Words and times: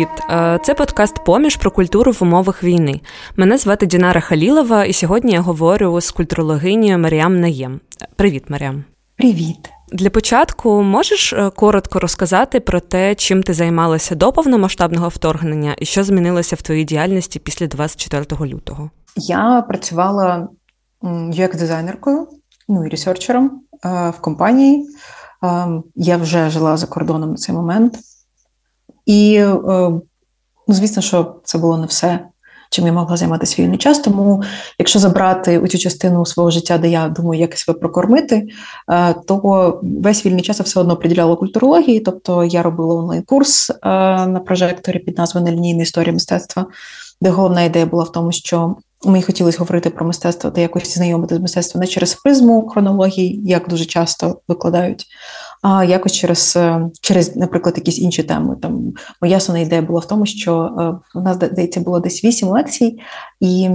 Привіт! 0.00 0.22
Е, 0.30 0.58
це 0.62 0.74
подкаст 0.74 1.24
Поміж 1.24 1.56
про 1.56 1.70
культуру 1.70 2.12
в 2.12 2.18
умовах 2.20 2.64
війни. 2.64 3.00
Мене 3.36 3.58
звати 3.58 3.86
Дінара 3.86 4.20
Халілова, 4.20 4.84
і 4.84 4.92
сьогодні 4.92 5.32
я 5.32 5.40
говорю 5.40 6.00
з 6.00 6.10
культурологинею 6.10 6.98
Маріам 6.98 7.40
Наєм. 7.40 7.80
Привіт, 8.16 8.50
Маріам. 8.50 8.84
Привіт. 9.16 9.70
Для 9.92 10.10
початку 10.10 10.82
можеш 10.82 11.32
е, 11.32 11.50
коротко 11.50 12.00
розказати 12.00 12.60
про 12.60 12.80
те, 12.80 13.14
чим 13.14 13.42
ти 13.42 13.54
займалася 13.54 14.14
до 14.14 14.32
повномасштабного 14.32 15.08
вторгнення 15.08 15.76
і 15.78 15.84
що 15.84 16.04
змінилося 16.04 16.56
в 16.56 16.62
твоїй 16.62 16.84
діяльності 16.84 17.38
після 17.38 17.66
24 17.66 18.52
лютого? 18.52 18.90
Я 19.16 19.64
працювала 19.68 20.48
ux 21.02 21.58
дизайнеркою 21.58 22.28
ну 22.68 22.86
і 22.86 22.88
ресерчером 22.88 23.60
е, 23.84 24.10
в 24.18 24.20
компанії. 24.20 24.86
Я 25.94 26.16
вже 26.16 26.50
жила 26.50 26.76
за 26.76 26.86
кордоном 26.86 27.30
на 27.30 27.36
цей 27.36 27.54
момент. 27.54 27.98
І, 29.06 29.34
е, 29.34 29.58
ну, 30.68 30.74
звісно, 30.74 31.02
що 31.02 31.34
це 31.44 31.58
було 31.58 31.78
не 31.78 31.86
все, 31.86 32.20
чим 32.70 32.86
я 32.86 32.92
могла 32.92 33.16
займатися 33.16 33.62
вільний 33.62 33.78
час. 33.78 33.98
Тому, 33.98 34.42
якщо 34.78 34.98
забрати 34.98 35.58
у 35.58 35.68
цю 35.68 35.78
частину 35.78 36.26
свого 36.26 36.50
життя, 36.50 36.78
де 36.78 36.88
я 36.88 37.08
думаю, 37.08 37.40
як 37.40 37.58
себе 37.58 37.78
прокормити, 37.78 38.48
е, 38.92 39.14
то 39.26 39.80
весь 39.82 40.26
вільний 40.26 40.42
час 40.42 40.58
я 40.58 40.62
все 40.62 40.80
одно 40.80 40.96
приділяла 40.96 41.36
культурології. 41.36 42.00
Тобто 42.00 42.44
я 42.44 42.62
робила 42.62 42.94
онлайн-курс 42.94 43.70
е, 43.70 43.76
на 44.26 44.42
прожекторі 44.46 44.98
під 44.98 45.18
назвою 45.18 45.46
Нелінійна 45.46 45.82
історія 45.82 46.12
мистецтва, 46.12 46.66
де 47.20 47.30
головна 47.30 47.62
ідея 47.62 47.86
була 47.86 48.04
в 48.04 48.12
тому, 48.12 48.32
що 48.32 48.76
Мені 49.04 49.22
хотілося 49.22 49.58
говорити 49.58 49.90
про 49.90 50.06
мистецтво 50.06 50.50
та 50.50 50.60
якось 50.60 50.94
знайомити 50.94 51.36
з 51.36 51.40
мистецтвом 51.40 51.80
не 51.80 51.86
через 51.86 52.14
призму 52.14 52.68
хронології, 52.68 53.40
як 53.44 53.68
дуже 53.68 53.84
часто 53.84 54.40
викладають, 54.48 55.06
а 55.62 55.84
якось 55.84 56.12
через, 56.12 56.56
е, 56.56 56.90
через, 57.00 57.36
наприклад, 57.36 57.74
якісь 57.76 57.98
інші 57.98 58.22
теми. 58.22 58.56
Там 58.62 58.92
Моя 59.22 59.36
основна 59.36 59.62
ідея 59.62 59.82
була 59.82 60.00
в 60.00 60.08
тому, 60.08 60.26
що 60.26 60.70
е, 60.78 61.18
у 61.18 61.22
нас 61.22 61.36
здається 61.36 61.80
було 61.80 62.00
десь 62.00 62.24
вісім 62.24 62.48
лекцій, 62.48 62.98
і 63.40 63.70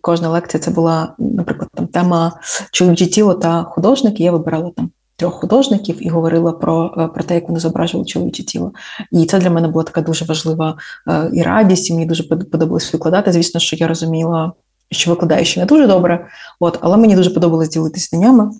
кожна 0.00 0.28
лекція 0.28 0.60
це 0.62 0.70
була, 0.70 1.14
наприклад, 1.18 1.70
там 1.74 1.86
тема 1.86 2.32
чоловіче 2.72 3.06
тіло 3.06 3.34
та 3.34 3.62
художник. 3.62 4.20
Я 4.20 4.32
вибирала 4.32 4.70
там 4.76 4.90
трьох 5.16 5.34
художників 5.34 6.06
і 6.06 6.08
говорила 6.08 6.52
про 6.52 6.94
е, 6.98 7.06
про 7.06 7.24
те, 7.24 7.34
як 7.34 7.48
вони 7.48 7.60
зображували 7.60 8.06
чоловіче 8.06 8.42
тіло. 8.42 8.72
І 9.12 9.26
це 9.26 9.38
для 9.38 9.50
мене 9.50 9.68
була 9.68 9.84
така 9.84 10.00
дуже 10.00 10.24
важлива 10.24 10.76
е, 11.08 11.30
і 11.32 11.42
радість, 11.42 11.90
і 11.90 11.92
мені 11.92 12.06
дуже 12.06 12.22
подобалось 12.22 12.92
викладати. 12.92 13.32
Звісно, 13.32 13.60
що 13.60 13.76
я 13.76 13.88
розуміла, 13.88 14.52
що 14.90 15.10
викладаю 15.10 15.44
ще 15.44 15.60
не 15.60 15.66
дуже 15.66 15.86
добре, 15.86 16.26
от, 16.60 16.78
але 16.80 16.96
мені 16.96 17.16
дуже 17.16 17.30
подобалось 17.30 17.68
ділитися 17.68 18.08
знаннями. 18.08 18.50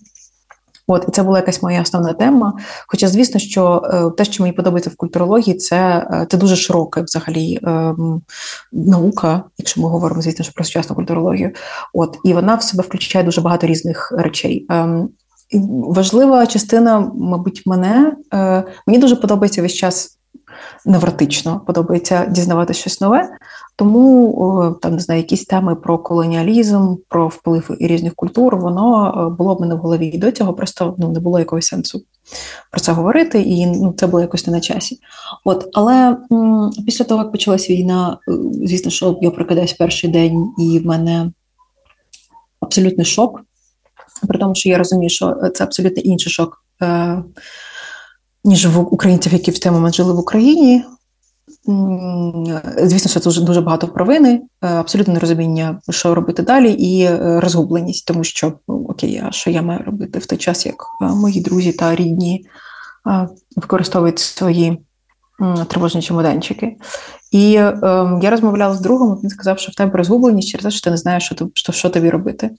От, 0.86 1.04
і 1.08 1.10
це 1.10 1.22
була 1.22 1.38
якась 1.38 1.62
моя 1.62 1.82
основна 1.82 2.12
тема. 2.12 2.58
Хоча, 2.88 3.08
звісно, 3.08 3.40
що 3.40 3.82
е, 3.84 4.10
те, 4.16 4.24
що 4.24 4.42
мені 4.42 4.52
подобається 4.52 4.90
в 4.90 4.96
культурології, 4.96 5.56
це 5.56 6.06
це 6.30 6.36
дуже 6.36 6.56
широка 6.56 7.02
взагалі 7.02 7.60
е, 7.62 7.94
наука, 8.72 9.42
якщо 9.58 9.80
ми 9.80 9.88
говоримо, 9.88 10.22
звісно, 10.22 10.44
про 10.54 10.64
сучасну 10.64 10.96
культурологію. 10.96 11.50
От, 11.92 12.18
І 12.24 12.34
вона 12.34 12.54
в 12.54 12.62
себе 12.62 12.82
включає 12.82 13.24
дуже 13.24 13.40
багато 13.40 13.66
різних 13.66 14.12
речей. 14.12 14.66
Е, 14.70 15.06
Важлива 15.68 16.46
частина, 16.46 17.12
мабуть, 17.14 17.62
мене 17.66 18.16
е, 18.34 18.64
мені 18.86 18.98
дуже 18.98 19.16
подобається 19.16 19.62
весь 19.62 19.74
час 19.74 20.18
невротично, 20.84 21.60
подобається 21.66 22.26
дізнавати 22.26 22.74
щось 22.74 23.00
нове. 23.00 23.28
Тому 23.76 24.76
там 24.82 24.92
не 24.92 25.00
знаю, 25.00 25.20
якісь 25.20 25.44
теми 25.44 25.74
про 25.74 25.98
колоніалізм, 25.98 26.94
про 27.08 27.28
вплив 27.28 27.76
і 27.78 27.86
різних 27.86 28.14
культур, 28.14 28.56
воно 28.56 29.06
е, 29.06 29.36
було 29.36 29.54
в 29.54 29.60
мене 29.60 29.74
в 29.74 29.78
голові 29.78 30.06
і 30.06 30.18
до 30.18 30.32
цього, 30.32 30.54
просто 30.54 30.94
ну 30.98 31.08
не 31.08 31.20
було 31.20 31.38
якогось 31.38 31.66
сенсу 31.66 32.02
про 32.70 32.80
це 32.80 32.92
говорити, 32.92 33.40
і 33.42 33.66
ну 33.66 33.94
це 33.96 34.06
було 34.06 34.20
якось 34.20 34.46
не 34.46 34.52
на 34.52 34.60
часі. 34.60 34.98
От, 35.44 35.68
але 35.72 36.16
м, 36.32 36.70
після 36.86 37.04
того, 37.04 37.22
як 37.22 37.32
почалась 37.32 37.70
війна, 37.70 38.18
е, 38.28 38.32
звісно, 38.52 38.90
що 38.90 39.18
я 39.22 39.30
прокидаюсь 39.30 39.72
перший 39.72 40.10
день, 40.10 40.52
і 40.58 40.78
в 40.78 40.86
мене 40.86 41.30
абсолютний 42.60 43.06
шок 43.06 43.40
при 44.28 44.38
тому, 44.38 44.54
що 44.54 44.68
я 44.68 44.78
розумію, 44.78 45.10
що 45.10 45.36
це 45.54 45.64
абсолютно 45.64 46.02
інший 46.02 46.32
шок, 46.32 46.64
е, 46.82 47.22
ніж 48.44 48.66
в 48.66 48.78
українців, 48.78 49.32
які 49.32 49.50
в 49.50 49.58
той 49.58 49.72
момент 49.72 49.94
жили 49.94 50.12
в 50.12 50.18
Україні. 50.18 50.84
Звісно, 52.82 53.10
що 53.10 53.20
це 53.20 53.40
дуже 53.40 53.60
багато 53.60 53.88
провини, 53.88 54.42
е, 54.62 54.66
абсолютно 54.68 55.14
нерозуміння, 55.14 55.80
що 55.90 56.14
робити 56.14 56.42
далі, 56.42 56.72
і 56.72 57.02
е, 57.02 57.40
розгубленість, 57.40 58.06
тому 58.06 58.24
що 58.24 58.52
ну, 58.68 58.86
окей, 58.88 59.22
а 59.24 59.32
що 59.32 59.50
я 59.50 59.62
маю 59.62 59.80
робити 59.86 60.18
в 60.18 60.26
той 60.26 60.38
час, 60.38 60.66
як 60.66 60.86
мої 61.00 61.40
друзі 61.40 61.72
та 61.72 61.94
рідні 61.94 62.46
використовують 63.56 64.18
свої 64.18 64.78
тривожні 65.68 66.02
чемоданчики. 66.02 66.76
І 67.32 67.54
е, 67.54 67.78
я 68.22 68.30
розмовляла 68.30 68.74
з 68.74 68.80
другом, 68.80 69.20
він 69.22 69.30
сказав, 69.30 69.58
що 69.58 69.72
в 69.72 69.74
тебе 69.74 69.98
розгубленість 69.98 70.48
через 70.48 70.64
те, 70.64 70.70
що 70.70 70.80
ти 70.80 70.90
не 70.90 70.96
знаєш, 70.96 71.24
що, 71.24 71.48
що, 71.54 71.72
що 71.72 71.90
тобі 71.90 72.10
робити. 72.10 72.50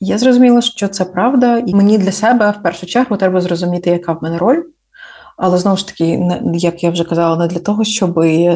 Я 0.00 0.18
зрозуміла, 0.18 0.60
що 0.60 0.88
це 0.88 1.04
правда, 1.04 1.58
і 1.58 1.74
мені 1.74 1.98
для 1.98 2.12
себе 2.12 2.54
в 2.58 2.62
першу 2.62 2.86
чергу 2.86 3.16
треба 3.16 3.40
зрозуміти, 3.40 3.90
яка 3.90 4.12
в 4.12 4.22
мене 4.22 4.38
роль. 4.38 4.62
Але 5.36 5.58
знову 5.58 5.76
ж 5.76 5.88
таки, 5.88 6.30
як 6.54 6.82
я 6.84 6.90
вже 6.90 7.04
казала, 7.04 7.36
не 7.36 7.46
для 7.46 7.60
того, 7.60 7.84
щоб 7.84 8.14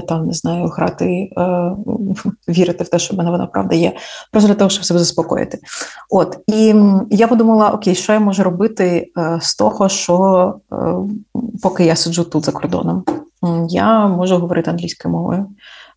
там 0.09 0.27
не 0.27 0.33
знаю, 0.33 0.67
грати, 0.67 1.31
е, 1.39 1.73
вірити 2.49 2.85
в 2.85 2.89
те, 2.89 2.99
що 2.99 3.15
в 3.15 3.19
мене 3.19 3.31
вона 3.31 3.47
правда 3.47 3.75
є, 3.75 3.93
просто 4.33 4.49
для 4.49 4.55
того, 4.55 4.71
щоб 4.71 4.85
себе 4.85 5.01
заспокоїти. 5.01 5.59
От 6.11 6.39
і 6.47 6.75
я 7.11 7.29
подумала: 7.29 7.71
окей, 7.71 7.95
що 7.95 8.13
я 8.13 8.21
можу 8.21 8.43
робити 8.43 9.13
е, 9.19 9.39
з 9.43 9.57
того, 9.57 9.89
що 9.89 10.55
е, 10.73 10.77
поки 11.63 11.85
я 11.85 11.97
сиджу 11.97 12.25
тут 12.25 12.45
за 12.45 12.53
кордоном, 12.53 13.05
я 13.69 14.07
можу 14.07 14.37
говорити 14.37 14.71
англійською 14.71 15.15
мовою. 15.15 15.47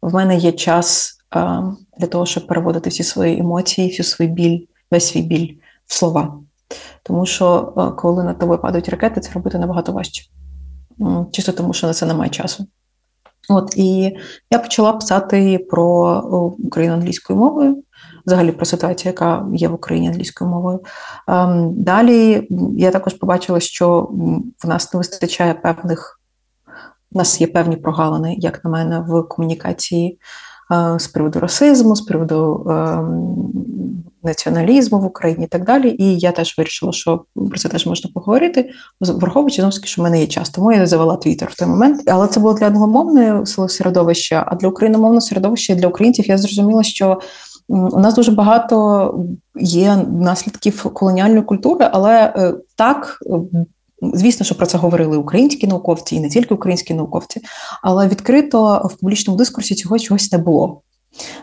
В 0.02 0.14
мене 0.14 0.38
є 0.38 0.52
час 0.52 1.18
е, 1.36 1.64
для 2.00 2.08
того, 2.08 2.26
щоб 2.26 2.48
переводити 2.48 2.90
всі 2.90 3.04
свої 3.04 3.40
емоції, 3.40 3.90
всю 3.90 4.06
свою 4.06 4.32
біль 4.32 4.60
весь 4.92 5.08
свій 5.08 5.22
біль 5.22 5.54
в 5.86 5.94
слова. 5.94 6.34
Тому 7.04 7.26
що 7.26 7.74
е, 7.78 7.96
коли 7.98 8.24
на 8.24 8.34
тобою 8.34 8.60
падають 8.60 8.90
ракети, 8.90 9.22
це 9.22 9.32
робити 9.32 9.58
набагато 9.58 9.92
важче. 9.92 10.24
Чисто 11.32 11.52
тому, 11.52 11.74
що 11.74 11.88
на 11.88 11.94
це 11.94 12.06
немає 12.06 12.30
часу. 12.30 12.68
От 13.50 13.74
і 13.78 14.18
я 14.52 14.60
почала 14.60 14.94
писати 14.94 15.68
про 15.70 16.20
Україну 16.60 16.94
англійською 16.94 17.40
мовою, 17.40 17.84
взагалі 18.26 18.52
про 18.52 18.66
ситуацію, 18.66 19.10
яка 19.10 19.48
є 19.54 19.68
в 19.68 19.74
Україні 19.74 20.08
англійською 20.08 20.50
мовою. 20.50 20.80
Ем, 21.28 21.74
далі 21.84 22.48
я 22.78 22.92
також 22.92 23.14
побачила, 23.14 23.60
що 23.60 24.10
в 24.64 24.68
нас 24.68 24.94
не 24.94 24.98
вистачає 24.98 25.54
певних, 25.54 26.20
в 27.12 27.18
нас 27.18 27.42
є 27.42 27.48
певні 27.48 27.76
прогалини, 27.76 28.36
як 28.40 28.66
на 28.66 28.72
мене, 28.72 29.00
в 29.00 29.24
комунікації 29.24 30.20
з 30.98 31.08
приводу 31.08 31.40
расизму, 31.40 31.96
з 31.96 32.02
приводу 32.02 32.68
е, 32.70 33.00
націоналізму 34.24 35.00
в 35.00 35.06
Україні 35.06 35.46
і 35.46 35.48
так 35.48 35.66
далі. 35.66 35.96
І 36.00 36.20
я 36.20 36.32
теж 36.32 36.58
вирішила, 36.58 36.92
що 36.92 37.24
про 37.36 37.60
це 37.60 37.70
теж 37.70 37.86
можна 37.86 38.10
поговорити, 38.14 38.70
враховуючи 39.02 39.62
знову 39.62 39.72
що 39.72 40.02
в 40.02 40.04
мене 40.04 40.20
є 40.20 40.28
час. 40.28 40.50
Тому 40.50 40.72
я 40.72 40.86
завела 40.86 41.16
твіттер 41.16 41.50
в 41.52 41.56
той 41.56 41.68
момент. 41.68 42.02
Але 42.08 42.28
це 42.28 42.40
було 42.40 42.54
для 42.54 42.68
англомовного 42.68 43.46
середовища, 43.46 44.46
а 44.48 44.56
для 44.56 44.68
україномовного 44.68 45.22
середовища 45.22 45.76
для 45.76 45.88
українців 45.88 46.28
я 46.28 46.38
зрозуміла, 46.38 46.84
що. 46.84 47.20
У 47.68 48.00
нас 48.00 48.16
дуже 48.16 48.32
багато 48.32 49.26
є 49.56 49.98
наслідків 50.12 50.84
колоніальної 50.94 51.42
культури, 51.42 51.90
але 51.92 52.34
е, 52.36 52.54
так 52.76 53.20
Звісно, 54.14 54.46
що 54.46 54.56
про 54.56 54.66
це 54.66 54.78
говорили 54.78 55.18
українські 55.18 55.68
науковці 55.68 56.16
і 56.16 56.20
не 56.20 56.30
тільки 56.30 56.54
українські 56.54 56.94
науковці, 56.94 57.42
але 57.82 58.08
відкрито 58.08 58.90
в 58.94 59.00
публічному 59.00 59.38
дискурсі 59.38 59.76
цього 59.76 60.00
чогось 60.00 60.32
не 60.32 60.38
було. 60.38 60.82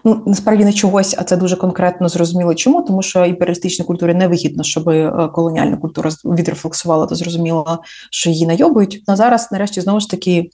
Ну 0.04 0.22
насправді 0.26 0.64
не 0.64 0.72
чогось, 0.72 1.14
а 1.18 1.24
це 1.24 1.36
дуже 1.36 1.56
конкретно 1.56 2.08
зрозуміло. 2.08 2.54
Чому 2.54 2.82
тому, 2.82 3.02
що 3.02 3.26
імперіалістичній 3.26 3.84
культурі 3.84 4.14
невигідно, 4.14 4.62
щоб 4.62 4.88
е, 4.88 5.28
колоніальна 5.34 5.76
культура 5.76 6.10
відрефлексувала 6.24 7.06
та 7.06 7.14
зрозуміла, 7.14 7.78
що 8.10 8.30
її 8.30 8.46
найобують. 8.46 9.04
На 9.08 9.16
зараз, 9.16 9.48
нарешті, 9.52 9.80
знову 9.80 10.00
ж 10.00 10.10
таки. 10.10 10.50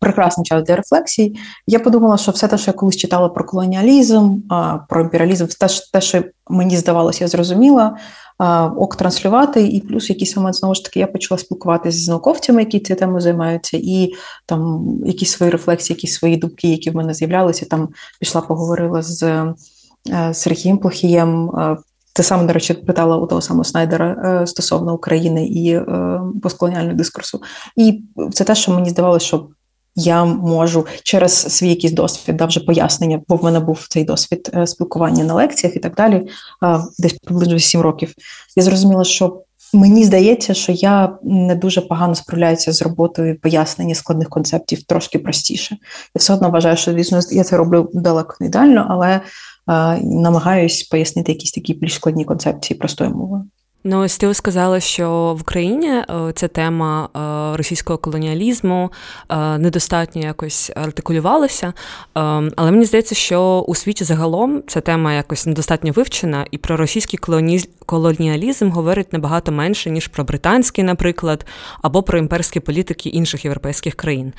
Прекрасний 0.00 0.44
час 0.44 0.64
для 0.64 0.76
рефлексій. 0.76 1.36
Я 1.66 1.78
подумала, 1.78 2.16
що 2.16 2.32
все 2.32 2.48
те, 2.48 2.58
що 2.58 2.70
я 2.70 2.72
колись 2.72 2.96
читала 2.96 3.28
про 3.28 3.44
колоніалізм, 3.44 4.40
про 4.88 5.00
імперіалізм, 5.00 5.46
те, 5.92 6.00
що 6.00 6.22
мені 6.50 6.76
здавалося, 6.76 7.24
я 7.24 7.28
зрозуміла 7.28 7.96
ок 8.76 8.96
транслювати, 8.96 9.66
і 9.66 9.80
плюс 9.80 10.10
якийсь 10.10 10.36
момент 10.36 10.56
знову 10.56 10.74
ж 10.74 10.84
таки 10.84 11.00
я 11.00 11.06
почала 11.06 11.38
спілкуватися 11.38 11.98
з 11.98 12.08
науковцями, 12.08 12.62
які 12.62 12.80
цією 12.80 13.00
темою 13.00 13.20
займаються, 13.20 13.78
і 13.82 14.12
там 14.46 14.88
якісь 15.06 15.30
свої 15.30 15.52
рефлексії, 15.52 15.94
якісь 15.94 16.14
свої 16.14 16.36
думки, 16.36 16.68
які 16.68 16.90
в 16.90 16.96
мене 16.96 17.14
з'являлися. 17.14 17.66
Там 17.66 17.88
пішла, 18.20 18.40
поговорила 18.40 19.02
з 19.02 19.22
е, 19.22 20.34
Сергієм 20.34 20.78
Плохієм. 20.78 21.50
Е, 21.50 21.76
те 22.12 22.22
саме, 22.22 22.46
до 22.46 22.52
речі, 22.52 22.74
питала 22.74 23.16
у 23.16 23.26
того 23.26 23.40
самого 23.40 23.64
Снайдера 23.64 24.40
е, 24.42 24.46
стосовно 24.46 24.94
України 24.94 25.46
і 25.46 25.80
постколоніального 26.42 26.96
дискурсу. 26.96 27.42
І 27.76 28.02
це 28.32 28.44
те, 28.44 28.54
що 28.54 28.72
мені 28.72 28.90
здавалося, 28.90 29.26
що 29.26 29.48
я 29.96 30.24
можу 30.24 30.86
через 31.02 31.32
свій 31.32 31.68
якийсь 31.68 31.92
досвід, 31.92 32.36
да, 32.36 32.46
вже 32.46 32.60
пояснення, 32.60 33.20
бо 33.28 33.36
в 33.36 33.44
мене 33.44 33.60
був 33.60 33.86
цей 33.88 34.04
досвід 34.04 34.50
е, 34.54 34.66
спілкування 34.66 35.24
на 35.24 35.34
лекціях 35.34 35.76
і 35.76 35.78
так 35.78 35.94
далі, 35.94 36.28
десь 36.98 37.12
приблизно 37.12 37.58
7 37.58 37.80
років. 37.80 38.14
Я 38.56 38.62
зрозуміла, 38.62 39.04
що 39.04 39.42
мені 39.72 40.04
здається, 40.04 40.54
що 40.54 40.72
я 40.72 41.18
не 41.22 41.54
дуже 41.54 41.80
погано 41.80 42.14
справляюся 42.14 42.72
з 42.72 42.82
роботою 42.82 43.40
пояснення 43.40 43.94
складних 43.94 44.28
концептів 44.28 44.82
трошки 44.82 45.18
простіше. 45.18 45.76
Я 46.14 46.18
все 46.18 46.34
одно 46.34 46.50
вважаю, 46.50 46.76
що 46.76 46.92
звісно 46.92 47.20
я 47.30 47.44
це 47.44 47.56
роблю 47.56 47.90
далеко 47.94 48.36
не 48.40 48.46
ідеально, 48.46 48.86
але 48.90 49.20
намагаюсь 50.02 50.82
пояснити 50.82 51.32
якісь 51.32 51.52
такі 51.52 51.74
більш 51.74 51.94
складні 51.94 52.24
концепції 52.24 52.78
простою 52.78 53.10
мовою. 53.10 53.44
Ну, 53.88 54.00
ось 54.00 54.18
ти 54.18 54.34
сказала, 54.34 54.80
що 54.80 55.34
в 55.38 55.40
Україні 55.40 55.88
е, 55.88 56.04
ця 56.34 56.48
тема 56.48 57.08
е, 57.16 57.56
російського 57.56 57.98
колоніалізму 57.98 58.92
е, 59.28 59.58
недостатньо 59.58 60.22
якось 60.22 60.72
артикулювалася, 60.76 61.72
але 62.56 62.70
мені 62.70 62.84
здається, 62.84 63.14
що 63.14 63.64
у 63.68 63.74
світі 63.74 64.04
загалом 64.04 64.62
ця 64.66 64.80
тема 64.80 65.12
якось 65.12 65.46
недостатньо 65.46 65.92
вивчена, 65.92 66.46
і 66.50 66.58
про 66.58 66.76
російський 66.76 67.18
колоніалізм 67.86 68.70
говорить 68.70 69.12
набагато 69.12 69.52
менше, 69.52 69.90
ніж 69.90 70.08
про 70.08 70.24
британський, 70.24 70.84
наприклад, 70.84 71.46
або 71.82 72.02
про 72.02 72.18
імперські 72.18 72.60
політики 72.60 73.08
інших 73.08 73.44
європейських 73.44 73.94
країн. 73.94 74.32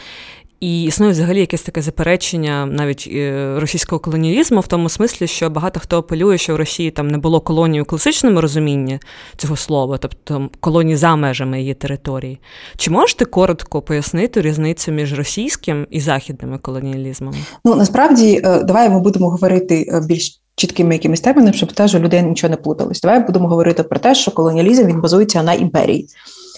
І 0.60 0.84
існує 0.84 1.12
взагалі 1.12 1.40
якесь 1.40 1.62
таке 1.62 1.82
заперечення 1.82 2.66
навіть 2.66 3.10
е, 3.12 3.54
російського 3.60 4.00
колоніалізму 4.00 4.60
в 4.60 4.68
тому 4.68 4.90
смислі, 4.90 5.28
що 5.28 5.50
багато 5.50 5.80
хто 5.80 5.98
апелює, 5.98 6.38
що 6.38 6.54
в 6.54 6.56
Росії 6.56 6.92
там 6.92 7.08
не 7.08 7.18
було 7.18 7.42
колонії 7.42 7.82
у 7.82 7.86
класичному 7.86 8.42
розумінні 8.42 9.00
цього 9.38 9.56
слова, 9.56 9.98
тобто 9.98 10.50
колонії 10.60 10.96
за 10.96 11.16
межами 11.16 11.60
її 11.60 11.74
території. 11.74 12.40
Чи 12.78 12.92
можете 12.92 13.26
коротко 13.26 13.82
пояснити 13.82 14.42
різницю 14.42 14.92
між 14.92 15.14
російським 15.14 15.88
і 15.90 16.00
західними 16.00 16.58
колоніалізмами? 16.58 17.38
Ну 17.66 17.76
насправді 17.76 18.42
е, 18.46 18.64
давай 18.64 18.90
ми 18.90 19.00
будемо 19.00 19.30
говорити 19.30 19.90
е, 19.94 20.02
більш. 20.08 20.42
Чіткими 20.60 20.94
якимись 20.94 21.22
термінами, 21.22 21.54
щоб 21.54 21.74
теж 21.74 21.96
у 21.96 22.00
людей 22.00 22.24
нічого 22.24 22.52
не 22.52 22.58
плуталось. 22.58 23.02
Давай 23.02 23.26
будемо 23.26 23.48
говорити 23.48 23.84
про 23.84 24.00
те, 24.00 24.16
що 24.16 24.32
колоніалізм 24.32 24.88
він 24.88 25.02
базується 25.02 25.44
на 25.44 25.54
імперії. 25.54 26.08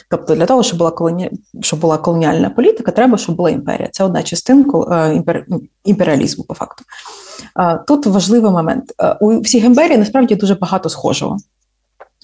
Тобто, 0.09 0.35
для 0.35 0.45
того, 0.45 0.63
щоб 0.63 0.77
була 0.77 0.91
колоні... 0.91 1.31
щоб 1.61 1.79
була 1.79 1.97
колоніальна 1.97 2.49
політика, 2.49 2.91
треба, 2.91 3.17
щоб 3.17 3.35
була 3.35 3.49
імперія. 3.49 3.89
Це 3.91 4.03
одна 4.03 4.23
частинка 4.23 4.77
е, 4.77 5.15
імпер... 5.15 5.45
Імперіалізму, 5.83 6.43
по 6.43 6.53
факту. 6.53 6.83
Тут 7.87 8.05
важливий 8.05 8.51
момент. 8.51 8.93
Е, 9.01 9.17
у 9.21 9.39
всіх 9.39 9.63
імперій 9.63 9.97
насправді 9.97 10.35
дуже 10.35 10.55
багато 10.55 10.89
схожого. 10.89 11.37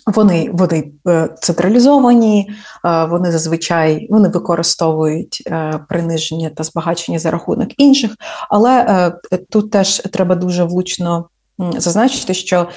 Вони 0.06 0.50
вони 0.54 0.92
е, 1.08 1.30
централізовані, 1.42 2.50
вони 3.10 3.32
зазвичай 3.32 4.08
вони 4.10 4.30
використовують 4.30 5.50
приниження 5.90 6.50
та 6.50 6.64
збагачення 6.64 7.20
за 7.20 7.32
рахунок 7.32 7.70
інших, 7.78 8.12
але 8.50 9.12
тут 9.50 9.72
теж 9.72 10.00
треба 10.00 10.36
дуже 10.36 10.64
влучно 10.64 11.30
зазначити, 11.78 12.34
що 12.34 12.68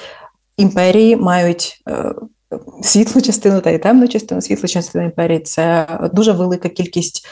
імперії 0.57 1.15
мають 1.15 1.83
світлу 2.81 3.21
частину 3.21 3.61
та 3.61 3.69
й 3.69 3.77
темну 3.77 4.07
частину, 4.07 4.41
світлу 4.41 4.67
частину 4.67 5.05
імперії 5.05 5.39
це 5.39 5.87
дуже 6.13 6.31
велика 6.31 6.69
кількість 6.69 7.27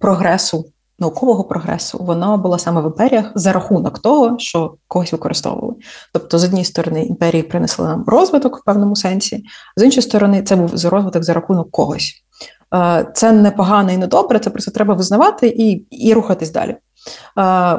прогресу, 0.00 0.72
наукового 0.98 1.44
прогресу. 1.44 1.98
Вона 2.00 2.36
була 2.36 2.58
саме 2.58 2.80
в 2.82 2.84
імперіях 2.84 3.32
за 3.34 3.52
рахунок 3.52 3.98
того, 3.98 4.38
що 4.38 4.74
когось 4.88 5.12
використовували. 5.12 5.74
Тобто, 6.12 6.38
з 6.38 6.44
однієї 6.44 6.64
сторони, 6.64 7.04
імперії 7.04 7.42
принесли 7.42 7.88
нам 7.88 8.04
розвиток 8.06 8.58
в 8.58 8.64
певному 8.64 8.96
сенсі, 8.96 9.44
з 9.76 9.82
іншої 9.82 10.02
сторони, 10.02 10.42
це 10.42 10.56
був 10.56 10.70
розвиток 10.84 11.24
за 11.24 11.34
рахунок 11.34 11.70
когось. 11.70 12.24
Е, 12.74 13.06
це 13.14 13.32
не 13.32 13.50
погано 13.50 13.92
і 13.92 13.96
не 13.96 14.06
добре, 14.06 14.38
це 14.38 14.50
просто 14.50 14.70
треба 14.70 14.94
визнавати 14.94 15.48
і, 15.48 15.70
і 15.90 16.14
рухатись 16.14 16.50
далі. 16.50 16.76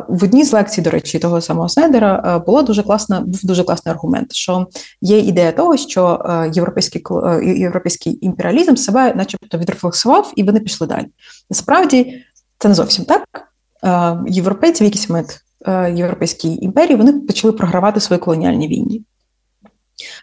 В 0.08 0.24
одній 0.24 0.44
з 0.44 0.54
лекцій, 0.54 0.82
до 0.82 0.90
речі, 0.90 1.20
того 1.20 1.42
самого 1.42 1.70
Снайдера 1.70 2.24
е, 2.26 2.46
було 2.46 2.62
дуже 2.62 2.84
класна, 2.84 3.20
був 3.22 3.40
дуже 3.44 3.64
класний 3.64 3.94
аргумент, 3.94 4.34
що 4.34 4.68
є 5.02 5.20
ідея 5.20 5.52
того, 5.52 5.78
що 5.78 6.22
е, 6.26 6.52
європейський 6.54 7.04
е, 7.12 7.46
європейський 7.46 8.26
імперіалізм 8.26 8.76
себе, 8.76 9.14
начебто, 9.16 9.58
відрефлексував, 9.58 10.34
і 10.36 10.44
вони 10.44 10.60
пішли 10.60 10.88
далі. 10.88 11.06
Насправді 11.50 12.24
це 12.58 12.68
не 12.68 12.76
зовсім 12.76 13.06
так. 13.06 13.24
Європейці 14.28 14.84
в 14.84 14.86
якийсь 14.86 15.10
момент 15.10 15.44
європейській 15.98 16.58
імперії 16.62 16.96
вони 16.96 17.14
почали 17.14 17.54
програвати 17.54 18.00
свої 18.00 18.20
колоніальні 18.20 18.68
війни. 18.68 19.00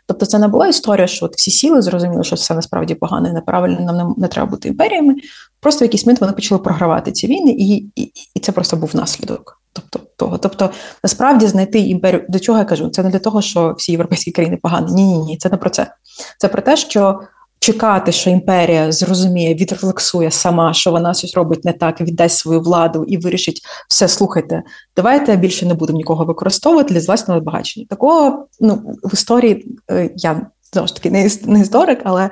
Тобто 0.07 0.27
це 0.27 0.39
не 0.39 0.49
була 0.49 0.69
історія, 0.69 1.07
що 1.07 1.27
от 1.27 1.37
всі 1.37 1.51
сіли, 1.51 1.83
зрозуміли, 1.83 2.25
що 2.25 2.37
все 2.37 2.55
насправді 2.55 2.95
погано 2.95 3.29
і 3.29 3.33
неправильно, 3.33 3.81
нам 3.81 3.97
не, 3.97 4.15
не 4.17 4.29
треба 4.29 4.51
бути 4.51 4.69
імперіями. 4.69 5.15
Просто 5.61 5.85
в 5.85 5.87
якийсь 5.87 6.07
момент 6.07 6.21
вони 6.21 6.33
почали 6.33 6.59
програвати 6.59 7.13
ці 7.13 7.27
війни, 7.27 7.51
і 7.51 7.75
і, 7.97 8.13
і 8.35 8.41
це 8.41 8.53
просто 8.53 8.77
був 8.77 8.97
наслідок. 8.97 9.61
Тобто, 9.73 10.01
того. 10.17 10.39
Тобто, 10.39 10.71
насправді 11.05 11.47
знайти 11.47 11.79
імперію, 11.79 12.25
до 12.29 12.41
чого 12.41 12.59
я 12.59 12.65
кажу, 12.65 12.89
це 12.89 13.03
не 13.03 13.11
для 13.11 13.19
того, 13.19 13.43
що 13.43 13.75
всі 13.79 13.93
європейські 13.93 14.31
країни 14.31 14.59
погані. 14.63 14.93
Ні, 14.93 15.05
ні, 15.05 15.19
ні, 15.19 15.37
це 15.37 15.49
не 15.49 15.57
про 15.57 15.71
це. 15.71 15.93
Це 16.39 16.49
про 16.49 16.63
те, 16.63 16.77
що 16.77 17.21
чекати, 17.67 18.13
що 18.13 18.31
імперія 18.31 18.93
зрозуміє, 18.93 19.55
відрефлексує 19.55 20.31
сама, 20.31 20.75
що 20.75 20.91
вона 20.91 21.15
щось 21.15 21.35
робить 21.35 21.65
не 21.65 21.73
так, 21.73 22.01
віддасть 22.01 22.39
свою 22.39 22.61
владу 22.61 23.05
і 23.05 23.17
вирішить 23.17 23.61
все, 23.89 24.09
слухайте, 24.09 24.63
давайте 24.97 25.37
більше 25.37 25.67
не 25.67 25.75
будемо 25.75 25.97
нікого 25.97 26.25
використовувати 26.25 26.95
для 26.95 27.01
власного 27.01 27.41
збагачення. 27.41 27.87
Такого 27.91 28.47
ну 28.61 28.83
в 29.03 29.15
історії 29.15 29.79
е, 29.91 30.11
я 30.17 30.47
знову 30.73 30.89
ж 30.89 30.95
таки 30.95 31.11
не, 31.11 31.61
історик, 31.61 32.01
але. 32.05 32.31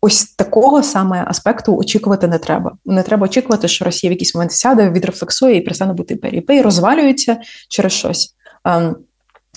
Ось 0.00 0.24
такого 0.24 0.82
саме 0.82 1.24
аспекту 1.28 1.76
очікувати 1.76 2.28
не 2.28 2.38
треба. 2.38 2.72
Не 2.84 3.02
треба 3.02 3.24
очікувати, 3.24 3.68
що 3.68 3.84
Росія 3.84 4.10
в 4.10 4.12
якийсь 4.12 4.34
момент 4.34 4.52
сяде, 4.52 4.90
відрефлексує 4.90 5.56
і 5.56 5.60
перестане 5.60 5.92
бути 5.92 6.14
імперією. 6.14 6.40
Імперії 6.40 6.62
розвалюються 6.62 7.36
через 7.68 7.92
щось. 7.92 8.34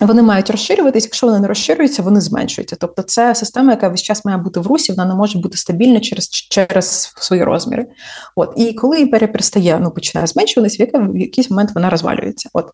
Вони 0.01 0.21
мають 0.21 0.49
розширюватись, 0.49 1.03
якщо 1.03 1.27
вони 1.27 1.39
не 1.39 1.47
розширюються, 1.47 2.01
вони 2.01 2.21
зменшуються. 2.21 2.75
Тобто, 2.79 3.01
це 3.01 3.35
система, 3.35 3.71
яка 3.71 3.89
весь 3.89 4.01
час 4.01 4.25
має 4.25 4.37
бути 4.37 4.59
в 4.59 4.67
русі, 4.67 4.91
вона 4.91 5.05
не 5.05 5.15
може 5.15 5.39
бути 5.39 5.57
стабільна 5.57 5.99
через 5.99 6.29
через 6.29 7.13
свої 7.17 7.43
розміри. 7.43 7.87
От 8.35 8.53
і 8.55 8.73
коли 8.73 9.01
імперія 9.01 9.27
перестає, 9.27 9.79
ну 9.81 9.91
починає 9.91 10.27
зменшуватися, 10.27 10.87
в 10.93 11.17
якийсь 11.17 11.49
момент 11.49 11.71
вона 11.75 11.89
розвалюється. 11.89 12.49
От 12.53 12.71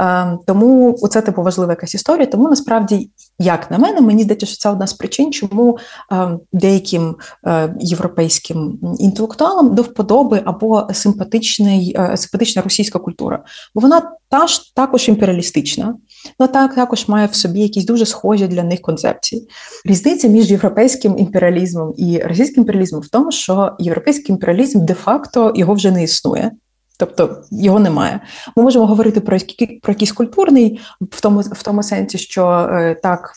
е, 0.00 0.38
тому 0.46 0.98
це 1.10 1.22
типу 1.22 1.42
важлива 1.42 1.72
якась 1.72 1.94
історія. 1.94 2.26
Тому 2.26 2.48
насправді, 2.48 3.10
як 3.38 3.70
на 3.70 3.78
мене, 3.78 4.00
мені 4.00 4.22
здається, 4.22 4.46
що 4.46 4.56
це 4.56 4.70
одна 4.70 4.86
з 4.86 4.92
причин, 4.92 5.32
чому 5.32 5.78
е, 6.12 6.28
деяким 6.52 7.16
е, 7.46 7.74
європейським 7.80 8.78
інтелектуалам 8.98 9.74
до 9.74 9.82
вподоби 9.82 10.42
або 10.44 10.88
симпатичний, 10.92 11.96
е, 11.98 12.16
симпатична 12.16 12.62
російська 12.62 12.98
культура, 12.98 13.44
бо 13.74 13.80
вона 13.80 14.02
та 14.28 14.46
ж 14.46 14.74
також 14.74 15.08
імперіалістична. 15.08 15.94
Ну 16.40 16.46
так 16.46 16.74
також 16.74 17.08
має 17.08 17.26
в 17.26 17.34
собі 17.34 17.60
якісь 17.60 17.86
дуже 17.86 18.06
схожі 18.06 18.46
для 18.46 18.62
них 18.62 18.80
концепції. 18.80 19.48
Різниця 19.84 20.28
між 20.28 20.50
європейським 20.50 21.18
імперіалізмом 21.18 21.94
і 21.96 22.18
російським 22.18 22.62
імперіалізмом 22.62 23.02
в 23.02 23.08
тому, 23.08 23.32
що 23.32 23.76
європейський 23.78 24.32
імперіалізм 24.34 24.84
де-факто 24.84 25.52
його 25.56 25.74
вже 25.74 25.90
не 25.90 26.02
існує. 26.02 26.50
Тобто 26.98 27.42
його 27.50 27.78
немає. 27.78 28.20
Ми 28.56 28.62
можемо 28.62 28.86
говорити 28.86 29.20
про 29.20 29.38
про 29.82 29.92
якийсь 29.92 30.12
культурний 30.12 30.80
в 31.00 31.20
тому 31.20 31.40
в 31.40 31.62
тому 31.62 31.82
сенсі, 31.82 32.18
що 32.18 32.68
е, 32.72 32.94
так 33.02 33.32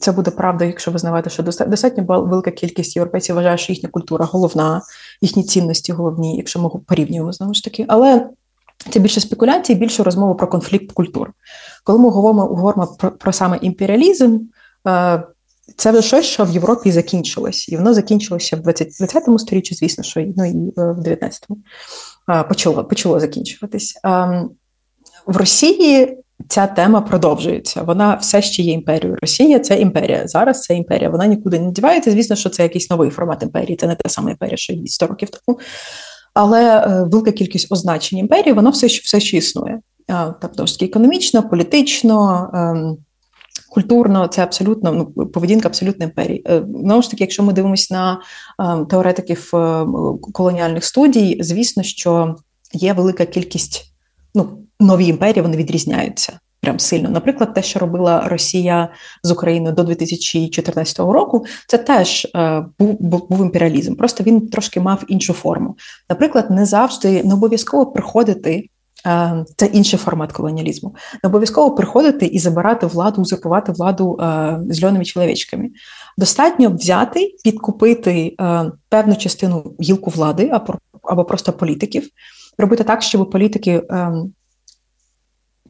це 0.00 0.12
буде 0.12 0.30
правда, 0.30 0.64
якщо 0.64 0.90
визнавати, 0.90 1.30
що 1.30 1.42
достатньо 1.42 2.04
велика 2.06 2.50
кількість 2.50 2.96
європейців 2.96 3.34
вважає, 3.34 3.58
що 3.58 3.72
їхня 3.72 3.88
культура 3.88 4.24
головна, 4.24 4.82
їхні 5.20 5.44
цінності 5.44 5.92
головні, 5.92 6.36
якщо 6.36 6.60
ми 6.60 6.70
порівнюємо 6.86 7.32
знову 7.32 7.54
ж 7.54 7.64
таки. 7.64 7.84
Але 7.88 8.28
це 8.90 9.00
більше 9.00 9.20
спекуляції, 9.20 9.78
більше 9.78 10.02
розмови 10.02 10.34
про 10.34 10.48
конфлікт 10.48 10.92
культур. 10.92 11.32
Коли 11.84 11.98
ми 11.98 12.08
говоримо 12.08 12.42
говоримо 12.42 12.86
про, 12.98 13.10
про 13.10 13.32
саме 13.32 13.58
імперіалізм, 13.62 14.38
е, 14.88 15.22
це 15.76 15.90
вже 15.90 16.02
щось, 16.02 16.26
що 16.26 16.44
в 16.44 16.50
Європі 16.50 16.92
закінчилось, 16.92 17.68
і 17.68 17.76
воно 17.76 17.94
закінчилося 17.94 18.56
в 18.56 18.60
20 18.60 18.88
20 18.98 19.40
сторіччі, 19.40 19.74
звісно, 19.74 20.04
що 20.04 20.20
ну, 20.36 20.44
і 20.44 20.80
е, 20.80 20.92
в 20.92 20.98
19-му 20.98 21.58
е, 22.30 22.42
почало 22.42 22.84
почало 22.84 23.20
закінчуватись. 23.20 24.00
Ем, 24.04 24.50
в 25.26 25.36
Росії 25.36 26.18
ця 26.48 26.66
тема 26.66 27.00
продовжується. 27.00 27.82
Вона 27.82 28.14
все 28.14 28.42
ще 28.42 28.62
є 28.62 28.72
імперією. 28.72 29.18
Росія 29.20 29.58
це 29.58 29.80
імперія. 29.80 30.28
Зараз 30.28 30.62
це 30.62 30.74
імперія. 30.74 31.10
Вона 31.10 31.26
нікуди 31.26 31.60
не 31.60 31.70
дівається. 31.70 32.10
Звісно, 32.10 32.36
що 32.36 32.48
це 32.48 32.62
якийсь 32.62 32.90
новий 32.90 33.10
формат 33.10 33.42
імперії. 33.42 33.76
Це 33.76 33.86
не 33.86 33.94
та 33.94 34.08
сама 34.08 34.30
імперія, 34.30 34.56
що 34.56 34.74
100 34.86 35.06
років 35.06 35.28
тому 35.30 35.58
але 36.36 36.78
е, 36.78 37.04
велика 37.04 37.32
кількість 37.32 37.72
означень 37.72 38.18
імперії 38.18 38.52
воно 38.52 38.70
все 38.70 38.88
ще 38.88 39.02
все 39.04 39.20
ще 39.20 39.36
існує. 39.36 39.80
Тобто 40.40 40.64
економічно, 40.80 41.48
політично, 41.48 42.50
ем, 42.54 42.96
культурно 43.70 44.26
це 44.28 44.42
абсолютно 44.42 44.92
ну, 44.92 45.26
поведінка 45.26 45.68
абсолютно 45.68 46.04
імперії. 46.04 46.42
Е, 46.48 46.62
знову 46.82 47.02
ж 47.02 47.10
таки, 47.10 47.24
якщо 47.24 47.42
ми 47.42 47.52
дивимося 47.52 47.94
на 47.94 48.20
ем, 48.58 48.86
теоретиків 48.86 49.50
е, 49.54 49.86
колоніальних 50.32 50.84
студій, 50.84 51.38
звісно, 51.40 51.82
що 51.82 52.36
є 52.72 52.92
велика 52.92 53.26
кількість 53.26 53.92
ну, 54.34 54.58
нові 54.80 55.06
імперії, 55.06 55.42
вони 55.42 55.56
відрізняються 55.56 56.40
прям 56.66 56.78
сильно. 56.78 57.10
Наприклад, 57.10 57.54
те, 57.54 57.62
що 57.62 57.78
робила 57.78 58.28
Росія 58.28 58.88
з 59.22 59.30
Україною 59.30 59.74
до 59.74 59.82
2014 59.82 60.98
року, 60.98 61.46
це 61.66 61.78
теж 61.78 62.26
е, 62.36 62.64
був, 62.78 63.28
був 63.28 63.40
імперіалізм. 63.40 63.94
Просто 63.94 64.24
він 64.24 64.48
трошки 64.48 64.80
мав 64.80 65.04
іншу 65.08 65.32
форму. 65.32 65.76
Наприклад, 66.10 66.50
не 66.50 66.66
завжди 66.66 67.24
не 67.24 67.34
обов'язково 67.34 67.86
приходити. 67.86 68.68
Е, 69.06 69.44
це 69.56 69.66
інший 69.66 69.98
формат 69.98 70.32
колоніалізму. 70.32 70.94
Не 71.24 71.28
обов'язково 71.28 71.74
приходити 71.74 72.26
і 72.26 72.38
забирати 72.38 72.86
владу, 72.86 73.22
узурпувати 73.22 73.72
владу 73.72 74.18
е, 74.20 74.58
зеленими 74.70 75.04
чоловічками. 75.04 75.70
Достатньо 76.18 76.70
взяти, 76.70 77.34
підкупити 77.44 78.36
е, 78.40 78.72
певну 78.88 79.16
частину 79.16 79.74
гілку 79.80 80.10
влади 80.10 80.50
або, 80.52 80.74
або 81.02 81.24
просто 81.24 81.52
політиків, 81.52 82.08
робити 82.58 82.84
так, 82.84 83.02
щоб 83.02 83.30
політики 83.30 83.82
ем, 83.90 84.32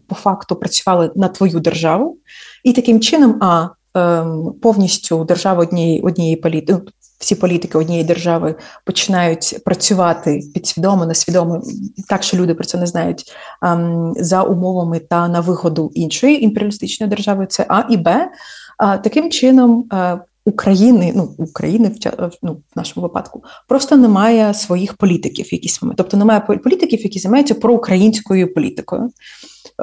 по 0.09 0.15
факту 0.15 0.57
працювали 0.57 1.11
на 1.17 1.29
твою 1.29 1.61
державу, 1.61 2.19
і 2.65 2.73
таким 2.73 3.01
чином, 3.01 3.39
а 3.43 3.69
ем, 3.95 4.55
повністю 4.63 5.25
держава 5.25 5.63
однієї 5.63 6.01
однієї 6.01 6.37
політики. 6.37 6.73
Ну, 6.73 6.93
всі 7.19 7.35
політики 7.35 7.79
однієї 7.79 8.05
держави 8.05 8.55
починають 8.85 9.59
працювати 9.65 10.43
підсвідомо, 10.55 11.07
несвідомо, 11.07 11.63
так 12.09 12.23
що 12.23 12.37
люди 12.37 12.55
про 12.55 12.65
це 12.65 12.79
не 12.79 12.87
знають 12.87 13.33
ем, 13.63 14.15
за 14.17 14.43
умовами 14.43 14.99
та 14.99 15.29
на 15.29 15.41
вигоду 15.41 15.91
іншої 15.95 16.45
імперіалістичної 16.45 17.11
держави. 17.11 17.47
Це 17.51 17.67
А 17.69 17.83
і 17.91 17.97
Б. 17.97 18.31
Таким 18.79 19.31
чином 19.31 19.89
е, 19.93 20.19
України, 20.45 21.13
ну 21.17 21.35
України 21.39 21.89
в 21.89 22.31
ну, 22.43 22.53
в 22.53 22.77
нашому 22.77 23.07
випадку, 23.07 23.45
просто 23.69 23.97
немає 23.97 24.55
своїх 24.55 24.95
політиків 24.95 25.47
в 25.47 25.55
якийсь. 25.55 25.81
Тобто 25.97 26.17
немає 26.17 26.41
політиків, 26.41 27.03
які 27.03 27.19
займаються 27.19 27.55
проукраїнською 27.55 28.55
політикою. 28.55 29.11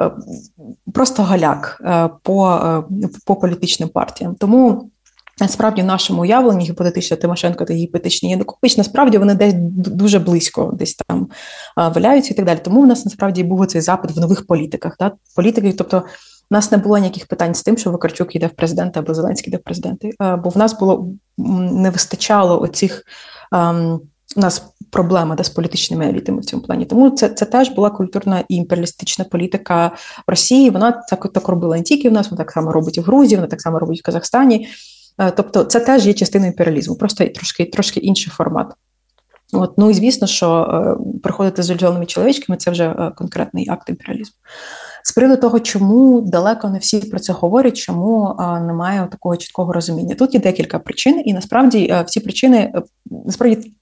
Е, 0.00 0.10
просто 0.94 1.22
галяк 1.22 1.82
е, 1.84 2.10
по, 2.22 2.48
е, 2.50 2.82
по 3.26 3.36
політичним 3.36 3.88
партіям. 3.88 4.34
Тому. 4.34 4.90
Насправді, 5.40 5.82
в 5.82 5.84
нашому 5.84 6.22
уявленні 6.22 6.64
гіпотетично 6.64 7.16
Тимошенко 7.16 7.64
та 7.64 7.74
гіпотетичні 7.74 8.30
Янукович, 8.30 8.76
насправді 8.76 9.18
вони 9.18 9.34
десь 9.34 9.54
дуже 9.56 10.18
близько 10.18 10.72
десь 10.74 10.94
там 10.94 11.28
валяються 11.76 12.34
і 12.34 12.36
так 12.36 12.46
далі. 12.46 12.58
Тому 12.62 12.82
в 12.82 12.86
нас 12.86 13.04
насправді 13.04 13.44
був 13.44 13.66
цей 13.66 13.80
запит 13.80 14.10
в 14.10 14.20
нових 14.20 14.46
політиках. 14.46 14.96
Да? 14.98 15.12
Політики, 15.36 15.74
тобто 15.78 15.98
у 16.50 16.54
нас 16.54 16.72
не 16.72 16.78
було 16.78 16.98
ніяких 16.98 17.26
питань 17.26 17.54
з 17.54 17.62
тим, 17.62 17.76
що 17.76 17.90
Вакарчук 17.90 18.36
йде 18.36 18.46
в 18.46 18.50
президенти 18.50 19.00
або 19.00 19.14
Зеленський 19.14 19.50
йде 19.50 19.56
в 19.56 19.62
президенти. 19.62 20.10
Бо 20.20 20.48
в 20.48 20.58
нас 20.58 20.78
було 20.78 21.08
не 21.38 21.90
вистачало 21.90 22.60
оцих. 22.60 23.02
Ем, 23.52 24.00
у 24.36 24.40
нас 24.40 24.62
проблема 24.90 25.34
де 25.34 25.44
з 25.44 25.48
політичними 25.48 26.08
елітами 26.08 26.40
в 26.40 26.44
цьому 26.44 26.62
плані. 26.62 26.84
Тому 26.84 27.10
це 27.10 27.28
це 27.28 27.44
теж 27.44 27.68
була 27.68 27.90
культурна 27.90 28.44
і 28.48 28.56
імперіалістична 28.56 29.24
політика 29.24 29.86
в 30.26 30.30
Росії. 30.30 30.70
Вона 30.70 30.92
так 30.92 31.32
так 31.32 31.48
робила 31.48 31.76
не 31.76 31.82
тільки 31.82 32.10
в 32.10 32.12
нас, 32.12 32.30
вона 32.30 32.44
так 32.44 32.52
само 32.52 32.72
робить 32.72 32.96
і 32.96 33.00
в 33.00 33.04
Грузії, 33.04 33.36
вона 33.36 33.48
так 33.48 33.60
само 33.60 33.78
робить 33.78 34.00
в 34.00 34.02
Казахстані. 34.02 34.68
Е, 35.18 35.30
тобто, 35.30 35.64
це 35.64 35.80
теж 35.80 36.06
є 36.06 36.14
частиною 36.14 36.50
імперіалізму, 36.50 36.96
просто 36.96 37.26
трошки 37.26 37.64
трошки 37.64 38.00
інший 38.00 38.32
формат. 38.36 38.72
От, 39.52 39.78
Ну 39.78 39.90
і 39.90 39.94
звісно, 39.94 40.26
що 40.26 40.62
е, 40.62 41.18
приходити 41.22 41.62
з 41.62 41.66
зеленими 41.66 42.06
чоловічками 42.06 42.56
це 42.56 42.70
вже 42.70 42.84
е, 42.84 43.12
конкретний 43.16 43.68
акт 43.70 43.88
імперіалізму. 43.88 44.34
З 45.06 45.12
приводу 45.12 45.40
того, 45.40 45.60
чому 45.60 46.20
далеко 46.20 46.68
не 46.68 46.78
всі 46.78 46.98
про 46.98 47.20
це 47.20 47.32
говорять, 47.32 47.76
чому 47.76 48.36
е, 48.40 48.60
немає 48.60 49.08
такого 49.10 49.36
чіткого 49.36 49.72
розуміння. 49.72 50.14
Тут 50.14 50.34
є 50.34 50.40
декілька 50.40 50.78
причин, 50.78 51.22
і 51.24 51.34
насправді 51.34 51.88
е, 51.90 52.04
всі 52.06 52.20
причини 52.20 52.72
е, 52.74 52.82
насправді. 53.26 53.72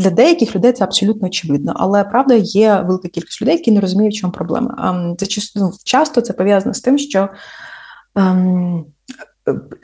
Для 0.00 0.10
деяких 0.10 0.56
людей 0.56 0.72
це 0.72 0.84
абсолютно 0.84 1.28
очевидно, 1.28 1.72
але 1.76 2.04
правда 2.04 2.34
є 2.34 2.84
велика 2.86 3.08
кількість 3.08 3.42
людей, 3.42 3.54
які 3.54 3.70
не 3.70 3.80
розуміють, 3.80 4.14
в 4.14 4.20
чому 4.20 4.32
проблема. 4.32 5.14
Це 5.18 5.26
ну, 5.56 5.72
часто 5.84 6.20
це 6.20 6.32
пов'язано 6.32 6.74
з 6.74 6.80
тим, 6.80 6.98
що 6.98 7.28
ем, 8.16 8.84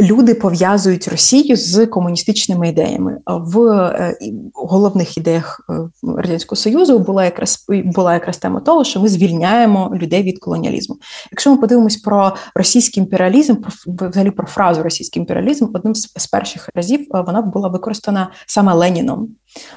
люди 0.01 0.35
пов'язують 0.35 1.09
Росію 1.09 1.57
з 1.57 1.87
комуністичними 1.87 2.69
ідеями. 2.69 3.19
В 3.27 3.61
е, 3.61 4.17
головних 4.55 5.19
ідеях 5.19 5.61
е, 5.71 5.75
радянського 6.17 6.57
союзу 6.57 6.99
була 6.99 7.25
якраз 7.25 7.65
була 7.69 8.15
якраз 8.15 8.39
тема 8.39 8.61
того, 8.61 8.85
що 8.85 9.01
ми 9.01 9.09
звільняємо 9.09 9.93
людей 9.95 10.23
від 10.23 10.39
колоніалізму. 10.39 10.97
Якщо 11.33 11.51
ми 11.51 11.57
подивимось 11.57 11.97
про 11.97 12.37
російський 12.55 13.03
імперіалізм, 13.03 13.55
про 13.55 13.71
взагалі 14.09 14.31
про 14.31 14.47
фразу 14.47 14.83
російський 14.83 15.21
імперіалізм, 15.21 15.67
одним 15.75 15.95
з 15.95 16.27
перших 16.27 16.69
разів 16.75 17.01
е, 17.01 17.21
вона 17.21 17.43
була 17.43 17.69
використана 17.69 18.31
саме 18.47 18.75
Леніном 18.75 19.29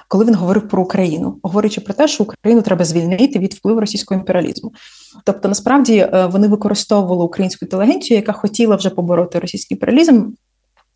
коли 0.08 0.26
він 0.26 0.36
говорив 0.36 0.68
про 0.68 0.82
Україну, 0.82 1.40
говорячи 1.44 1.82
про 1.82 1.94
те, 1.94 2.08
що 2.08 2.24
Україну 2.24 2.62
треба 2.62 2.86
звільнити 2.86 3.40
від 3.40 3.54
впливу 3.54 3.80
російського 3.80 4.20
імперіалізму. 4.20 4.72
Тобто, 5.26 5.48
насправді 5.48 5.98
е, 5.98 6.30
вони 6.32 6.48
використовували 6.48 7.24
українську 7.24 7.66
інтелігенцію, 7.66 8.18
яка 8.18 8.32
хотіла 8.32 8.76
вже 8.76 8.90
побороти 8.90 9.40
російський 9.40 9.76
імперіалізм, 9.76 10.32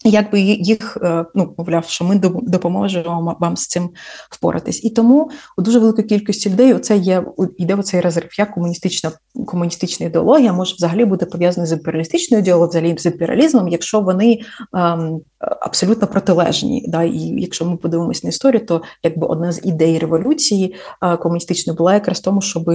Якби 0.06 0.40
їх 0.42 0.98
е, 1.02 1.26
ну 1.36 1.56
мовляв, 1.58 1.86
що 1.86 2.06
ми 2.06 2.16
допоможемо 2.42 3.38
вам 3.40 3.58
з 3.58 3.68
цим 3.68 3.90
впоратись, 4.32 4.84
і 4.84 4.90
тому 4.90 5.30
у 5.58 5.62
дуже 5.62 5.80
великої 5.80 6.08
кількості 6.08 6.50
людей 6.50 6.80
це 6.80 6.98
є 6.98 7.26
йде 7.58 7.76
оцей 7.76 8.02
розрив. 8.02 8.30
Як 8.40 8.52
комуністична 8.52 9.12
комуністична 9.46 10.06
ідеологія 10.06 10.54
може 10.54 10.76
взагалі 10.76 11.06
бути 11.06 11.26
пов'язана 11.26 11.68
з 11.68 11.72
імперіалістичною 11.72 12.44
ідеологією, 12.44 12.96
взагалі 12.96 12.98
з 12.98 13.06
імперіалізмом, 13.06 13.68
якщо 13.68 14.02
вони 14.02 14.40
ем, 14.74 15.22
абсолютно 15.62 16.08
протилежні. 16.08 16.86
Да? 16.88 17.04
І 17.04 17.34
якщо 17.38 17.66
ми 17.66 17.78
подивимося 17.78 18.22
на 18.24 18.30
історію, 18.30 18.66
то 18.66 18.82
якби 19.04 19.28
одна 19.28 19.52
з 19.52 19.62
ідей 19.64 20.00
революції 20.00 20.76
е, 21.04 21.18
комуністичної 21.18 21.78
була 21.78 21.94
якраз 21.94 22.20
тому, 22.20 22.42
щоб 22.42 22.70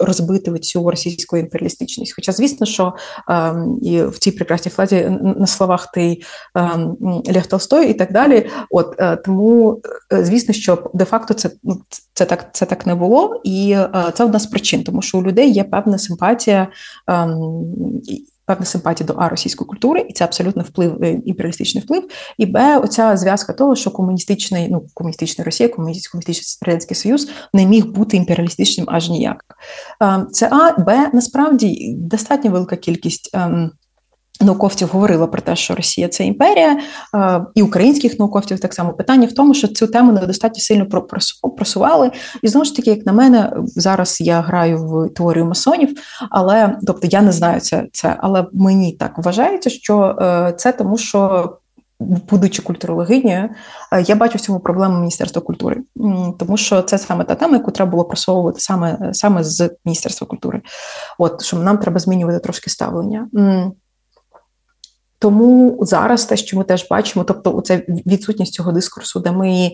розбити 0.00 0.58
цю 0.58 0.90
російську 0.90 1.36
імперіалістичність. 1.36 2.14
Хоча, 2.16 2.32
звісно, 2.32 2.66
що 2.66 2.92
ем, 3.28 3.78
і 3.82 4.02
в 4.02 4.18
цій 4.18 4.30
прекрасній 4.30 4.70
фразі 4.70 5.18
на 5.36 5.46
словах 5.46 5.92
ти. 5.92 6.20
Ем, 6.54 6.96
Лев 7.34 7.46
Толстой 7.46 7.90
і 7.90 7.94
так 7.94 8.12
далі. 8.12 8.50
От 8.70 8.94
е, 8.98 9.16
тому, 9.16 9.80
е, 10.12 10.24
звісно, 10.24 10.54
що 10.54 10.90
де-факто 10.94 11.34
це 11.34 11.50
ну, 11.62 11.80
це 12.14 12.24
так 12.24 12.54
це 12.54 12.66
так 12.66 12.86
не 12.86 12.94
було, 12.94 13.40
і 13.44 13.76
це 14.14 14.24
одна 14.24 14.38
з 14.38 14.46
причин, 14.46 14.84
тому 14.84 15.02
що 15.02 15.18
у 15.18 15.22
людей 15.22 15.52
є 15.52 15.64
певна 15.64 15.98
симпатія. 15.98 16.68
Ем, 18.48 18.54
певна 18.54 18.66
симпатія 18.66 19.06
до 19.06 19.14
а 19.18 19.28
російської 19.28 19.68
культури, 19.68 20.06
і 20.08 20.12
це 20.12 20.24
абсолютно 20.24 20.62
вплив 20.62 21.04
імперіалістичний 21.28 21.84
вплив. 21.84 22.08
І 22.38 22.46
Б, 22.46 22.78
оця 22.78 23.16
зв'язка 23.16 23.52
того, 23.52 23.76
що 23.76 23.90
комуністичний, 23.90 24.68
ну 24.68 24.86
комуністична 24.94 25.44
Росія, 25.44 25.68
комуністичний 25.68 26.22
радянський 26.62 26.96
союз 26.96 27.30
не 27.52 27.66
міг 27.66 27.86
бути 27.86 28.16
імперіалістичним 28.16 28.86
аж 28.90 29.10
ніяк. 29.10 29.44
Ем, 30.00 30.28
це 30.32 30.48
А, 30.52 30.80
Б, 30.80 31.10
насправді 31.12 31.94
достатньо 31.98 32.50
велика 32.50 32.76
кількість. 32.76 33.36
Науковців 34.40 34.88
говорила 34.88 35.26
про 35.26 35.40
те, 35.40 35.56
що 35.56 35.74
Росія 35.74 36.08
це 36.08 36.24
імперія, 36.24 36.78
і 37.54 37.62
українських 37.62 38.18
науковців 38.18 38.60
так 38.60 38.74
само 38.74 38.92
питання 38.92 39.26
в 39.26 39.32
тому, 39.32 39.54
що 39.54 39.68
цю 39.68 39.86
тему 39.86 40.12
недостатньо 40.12 40.60
сильно 40.60 40.86
просували. 41.56 42.10
І 42.42 42.48
знову 42.48 42.64
ж 42.64 42.76
таки, 42.76 42.90
як 42.90 43.06
на 43.06 43.12
мене, 43.12 43.52
зараз 43.64 44.20
я 44.20 44.40
граю 44.40 44.86
в 44.86 45.08
теорію 45.08 45.44
масонів, 45.44 45.96
але 46.30 46.78
тобто 46.86 47.06
я 47.10 47.22
не 47.22 47.32
знаю 47.32 47.60
це, 47.60 47.86
це 47.92 48.16
але 48.18 48.46
мені 48.52 48.92
так 48.92 49.18
вважається, 49.18 49.70
що 49.70 50.16
е, 50.20 50.54
це 50.56 50.72
тому, 50.72 50.98
що. 50.98 51.50
Будучи 52.30 52.62
культурологинею, 52.62 53.48
е, 53.92 54.02
я 54.02 54.14
бачу 54.14 54.38
в 54.38 54.40
цьому 54.40 54.60
проблему 54.60 54.98
Міністерства 54.98 55.42
культури, 55.42 55.82
тому 56.38 56.56
що 56.56 56.82
це 56.82 56.98
саме 56.98 57.24
та 57.24 57.34
тема, 57.34 57.52
яку 57.52 57.70
треба 57.70 57.90
було 57.90 58.04
просовувати 58.04 58.60
саме 58.60 59.10
саме 59.12 59.44
з 59.44 59.70
Міністерства 59.84 60.26
культури. 60.26 60.62
От 61.18 61.42
що 61.42 61.56
нам 61.56 61.78
треба 61.78 61.98
змінювати 61.98 62.38
трошки 62.38 62.70
ставлення. 62.70 63.28
Тому 65.24 65.78
зараз 65.80 66.24
те, 66.24 66.36
що 66.36 66.58
ми 66.58 66.64
теж 66.64 66.86
бачимо, 66.90 67.24
тобто 67.24 67.60
це 67.60 67.86
відсутність 67.88 68.52
цього 68.52 68.72
дискурсу, 68.72 69.20
де 69.20 69.32
ми 69.32 69.70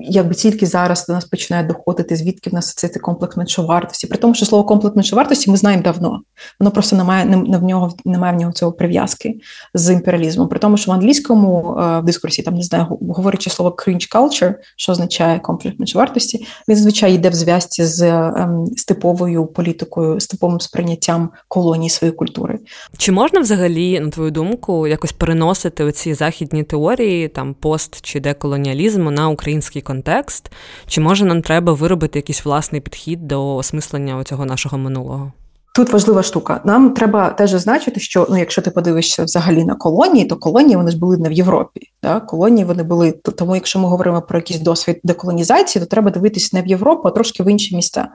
якби 0.00 0.34
тільки 0.34 0.66
зараз 0.66 1.06
до 1.06 1.12
нас 1.12 1.24
починає 1.24 1.66
доходити, 1.66 2.16
звідки 2.16 2.50
в 2.50 2.54
нас 2.54 2.74
цей 2.74 2.90
комплекс 2.90 3.36
меншовартості. 3.36 4.06
При 4.06 4.18
тому, 4.18 4.34
що 4.34 4.46
слово 4.46 4.64
комплекс 4.64 4.96
меншовартості 4.96 5.50
ми 5.50 5.56
знаємо 5.56 5.82
давно. 5.82 6.20
Воно 6.60 6.70
просто 6.70 6.96
немає 6.96 7.24
не 7.24 7.58
в 7.58 7.62
нього, 7.62 7.92
немає 8.04 8.36
в 8.36 8.40
нього 8.40 8.52
цього 8.52 8.72
прив'язки 8.72 9.34
з 9.74 9.92
імперіалізмом. 9.92 10.48
При 10.48 10.58
тому, 10.58 10.76
що 10.76 10.90
в 10.90 10.94
англійському 10.94 11.74
в 12.02 12.04
дискурсі 12.04 12.42
там 12.42 12.54
не 12.54 12.62
знаю, 12.62 12.86
говорячи 13.08 13.50
слово 13.50 13.76
cringe 13.78 14.14
culture, 14.14 14.54
що 14.76 14.92
означає 14.92 15.38
комплекс 15.38 15.78
меншовартості, 15.78 16.46
він 16.68 16.76
зазвичай 16.76 17.14
йде 17.14 17.28
в 17.28 17.34
зв'язці 17.34 17.84
з, 17.84 18.02
ем, 18.02 18.66
з 18.76 18.84
типовою 18.84 19.46
політикою, 19.46 20.20
з 20.20 20.26
типовим 20.26 20.60
сприйняттям 20.60 21.30
колонії 21.48 21.90
своєї 21.90 22.16
культури. 22.16 22.58
Чи 22.98 23.12
можна 23.12 23.40
взагалі, 23.40 24.00
на 24.00 24.10
твою 24.10 24.30
думку, 24.36 24.86
якось 24.86 25.12
переносити 25.12 25.84
оці 25.84 26.14
західні 26.14 26.62
теорії, 26.62 27.28
там 27.28 27.54
пост 27.54 28.00
чи 28.02 28.20
деколоніалізму 28.20 29.10
на 29.10 29.28
український 29.28 29.82
контекст? 29.82 30.52
Чи 30.86 31.00
може 31.00 31.24
нам 31.24 31.42
треба 31.42 31.72
виробити 31.72 32.18
якийсь 32.18 32.44
власний 32.44 32.80
підхід 32.80 33.28
до 33.28 33.56
осмислення 33.56 34.24
цього 34.24 34.44
нашого 34.44 34.78
минулого? 34.78 35.32
Тут 35.74 35.92
важлива 35.92 36.22
штука. 36.22 36.60
Нам 36.64 36.94
треба 36.94 37.30
теж 37.30 37.50
зазначити, 37.50 38.00
що 38.00 38.26
ну, 38.30 38.38
якщо 38.38 38.62
ти 38.62 38.70
подивишся 38.70 39.24
взагалі 39.24 39.64
на 39.64 39.74
колонії, 39.74 40.24
то 40.26 40.36
колонії 40.36 40.76
вони 40.76 40.90
ж 40.90 40.98
були 40.98 41.16
не 41.16 41.28
в 41.28 41.32
Європі. 41.32 41.80
Да? 42.02 42.20
Колонії 42.20 42.64
вони 42.64 42.82
були 42.82 43.12
тому, 43.12 43.54
якщо 43.54 43.78
ми 43.78 43.88
говоримо 43.88 44.22
про 44.22 44.38
якийсь 44.38 44.60
досвід 44.60 45.00
деколонізації, 45.04 45.84
то 45.84 45.88
треба 45.88 46.10
дивитися 46.10 46.50
не 46.52 46.62
в 46.62 46.66
Європу, 46.66 47.08
а 47.08 47.10
трошки 47.10 47.42
в 47.42 47.50
інші 47.50 47.76
міста. 47.76 48.08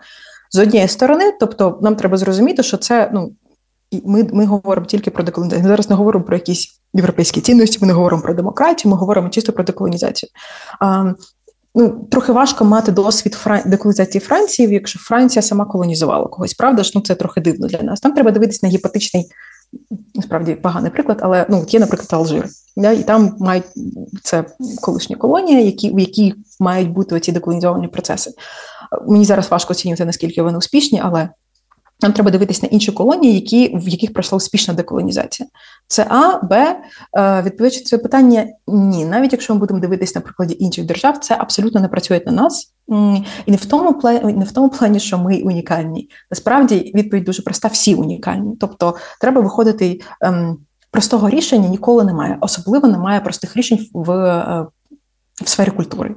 З 0.52 0.60
однієї 0.60 0.88
сторони, 0.88 1.34
тобто 1.40 1.80
нам 1.82 1.96
треба 1.96 2.18
зрозуміти, 2.18 2.64
що 2.64 2.78
це 2.78 3.12
ну 3.14 3.32
ми 4.06 4.30
ми 4.34 4.46
говоримо 4.46 4.86
тільки 4.86 5.12
про 5.12 5.24
деколонізацію. 5.24 5.64
Ми 5.64 5.70
зараз 5.70 5.90
не 5.90 5.96
говоримо 5.96 6.26
про 6.26 6.36
якісь 6.36 6.80
європейські 6.94 7.42
цінності, 7.42 7.78
ми 7.82 7.88
не 7.88 7.94
говоримо 7.94 8.24
про 8.24 8.34
демократію, 8.34 8.92
ми 8.92 8.98
говоримо 8.98 9.30
чисто 9.30 9.54
про 9.54 9.64
деколонізацію. 9.64 10.30
А, 10.80 11.14
ну, 11.76 12.08
Трохи 12.12 12.32
важко 12.32 12.66
мати 12.66 12.92
досвід 12.92 13.34
фран... 13.34 13.62
деколонізації 13.66 14.20
Франції, 14.22 14.70
якщо 14.70 15.00
Франція 15.00 15.44
сама 15.44 15.66
колонізувала 15.66 16.28
когось. 16.28 16.54
Правда 16.54 16.84
ж, 16.84 16.92
ну 16.96 17.02
це 17.02 17.16
трохи 17.16 17.42
дивно 17.42 17.68
для 17.68 17.82
нас. 17.82 18.00
Там 18.00 18.14
треба 18.14 18.32
дивитися 18.32 18.60
на 18.64 18.70
гіпотичний, 18.70 19.26
насправді 20.16 20.56
поганий 20.56 20.92
приклад, 20.92 21.20
але 21.22 21.46
ну, 21.50 21.66
є, 21.70 21.80
наприклад, 21.80 22.10
Алжир. 22.12 22.48
Да, 22.78 22.92
І 22.92 23.04
там 23.04 23.36
мають 23.40 23.66
це 24.24 24.46
колишні 24.82 25.16
колонії, 25.16 25.66
які, 25.66 25.96
в 25.96 26.00
які 26.00 26.36
мають 26.60 26.90
бути 26.92 27.16
оці 27.16 27.32
деколонізовані 27.32 27.88
процеси. 27.88 28.32
Мені 29.08 29.26
зараз 29.26 29.52
важко 29.52 29.72
оцінювати, 29.72 30.06
наскільки 30.06 30.42
вони 30.42 30.58
успішні, 30.58 31.02
але 31.04 31.30
нам 32.02 32.14
треба 32.14 32.32
дивитися 32.32 32.60
на 32.64 32.68
інші 32.68 32.92
колонії, 32.92 33.34
які, 33.34 33.78
в 33.78 33.88
яких 33.88 34.14
пройшла 34.14 34.36
успішна 34.36 34.74
деколонізація. 34.74 35.50
Це 35.88 36.08
А, 36.10 36.46
Б. 36.46 36.54
Е, 37.18 37.42
відповідаючи 37.42 37.80
це 37.82 37.98
питання, 37.98 38.48
ні. 38.68 39.06
Навіть 39.06 39.32
якщо 39.32 39.54
ми 39.54 39.60
будемо 39.60 39.80
дивитися 39.80 40.14
на 40.16 40.22
прикладі 40.22 40.56
інших 40.60 40.86
держав, 40.86 41.18
це 41.18 41.36
абсолютно 41.40 41.82
не 41.82 41.88
працює 41.88 42.22
на 42.26 42.32
нас. 42.32 42.74
І 43.46 43.52
не 43.52 43.58
в 43.58 43.66
тому 43.66 43.94
плані, 43.94 44.34
не 44.34 44.46
в 44.46 44.52
тому 44.52 44.70
плані, 44.70 45.00
що 45.00 45.18
ми 45.18 45.42
унікальні. 45.42 46.10
Насправді 46.32 46.92
відповідь 46.96 47.24
дуже 47.24 47.42
проста: 47.42 47.68
всі 47.68 47.96
унікальні. 47.96 48.56
Тобто, 48.60 48.96
треба 49.22 49.42
виходити 49.42 50.02
ем, 50.22 50.58
простого 50.92 51.30
рішення 51.30 51.68
ніколи 51.68 52.04
немає. 52.04 52.38
Особливо 52.42 52.88
немає 52.88 53.20
простих 53.20 53.58
рішень 53.58 53.88
в, 53.94 54.12
е, 54.12 54.66
в 55.44 55.50
сфері 55.50 55.72
культури. 55.72 56.16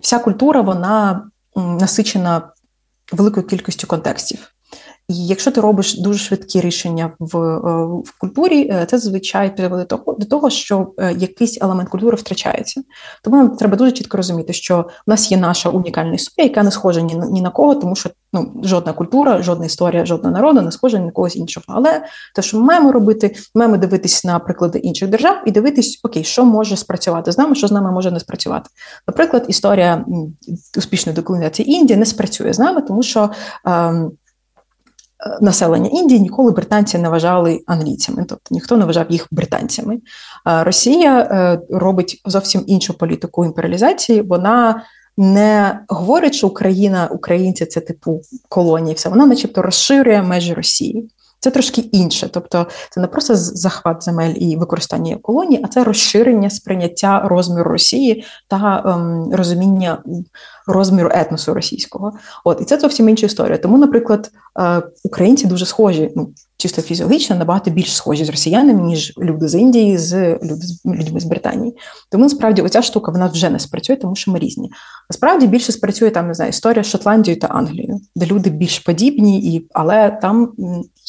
Вся 0.00 0.18
культура 0.18 0.60
вона 0.60 1.24
насичена 1.56 2.42
великою 3.12 3.46
кількістю 3.46 3.86
контекстів. 3.86 4.52
І 5.10 5.26
якщо 5.26 5.50
ти 5.50 5.60
робиш 5.60 5.98
дуже 5.98 6.18
швидкі 6.18 6.60
рішення 6.60 7.12
в 7.18 7.38
е, 7.38 7.84
в 8.04 8.18
культурі, 8.18 8.68
е, 8.72 8.86
це 8.86 8.98
зазвичай 8.98 9.56
приводить 9.56 9.92
до 10.18 10.26
того, 10.26 10.50
що 10.50 10.92
е, 10.98 11.12
якийсь 11.12 11.58
елемент 11.62 11.88
культури 11.88 12.16
втрачається. 12.16 12.82
Тому 13.24 13.36
нам 13.36 13.56
треба 13.56 13.76
дуже 13.76 13.92
чітко 13.92 14.16
розуміти, 14.16 14.52
що 14.52 14.86
в 15.06 15.10
нас 15.10 15.30
є 15.30 15.38
наша 15.38 15.68
унікальна 15.68 16.14
історія, 16.14 16.48
яка 16.48 16.62
не 16.62 16.70
схожа 16.70 17.00
ні, 17.00 17.22
ні 17.30 17.42
на 17.42 17.50
кого, 17.50 17.74
тому 17.74 17.96
що 17.96 18.10
ну 18.32 18.52
жодна 18.64 18.92
культура, 18.92 19.42
жодна 19.42 19.66
історія, 19.66 20.06
жодного 20.06 20.34
народу 20.34 20.62
не 20.62 20.72
схожа 20.72 20.98
ні 20.98 21.04
на 21.04 21.12
когось 21.12 21.36
іншого. 21.36 21.64
Але 21.68 22.02
те, 22.34 22.42
що 22.42 22.58
ми 22.58 22.64
маємо 22.64 22.92
робити, 22.92 23.36
маємо 23.54 23.76
дивитись 23.76 24.24
на 24.24 24.38
приклади 24.38 24.78
інших 24.78 25.08
держав 25.08 25.36
і 25.46 25.50
дивитись, 25.50 26.00
окей, 26.02 26.24
що 26.24 26.44
може 26.44 26.76
спрацювати 26.76 27.32
з 27.32 27.38
нами, 27.38 27.54
що 27.54 27.66
з 27.66 27.72
нами 27.72 27.92
може 27.92 28.10
не 28.10 28.20
спрацювати. 28.20 28.70
Наприклад, 29.08 29.44
історія 29.48 30.04
успішної 30.76 31.16
деколонізації 31.16 31.70
Індії 31.72 31.98
не 31.98 32.06
спрацює 32.06 32.52
з 32.52 32.58
нами, 32.58 32.82
тому 32.82 33.02
що. 33.02 33.30
Ем, 33.64 34.12
населення 35.40 35.90
Індії 35.92 36.20
ніколи 36.20 36.50
британці 36.50 36.98
не 36.98 37.08
вважали 37.08 37.60
англійцями, 37.66 38.24
тобто 38.28 38.44
ніхто 38.50 38.76
не 38.76 38.84
вважав 38.84 39.06
їх 39.08 39.26
британцями. 39.30 39.98
Росія 40.44 41.20
е, 41.20 41.60
робить 41.70 42.22
зовсім 42.24 42.64
іншу 42.66 42.98
політику 42.98 43.44
імперіалізації. 43.44 44.22
Вона 44.22 44.82
не 45.16 45.80
говорить, 45.88 46.34
що 46.34 46.46
Україна, 46.46 47.08
українці 47.12 47.66
це 47.66 47.80
типу 47.80 48.20
колонії, 48.48 48.94
все 48.94 49.08
вона, 49.08 49.26
начебто, 49.26 49.62
розширює 49.62 50.22
межі 50.22 50.54
Росії. 50.54 51.10
Це 51.40 51.50
трошки 51.50 51.80
інше, 51.80 52.28
тобто 52.32 52.66
це 52.90 53.00
не 53.00 53.06
просто 53.06 53.36
захват 53.36 54.02
земель 54.02 54.34
і 54.36 54.56
використання 54.56 55.16
колонії, 55.22 55.60
а 55.64 55.68
це 55.68 55.84
розширення 55.84 56.50
сприйняття 56.50 57.20
розміру 57.24 57.70
Росії 57.70 58.24
та 58.48 58.82
ем, 58.86 59.30
розуміння 59.32 60.02
розміру 60.66 61.10
етносу 61.12 61.54
російського. 61.54 62.12
От 62.44 62.60
і 62.60 62.64
це 62.64 62.80
зовсім 62.80 63.08
інша 63.08 63.26
історія. 63.26 63.58
Тому, 63.58 63.78
наприклад, 63.78 64.30
е, 64.60 64.82
українці 65.04 65.46
дуже 65.46 65.66
схожі, 65.66 66.12
ну 66.16 66.30
чисто 66.56 66.82
фізіологічно, 66.82 67.36
набагато 67.36 67.70
більш 67.70 67.94
схожі 67.94 68.24
з 68.24 68.28
росіянами, 68.28 68.82
ніж 68.82 69.12
люди 69.18 69.48
з 69.48 69.54
Індії, 69.54 69.98
з 69.98 70.38
люди 70.42 70.62
з 70.62 70.80
людьми 70.86 71.20
з 71.20 71.24
Британії. 71.24 71.76
Тому 72.10 72.24
насправді 72.24 72.62
оця 72.62 72.82
штука 72.82 73.12
вона 73.12 73.26
вже 73.26 73.50
не 73.50 73.58
спрацює, 73.58 73.96
тому 73.96 74.16
що 74.16 74.30
ми 74.30 74.38
різні. 74.38 74.70
Насправді 75.10 75.46
більше 75.46 75.72
спрацює 75.72 76.10
там 76.10 76.28
не 76.28 76.34
знаю, 76.34 76.48
історія 76.48 76.84
з 76.84 76.86
Шотландією 76.86 77.40
та 77.40 77.46
Англією, 77.46 78.00
де 78.16 78.26
люди 78.26 78.50
більш 78.50 78.78
подібні, 78.78 79.54
і 79.54 79.68
але 79.72 80.18
там 80.22 80.52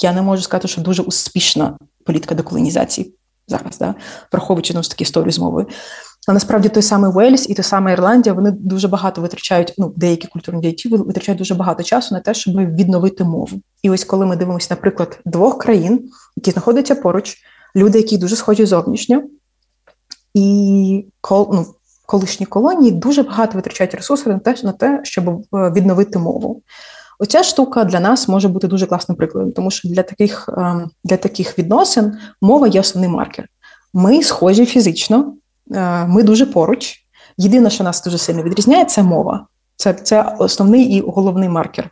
я 0.03 0.13
не 0.13 0.21
можу 0.21 0.43
сказати, 0.43 0.67
що 0.67 0.81
дуже 0.81 1.01
успішна 1.01 1.77
політика 2.05 2.35
деколонізації 2.35 3.15
зараз, 3.47 3.77
да, 3.77 3.95
враховуючи 4.31 4.73
ну, 4.73 4.81
такі 4.81 5.03
історію 5.03 5.31
з 5.31 5.39
мовою. 5.39 5.67
А 6.27 6.33
насправді 6.33 6.69
той 6.69 6.83
самий 6.83 7.11
Уельс 7.11 7.49
і 7.49 7.53
той 7.53 7.63
самий 7.63 7.93
Ірландія 7.93 8.33
вони 8.33 8.51
дуже 8.51 8.87
багато 8.87 9.21
витрачають. 9.21 9.73
Ну, 9.77 9.93
деякі 9.95 10.27
культурні 10.27 10.61
діячі 10.61 10.89
витрачають 10.89 11.39
дуже 11.39 11.55
багато 11.55 11.83
часу 11.83 12.15
на 12.15 12.21
те, 12.21 12.33
щоб 12.33 12.55
відновити 12.55 13.23
мову. 13.23 13.61
І 13.83 13.89
ось 13.89 14.03
коли 14.03 14.25
ми 14.25 14.35
дивимося, 14.35 14.67
наприклад, 14.69 15.19
двох 15.25 15.57
країн, 15.57 16.09
які 16.35 16.51
знаходяться 16.51 16.95
поруч, 16.95 17.37
люди, 17.75 17.97
які 17.97 18.17
дуже 18.17 18.35
схожі 18.35 18.65
зовнішньо, 18.65 19.23
і 20.33 21.05
кол, 21.21 21.49
ну, 21.53 21.65
колишні 22.05 22.45
колонії 22.45 22.91
дуже 22.91 23.23
багато 23.23 23.55
витрачають 23.55 23.95
ресурсів 23.95 24.27
на 24.27 24.39
те, 24.39 24.55
на 24.63 24.71
те, 24.71 24.99
щоб 25.03 25.29
е, 25.29 25.43
відновити 25.53 26.19
мову. 26.19 26.61
Оця 27.21 27.43
штука 27.43 27.83
для 27.83 27.99
нас 27.99 28.27
може 28.27 28.47
бути 28.47 28.67
дуже 28.67 28.85
класним 28.85 29.15
прикладом, 29.15 29.51
тому 29.51 29.71
що 29.71 29.89
для 29.89 30.03
таких 30.03 30.49
ем, 30.57 30.89
для 31.03 31.17
таких 31.17 31.59
відносин 31.59 32.13
мова 32.41 32.67
є 32.67 32.79
основний 32.79 33.09
маркер. 33.09 33.47
Ми 33.93 34.23
схожі 34.23 34.65
фізично, 34.65 35.33
е, 35.71 36.05
ми 36.05 36.23
дуже 36.23 36.45
поруч. 36.45 36.97
Єдине, 37.37 37.69
що 37.69 37.83
нас 37.83 38.03
дуже 38.03 38.17
сильно 38.17 38.43
відрізняє, 38.43 38.85
це 38.85 39.03
мова. 39.03 39.47
Це 39.75 39.93
це 39.93 40.35
основний 40.39 40.83
і 40.83 41.01
головний 41.01 41.49
маркер. 41.49 41.89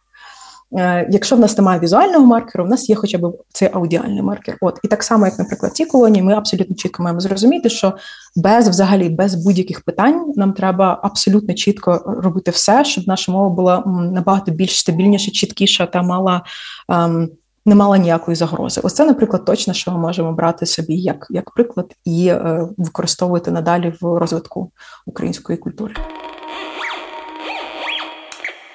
Е, 0.78 1.08
якщо 1.12 1.36
в 1.36 1.40
нас 1.40 1.58
немає 1.58 1.80
візуального 1.80 2.26
маркеру, 2.26 2.66
в 2.66 2.68
нас 2.68 2.90
є 2.90 2.96
хоча 2.96 3.18
б 3.18 3.38
цей 3.54 3.70
аудіальний 3.74 4.22
маркер. 4.22 4.58
От 4.62 4.80
і 4.84 4.88
так 4.88 5.04
само, 5.04 5.26
як, 5.26 5.40
наприклад, 5.40 5.76
ці 5.76 5.86
колонії, 5.86 6.24
ми 6.24 6.34
абсолютно 6.34 6.76
чітко 6.76 7.04
маємо 7.04 7.20
зрозуміти, 7.20 7.70
що 7.70 7.94
без 8.36 8.70
взагалі 8.70 9.10
без 9.10 9.36
будь-яких 9.36 9.82
питань 9.82 10.34
нам 10.36 10.54
треба 10.54 11.00
абсолютно 11.04 11.54
чітко 11.54 12.16
робити 12.24 12.52
все, 12.52 12.86
щоб 12.86 13.08
наша 13.08 13.32
мова 13.32 13.50
була 13.50 13.84
набагато 14.12 14.52
більш 14.52 14.80
стабільніша, 14.80 15.32
чіткіша 15.32 15.86
та 15.86 16.02
мала. 16.02 16.42
Ем, 16.90 17.30
не 17.66 17.76
мала 17.76 17.98
ніякої 17.98 18.36
загрози. 18.36 18.82
Ось 18.84 18.94
це, 18.94 19.06
наприклад, 19.06 19.46
точно, 19.46 19.74
що 19.74 19.92
ми 19.92 19.98
можемо 19.98 20.32
брати 20.32 20.66
собі 20.66 20.96
як 20.96 21.28
як 21.30 21.52
приклад 21.52 21.96
і 22.06 22.28
е, 22.28 22.68
використовувати 22.78 23.52
надалі 23.52 23.94
в 24.02 24.18
розвитку 24.18 24.72
української 25.06 25.58
культури. 25.58 25.94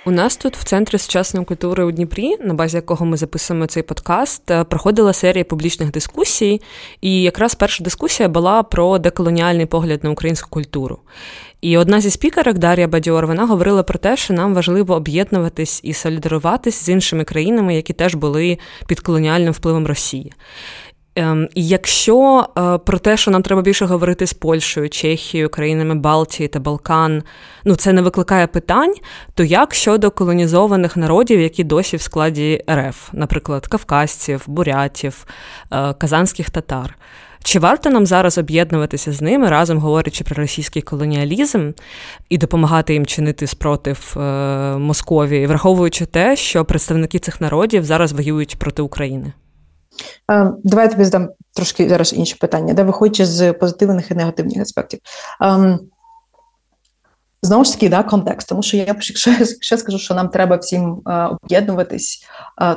У 0.07 0.11
нас 0.11 0.37
тут 0.37 0.57
в 0.57 0.65
центрі 0.65 0.99
сучасної 0.99 1.47
культури 1.47 1.85
у 1.85 1.91
Дніпрі, 1.91 2.37
на 2.41 2.55
базі 2.55 2.77
якого 2.77 3.07
ми 3.07 3.17
записуємо 3.17 3.67
цей 3.67 3.83
подкаст, 3.83 4.51
е, 4.51 4.65
проходила 4.65 5.13
серія 5.13 5.45
публічних 5.45 5.91
дискусій, 5.91 6.61
і 7.01 7.23
якраз 7.23 7.55
перша 7.55 7.85
дискусія 7.85 8.29
була 8.29 8.63
про 8.63 8.99
деколоніальний 8.99 9.67
погляд 9.67 10.05
на 10.05 10.11
українську 10.11 10.51
культуру. 10.51 10.99
І 11.61 11.79
одна 11.79 12.01
зі 12.01 12.11
спікерок 12.11 12.59
Дар'я 12.59 12.89
Бадьор 12.89 13.27
вона 13.27 13.47
говорила 13.47 13.83
про 13.83 13.99
те, 13.99 14.17
що 14.17 14.35
нам 14.35 14.55
важливо 14.55 14.95
об'єднуватись 14.95 15.81
і 15.85 15.93
солідаруватись 15.93 16.85
з 16.85 16.89
іншими 16.89 17.25
країнами, 17.25 17.77
які 17.77 17.93
теж 17.93 18.15
були 18.15 18.59
під 18.87 19.01
колоніальним 19.01 19.53
впливом 19.53 19.87
Росії. 19.87 20.33
Ем, 21.17 21.49
якщо 21.55 22.47
е, 22.59 22.79
про 22.79 22.99
те, 22.99 23.17
що 23.17 23.31
нам 23.31 23.43
треба 23.43 23.63
більше 23.63 23.85
говорити 23.85 24.27
з 24.27 24.33
Польщею, 24.33 24.89
Чехією, 24.89 25.49
країнами 25.49 25.95
Балтії 25.95 26.49
та 26.49 26.61
Балкан, 26.61 27.23
ну 27.65 27.77
це 27.77 27.93
не 27.93 28.03
викликає 28.03 28.47
питань, 28.47 28.95
то 29.35 29.45
як 29.45 29.75
щодо 29.75 30.11
колонізованих 30.11 30.97
народів, 30.97 31.41
які 31.41 31.65
досі 31.65 31.97
в 31.97 32.03
складі 32.03 32.65
РФ, 32.71 33.09
наприклад, 33.13 33.67
кавказців, 33.67 34.45
бурятів, 34.47 35.27
е, 35.73 35.95
казанських 35.95 36.51
татар? 36.51 36.97
Чи 37.43 37.59
варто 37.59 37.91
нам 37.91 38.07
зараз 38.07 38.39
об'єднуватися 38.39 39.13
з 39.13 39.23
ними, 39.23 39.49
разом 39.49 39.79
говорячи 39.79 40.25
про 40.25 40.37
російський 40.37 40.83
колоніалізм 40.83 41.71
і 42.29 42.39
допомагати 42.39 42.93
їм 42.93 43.07
чинити 43.07 43.47
спротив 43.47 44.15
е, 44.17 44.21
Московії, 44.79 45.47
враховуючи 45.47 46.07
те, 46.07 46.37
що 46.37 46.65
представники 46.65 47.19
цих 47.19 47.41
народів 47.41 47.85
зараз 47.85 48.13
воюють 48.13 48.57
проти 48.59 48.83
України? 48.83 49.33
Давай 50.65 50.85
я 50.85 50.89
тобі 50.89 51.05
задам 51.05 51.29
трошки 51.55 51.89
зараз 51.89 52.13
інше 52.13 52.37
питання, 52.41 52.75
де 52.75 52.83
виходячи 52.83 53.27
з 53.27 53.53
позитивних 53.53 54.11
і 54.11 54.15
негативних 54.15 54.63
аспектів. 54.63 55.01
Знову 57.43 57.65
ж 57.65 57.73
таки, 57.73 57.89
да, 57.89 58.03
контекст, 58.03 58.49
тому 58.49 58.63
що 58.63 58.77
я 58.77 58.85
якщо, 58.85 59.31
якщо 59.31 59.79
скажу, 59.79 59.99
що 59.99 60.15
нам 60.15 60.29
треба 60.29 60.57
всім 60.57 61.03
об'єднуватись, 61.43 62.25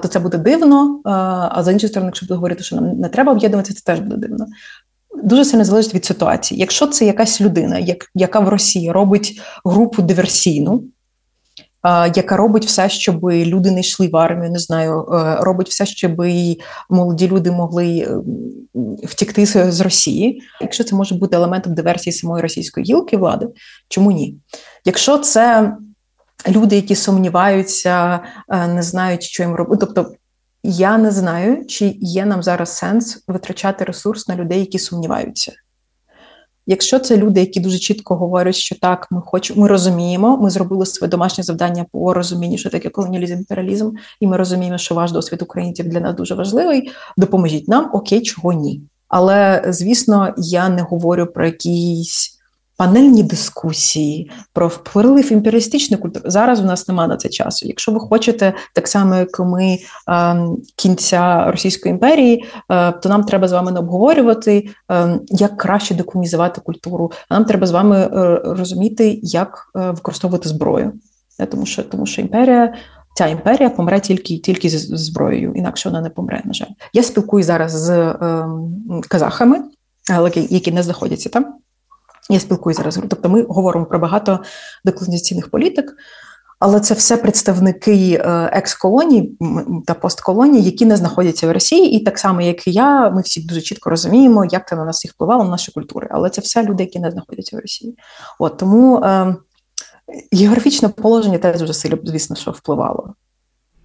то 0.01 0.07
це 0.07 0.19
буде 0.19 0.37
дивно. 0.37 1.01
А 1.51 1.63
з 1.63 1.71
іншої 1.73 1.89
сторони, 1.89 2.07
якщо 2.07 2.25
буду 2.25 2.35
говорити, 2.35 2.63
що 2.63 2.75
нам 2.75 2.99
не 2.99 3.09
треба 3.09 3.31
об'єднуватися, 3.31 3.73
це 3.73 3.83
теж 3.83 3.99
буде 3.99 4.17
дивно. 4.27 4.45
Дуже 5.23 5.45
сильно 5.45 5.65
залежить 5.65 5.93
від 5.93 6.05
ситуації. 6.05 6.59
Якщо 6.59 6.87
це 6.87 7.05
якась 7.05 7.41
людина, 7.41 7.77
як, 7.79 8.05
яка 8.15 8.39
в 8.39 8.49
Росії 8.49 8.91
робить 8.91 9.41
групу 9.65 10.01
диверсійну, 10.01 10.83
яка 12.15 12.37
робить 12.37 12.65
все, 12.65 12.89
щоб 12.89 13.23
люди 13.31 13.71
не 13.71 13.79
йшли 13.79 14.07
в 14.07 14.17
армію, 14.17 14.51
не 14.51 14.59
знаю, 14.59 15.05
е, 15.13 15.35
робить 15.35 15.69
все, 15.69 15.85
щоб 15.85 16.21
молоді 16.89 17.27
люди 17.27 17.51
могли 17.51 17.97
е, 17.97 18.17
втікти 19.03 19.45
з 19.45 19.81
Росії. 19.81 20.41
Якщо 20.61 20.83
це 20.83 20.95
може 20.95 21.15
бути 21.15 21.35
елементом 21.35 21.73
диверсії 21.73 22.13
самої 22.13 22.41
російської 22.41 22.85
гілки 22.85 23.17
влади, 23.17 23.47
чому 23.89 24.11
ні? 24.11 24.37
Якщо 24.85 25.17
це 25.17 25.73
люди, 26.47 26.75
які 26.75 26.95
сумніваються, 26.95 28.19
е, 28.49 28.67
не 28.67 28.81
знають, 28.83 29.23
що 29.23 29.43
їм 29.43 29.55
робити, 29.55 29.85
тобто. 29.85 30.13
я 30.63 30.97
не 30.97 31.11
знаю, 31.11 31.65
чи 31.65 31.95
є 31.99 32.25
нам 32.25 32.43
зараз 32.43 32.77
сенс 32.77 33.23
витрачати 33.27 33.85
ресурс 33.85 34.27
на 34.27 34.35
людей, 34.35 34.59
які 34.59 34.79
сумніваються. 34.79 35.53
Якщо 36.69 36.99
це 36.99 37.17
люди, 37.17 37.39
які 37.39 37.59
дуже 37.59 37.79
чітко 37.79 38.15
говорять, 38.15 38.55
що 38.55 38.75
так, 38.75 39.07
ми 39.11 39.21
хочемо, 39.25 39.61
ми 39.61 39.67
розуміємо, 39.67 40.37
ми 40.37 40.49
зробили 40.49 40.85
своє 40.85 41.09
домашнє 41.09 41.43
завдання 41.43 41.85
по 41.91 42.13
розумінню, 42.13 42.57
що 42.57 42.69
таке 42.69 42.89
колоніалізм, 42.89 43.33
імперіалізм, 43.33 43.91
і 44.19 44.27
ми 44.27 44.37
розуміємо, 44.37 44.77
що 44.77 44.95
ваш 44.95 45.11
досвід 45.11 45.41
українців 45.41 45.89
для 45.89 45.99
нас 45.99 46.15
дуже 46.15 46.35
важливий. 46.35 46.91
Допоможіть 47.17 47.67
нам, 47.67 47.89
окей, 47.93 48.21
чого 48.21 48.53
ні. 48.53 48.81
Але 49.07 49.63
звісно, 49.67 50.33
я 50.37 50.69
не 50.69 50.81
говорю 50.81 51.25
про 51.25 51.45
якісь 51.45 52.36
панельні 52.77 53.23
дискусії, 53.23 54.31
про 54.53 54.67
вплив 54.67 55.31
імперіалістичної 55.31 56.01
культури. 56.01 56.29
Зараз 56.29 56.59
у 56.59 56.63
нас 56.63 56.87
немає 56.87 57.09
на 57.09 57.17
це 57.17 57.29
часу. 57.29 57.67
Якщо 57.67 57.91
ви 57.91 57.99
хочете, 57.99 58.53
так 58.73 58.87
само 58.87 59.15
як 59.15 59.39
ми 59.39 59.77
ем, 60.07 60.57
кінця 60.75 61.51
Російської 61.51 61.93
імперії, 61.93 62.45
е, 62.71 62.91
то 62.91 63.09
нам 63.09 63.23
треба 63.23 63.47
з 63.47 63.51
вами 63.51 63.71
не 63.71 63.79
обговорювати, 63.79 64.69
ем, 64.89 65.21
як 65.29 65.57
краще 65.57 65.95
декомунізувати 65.95 66.61
культуру. 66.61 67.11
А 67.29 67.33
нам 67.33 67.45
треба 67.45 67.67
з 67.67 67.71
вами 67.71 67.97
е, 67.97 68.41
розуміти, 68.43 69.19
як 69.23 69.71
е, 69.75 69.91
використовувати 69.91 70.49
зброю. 70.49 70.93
Тому 71.51 71.65
що 71.65 71.83
тому 71.83 72.05
що 72.05 72.21
імперія. 72.21 72.73
Ця 73.15 73.27
імперія 73.27 73.69
помре 73.69 73.99
тільки 73.99 74.37
тільки 74.37 74.69
з 74.69 74.97
зброєю, 74.97 75.53
інакше 75.55 75.89
вона 75.89 76.01
не 76.01 76.09
помре. 76.09 76.41
На 76.45 76.53
жаль, 76.53 76.67
я 76.93 77.03
спілкуюся 77.03 77.47
зараз 77.47 77.71
з 77.71 77.89
е, 77.89 78.47
казахами, 79.07 79.63
які 80.49 80.71
не 80.71 80.83
знаходяться 80.83 81.29
там. 81.29 81.45
Я 82.29 82.39
спілкуюся 82.39 82.77
зараз. 82.77 82.99
Тобто 83.09 83.29
ми 83.29 83.43
говоримо 83.43 83.85
про 83.85 83.99
багато 83.99 84.39
деколонізаційних 84.85 85.51
політик, 85.51 85.95
але 86.59 86.79
це 86.79 86.93
все 86.93 87.17
представники 87.17 88.13
е, 88.13 88.49
екс-колоній 88.53 89.37
та 89.85 89.93
постколоній, 89.93 90.61
які 90.61 90.85
не 90.85 90.97
знаходяться 90.97 91.47
в 91.47 91.51
Росії, 91.51 91.91
і 91.91 92.03
так 92.03 92.19
само, 92.19 92.41
як 92.41 92.67
і 92.67 92.71
я, 92.71 93.09
ми 93.09 93.21
всі 93.21 93.41
дуже 93.41 93.61
чітко 93.61 93.89
розуміємо, 93.89 94.45
як 94.45 94.67
це 94.67 94.75
на 94.75 94.85
нас 94.85 95.05
і 95.05 95.07
впливало 95.07 95.43
на 95.43 95.49
наші 95.49 95.71
культури. 95.71 96.07
Але 96.11 96.29
це 96.29 96.41
все 96.41 96.63
люди, 96.63 96.83
які 96.83 96.99
не 96.99 97.11
знаходяться 97.11 97.57
в 97.57 97.59
Росії. 97.59 97.97
От 98.39 98.57
тому 98.57 98.97
е, 98.97 99.35
географічне 100.31 100.89
положення 100.89 101.37
теж 101.37 101.59
дуже 101.59 101.73
сильно, 101.73 101.97
звісно, 102.03 102.35
що 102.35 102.51
впливало. 102.51 103.13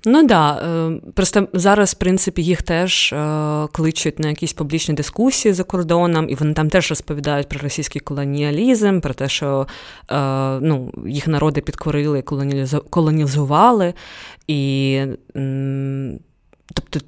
Ну 0.04 0.26
да, 0.26 0.54
е, 0.54 1.00
просто 1.14 1.48
зараз, 1.52 1.90
в 1.90 1.98
принципі, 1.98 2.42
їх 2.42 2.62
теж 2.62 3.12
е, 3.12 3.66
кличуть 3.72 4.18
на 4.18 4.28
якісь 4.28 4.52
публічні 4.52 4.94
дискусії 4.94 5.54
за 5.54 5.64
кордоном, 5.64 6.28
і 6.28 6.34
вони 6.34 6.54
там 6.54 6.70
теж 6.70 6.90
розповідають 6.90 7.48
про 7.48 7.60
російський 7.60 8.00
колоніалізм, 8.00 9.00
про 9.00 9.14
те, 9.14 9.28
що 9.28 9.66
е, 10.10 10.16
ну, 10.60 10.92
їх 11.06 11.28
народи 11.28 11.60
підкорили, 11.60 12.22
колонізували. 12.90 13.94
І 14.46 15.00
тобто. 16.74 17.00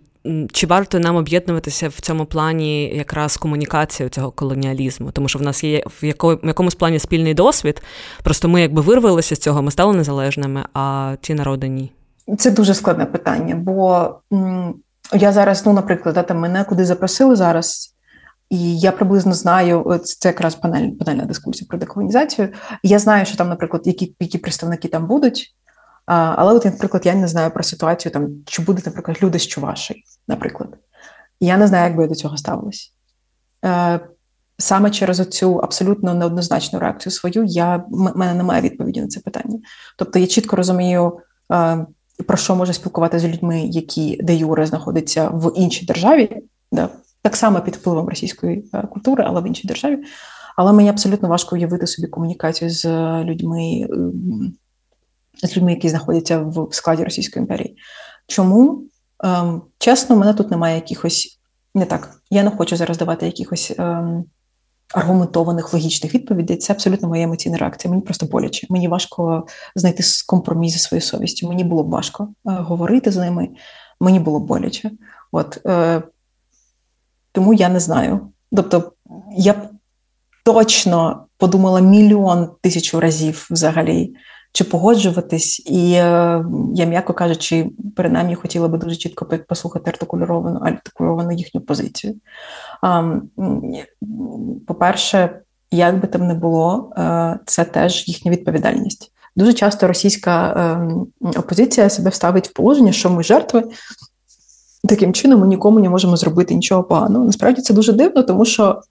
Чи 0.52 0.66
варто 0.66 0.98
нам 0.98 1.16
об'єднуватися 1.16 1.88
в 1.88 2.00
цьому 2.00 2.26
плані 2.26 2.96
якраз 2.96 3.36
комунікацію 3.36 4.08
цього 4.08 4.30
колоніалізму? 4.30 5.10
Тому 5.10 5.28
що 5.28 5.38
в 5.38 5.42
нас 5.42 5.64
є 5.64 5.84
в 6.02 6.04
якомусь 6.44 6.74
плані 6.74 6.98
спільний 6.98 7.34
досвід, 7.34 7.82
просто 8.22 8.48
ми 8.48 8.60
якби 8.60 8.82
вирвалися 8.82 9.36
з 9.36 9.38
цього, 9.38 9.62
ми 9.62 9.70
стали 9.70 9.96
незалежними, 9.96 10.64
а 10.74 11.16
ті 11.20 11.34
народи 11.34 11.68
ні. 11.68 11.92
Це 12.38 12.50
дуже 12.50 12.74
складне 12.74 13.06
питання, 13.06 13.54
бо 13.54 14.08
я 15.12 15.32
зараз, 15.32 15.66
ну, 15.66 15.72
наприклад, 15.72 16.26
да, 16.28 16.34
мене 16.34 16.64
куди 16.64 16.84
запросили 16.84 17.36
зараз, 17.36 17.94
і 18.50 18.78
я 18.78 18.92
приблизно 18.92 19.32
знаю, 19.32 20.00
це 20.04 20.28
якраз 20.28 20.54
панель, 20.54 20.90
панельна 20.90 21.24
дискусія 21.24 21.66
про 21.68 21.78
деколонізацію. 21.78 22.48
Я 22.82 22.98
знаю, 22.98 23.26
що 23.26 23.36
там, 23.36 23.48
наприклад, 23.48 23.86
які 23.86 24.14
які 24.20 24.38
представники 24.38 24.88
там 24.88 25.06
будуть. 25.06 25.54
Але, 26.06 26.52
от, 26.52 26.64
наприклад, 26.64 27.06
я 27.06 27.14
не 27.14 27.28
знаю 27.28 27.50
про 27.50 27.62
ситуацію, 27.62 28.12
там, 28.12 28.28
чи 28.46 28.62
будуть, 28.62 28.86
наприклад, 28.86 29.18
люди 29.22 29.38
з 29.38 29.46
Чуваші, 29.46 30.02
наприклад. 30.28 30.76
Я 31.40 31.56
не 31.56 31.66
знаю, 31.66 31.84
як 31.84 31.96
би 31.96 32.02
я 32.02 32.08
до 32.08 32.14
цього 32.14 32.36
ставилась. 32.36 32.92
Е, 33.64 34.00
Саме 34.58 34.90
через 34.90 35.28
цю 35.28 35.56
абсолютно 35.56 36.14
неоднозначну 36.14 36.78
реакцію 36.78 37.12
свою, 37.12 37.44
я 37.44 37.76
в 37.76 38.16
мене 38.16 38.34
немає 38.34 38.62
відповіді 38.62 39.00
на 39.00 39.08
це 39.08 39.20
питання. 39.20 39.58
Тобто 39.98 40.18
я 40.18 40.26
чітко 40.26 40.56
розумію. 40.56 41.18
Е, 42.20 42.22
про 42.22 42.36
що 42.36 42.56
може 42.56 42.72
спілкуватися 42.72 43.28
з 43.28 43.30
людьми, 43.30 43.60
які 43.60 44.18
де 44.22 44.34
юре 44.34 44.66
знаходяться 44.66 45.28
в 45.28 45.52
іншій 45.56 45.86
державі, 45.86 46.42
да, 46.72 46.88
так 47.22 47.36
само 47.36 47.60
під 47.60 47.76
впливом 47.76 48.08
російської 48.08 48.70
е, 48.74 48.82
культури, 48.82 49.24
але 49.26 49.40
в 49.40 49.46
іншій 49.46 49.68
державі. 49.68 49.98
Але 50.56 50.72
мені 50.72 50.88
абсолютно 50.88 51.28
важко 51.28 51.56
уявити 51.56 51.86
собі 51.86 52.08
комунікацію 52.08 52.70
з 52.70 52.84
людьми, 53.24 53.88
з 55.42 55.56
людьми, 55.56 55.70
які 55.70 55.88
знаходяться 55.88 56.38
в 56.38 56.68
складі 56.70 57.04
Російської 57.04 57.42
імперії. 57.42 57.76
Чому? 58.26 58.84
Ем, 59.24 59.62
чесно, 59.78 60.16
мене 60.16 60.34
тут 60.34 60.50
немає 60.50 60.74
якихось 60.74 61.40
не 61.74 61.84
так. 61.84 62.20
Я 62.30 62.42
не 62.42 62.50
хочу 62.50 62.76
зараз 62.76 62.98
давати 62.98 63.26
якихось 63.26 63.74
ем, 63.78 64.24
аргументованих 64.94 65.72
логічних 65.72 66.14
відповідей. 66.14 66.56
Це 66.56 66.72
абсолютно 66.72 67.08
моя 67.08 67.22
емоційна 67.22 67.58
реакція. 67.58 67.90
Мені 67.90 68.02
просто 68.02 68.26
боляче. 68.26 68.66
Мені 68.70 68.88
важко 68.88 69.46
знайти 69.74 70.02
компроміс 70.26 70.72
зі 70.72 70.78
своєю 70.78 71.02
совістю. 71.02 71.48
Мені 71.48 71.64
було 71.64 71.82
важко 71.82 72.24
е, 72.24 72.50
говорити 72.50 73.10
з 73.10 73.16
ними. 73.16 73.48
Мені 74.00 74.20
було 74.20 74.40
боляче. 74.40 74.90
От 75.32 75.60
е, 75.66 76.02
тому 77.32 77.54
я 77.54 77.68
не 77.68 77.80
знаю. 77.80 78.20
Тобто, 78.56 78.92
я 79.36 79.52
б 79.52 79.56
точно 80.44 81.26
подумала 81.36 81.80
мільйон 81.80 82.50
тисячу 82.60 83.00
разів 83.00 83.48
взагалі 83.50 84.14
чи 84.54 84.64
погоджуватись, 84.64 85.62
і 85.66 85.92
е, 85.92 86.44
я, 86.74 86.84
м'яко 86.86 87.14
кажучи, 87.14 87.70
принаймні 87.96 88.34
хотіла 88.34 88.68
би 88.68 88.78
дуже 88.78 88.96
чітко 88.96 89.26
послухати 89.48 89.90
артикульовану 89.90 90.58
артикульовану 90.58 91.32
їхню 91.32 91.60
позицію. 91.60 92.14
По-перше, 94.66 95.40
як 95.70 96.00
би 96.00 96.08
там 96.08 96.26
не 96.26 96.34
було, 96.34 96.92
е, 96.98 97.38
це 97.46 97.64
теж 97.64 98.08
їхня 98.08 98.30
відповідальність. 98.30 99.12
Дуже 99.36 99.52
часто 99.52 99.86
російська 99.88 100.54
ем, 100.56 101.06
опозиція 101.36 101.90
себе 101.90 102.10
ставить 102.10 102.48
в 102.48 102.52
положення, 102.52 102.92
що 102.92 103.10
ми 103.10 103.22
жертви. 103.22 103.64
Таким 104.88 105.12
чином 105.12 105.40
ми 105.40 105.46
нікому 105.46 105.80
не 105.80 105.88
можемо 105.88 106.16
зробити 106.16 106.54
нічого 106.54 106.84
поганого. 106.84 107.24
Насправді 107.24 107.62
це 107.62 107.74
дуже 107.74 107.92
дивно, 107.92 108.22
тому 108.22 108.44
що 108.44 108.82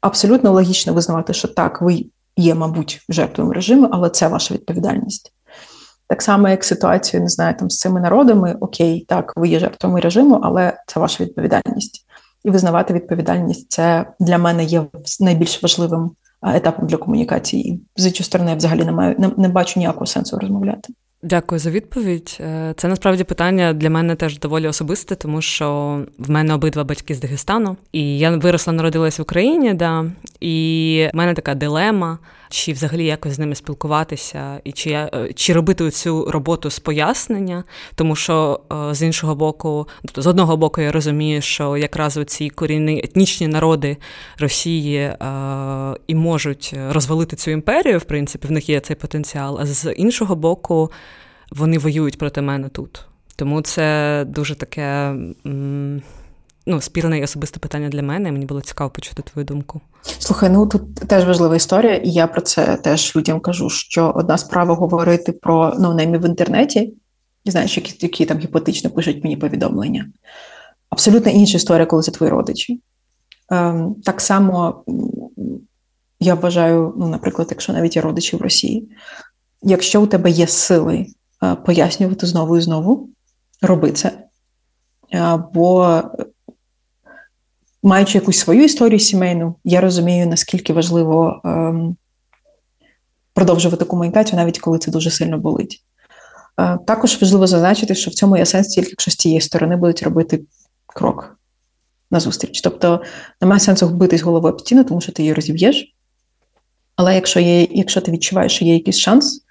абсолютно 0.00 0.52
логічно 0.52 0.92
визнавати, 0.92 1.32
що 1.32 1.48
так, 1.48 1.82
ви 1.82 2.06
є, 2.36 2.54
мабуть, 2.54 3.04
жертвою 3.08 3.52
режиму, 3.52 3.88
але 3.92 4.10
це 4.10 4.28
ваша 4.28 4.54
відповідальність. 4.54 5.32
Так 6.08 6.22
само, 6.22 6.48
як 6.48 6.64
ситуацію, 6.64 7.22
не 7.22 7.28
знаю, 7.28 7.54
там 7.58 7.70
з 7.70 7.78
цими 7.78 8.00
народами, 8.00 8.56
окей, 8.60 9.04
так, 9.08 9.32
ви 9.36 9.48
є 9.48 9.58
жертвами 9.58 10.00
режиму, 10.00 10.40
але 10.42 10.78
це 10.86 11.00
ваша 11.00 11.24
відповідальність. 11.24 12.06
І 12.44 12.50
визнавати 12.50 12.94
відповідальність 12.94 13.70
це 13.70 14.06
для 14.20 14.38
мене 14.38 14.64
є 14.64 14.86
найбільш 15.20 15.62
важливим 15.62 16.10
етапом 16.42 16.86
для 16.86 16.96
комунікації. 16.96 17.80
З 17.96 18.06
іншої 18.06 18.24
сторони 18.24 18.50
я 18.50 18.56
взагалі 18.56 18.84
не 18.84 18.92
маю 18.92 19.14
не, 19.18 19.30
не 19.36 19.48
бачу 19.48 19.80
ніякого 19.80 20.06
сенсу 20.06 20.38
розмовляти. 20.38 20.92
Дякую 21.22 21.58
за 21.58 21.70
відповідь. 21.70 22.38
Е, 22.40 22.74
це 22.76 22.88
насправді 22.88 23.24
питання 23.24 23.72
для 23.72 23.90
мене 23.90 24.14
теж 24.14 24.38
доволі 24.38 24.68
особисте, 24.68 25.14
тому 25.14 25.42
що 25.42 26.00
в 26.18 26.30
мене 26.30 26.54
обидва 26.54 26.84
батьки 26.84 27.14
з 27.14 27.20
Дагестану, 27.20 27.76
і 27.92 28.18
я 28.18 28.36
виросла, 28.36 28.72
народилась 28.72 29.18
в 29.18 29.22
Україні, 29.22 29.74
да, 29.74 30.04
і 30.40 31.08
в 31.14 31.16
мене 31.16 31.34
така 31.34 31.54
дилема, 31.54 32.18
чи 32.48 32.72
взагалі 32.72 33.04
якось 33.04 33.32
з 33.32 33.38
ними 33.38 33.54
спілкуватися, 33.54 34.60
і 34.64 34.72
чи 34.72 34.90
я 34.90 35.10
е, 35.14 35.32
чи 35.32 35.52
робити 35.52 35.90
цю 35.90 36.30
роботу 36.30 36.70
з 36.70 36.78
пояснення, 36.78 37.64
тому 37.94 38.16
що 38.16 38.60
е, 38.72 38.94
з 38.94 39.02
іншого 39.02 39.34
боку, 39.34 39.88
тобто 40.02 40.22
з 40.22 40.26
одного 40.26 40.56
боку, 40.56 40.80
я 40.80 40.92
розумію, 40.92 41.42
що 41.42 41.76
якраз 41.76 42.18
ці 42.26 42.50
корінні 42.50 43.00
етнічні 43.04 43.48
народи 43.48 43.96
Росії 44.38 45.12
і 46.06 46.14
можуть 46.14 46.74
розвалити 46.90 47.36
цю 47.36 47.50
імперію, 47.50 47.98
в 47.98 48.04
принципі, 48.04 48.48
в 48.48 48.50
них 48.50 48.68
є 48.68 48.80
цей 48.80 48.96
потенціал, 48.96 49.58
а 49.60 49.66
з 49.66 49.92
іншого 49.92 50.36
боку 50.36 50.90
вони 51.50 51.78
воюють 51.78 52.18
проти 52.18 52.40
мене 52.40 52.68
тут. 52.68 53.04
Тому 53.36 53.62
це 53.62 54.24
дуже 54.28 54.54
таке 54.54 55.14
ну, 56.66 56.80
спірне 56.80 57.18
і 57.18 57.24
особисте 57.24 57.60
питання 57.60 57.88
для 57.88 58.02
мене. 58.02 58.32
Мені 58.32 58.46
було 58.46 58.60
цікаво 58.60 58.90
почути 58.90 59.22
твою 59.22 59.46
думку. 59.46 59.80
Слухай, 60.18 60.50
ну 60.50 60.66
тут 60.66 60.94
теж 60.94 61.24
важлива 61.24 61.56
історія, 61.56 61.94
і 61.94 62.10
я 62.10 62.26
про 62.26 62.40
це 62.40 62.76
теж 62.76 63.16
людям 63.16 63.40
кажу. 63.40 63.70
Що 63.70 64.12
одна 64.16 64.38
справа 64.38 64.74
говорити 64.74 65.32
про 65.32 65.74
ноунеймів 65.78 66.20
в 66.20 66.26
інтернеті, 66.26 66.94
і 67.44 67.50
знаєш, 67.50 67.76
які, 67.76 68.06
які 68.06 68.26
там 68.26 68.38
гіпотично 68.38 68.90
пишуть 68.90 69.24
мені 69.24 69.36
повідомлення. 69.36 70.06
Абсолютно 70.90 71.32
інша 71.32 71.56
історія, 71.56 71.86
коли 71.86 72.02
це 72.02 72.10
твої 72.10 72.32
родичі. 72.32 72.80
Ем, 73.50 73.94
Так 74.04 74.20
само 74.20 74.84
я 76.20 76.34
вважаю, 76.34 76.94
ну, 76.96 77.08
наприклад, 77.08 77.48
якщо 77.50 77.72
навіть 77.72 77.96
є 77.96 78.02
родичі 78.02 78.36
в 78.36 78.42
Росії, 78.42 78.88
якщо 79.62 80.02
у 80.02 80.06
тебе 80.06 80.30
є 80.30 80.46
сили 80.46 81.06
Е, 81.42 81.54
пояснювати 81.54 82.26
знову 82.26 82.56
і 82.56 82.60
знову, 82.60 83.08
роби 83.62 83.92
це. 83.92 84.18
Бо, 85.54 86.02
маючи 87.86 88.18
якусь 88.18 88.38
свою 88.38 88.64
історію 88.64 88.98
сімейну, 88.98 89.54
я 89.64 89.80
розумію, 89.80 90.26
наскільки 90.26 90.72
важливо 90.72 91.40
ем, 91.44 91.96
продовжувати 93.34 93.84
комунікацію, 93.84 94.38
навіть 94.38 94.58
коли 94.58 94.78
це 94.78 94.90
дуже 94.90 95.10
сильно 95.10 95.38
болить. 95.38 95.82
Також 96.86 97.22
важливо 97.22 97.46
зазначити, 97.46 97.94
що 97.94 98.10
в 98.10 98.14
цьому 98.14 98.36
є 98.36 98.46
сенс 98.46 98.68
тільки 98.68 98.90
якщо 98.90 99.10
з 99.10 99.16
цієї 99.16 99.40
сторони 99.40 99.76
будуть 99.76 100.02
робити 100.02 100.42
крок 100.86 101.38
назустріч. 102.10 102.60
Тобто 102.60 103.02
немає 103.40 103.60
сенсу 103.60 103.88
битись 103.88 104.22
головою 104.22 104.54
об 104.54 104.60
стіну, 104.60 104.84
тому 104.84 105.00
що 105.00 105.12
ти 105.12 105.22
її 105.22 105.34
розіб'єш. 105.34 105.94
Але 106.96 107.14
якщо 107.14 107.40
є, 107.40 107.62
якщо 107.70 108.00
ти 108.00 108.12
відчуваєш, 108.12 108.54
що 108.54 108.64
є 108.64 108.74
якийсь 108.74 108.98
шанс, 108.98 109.46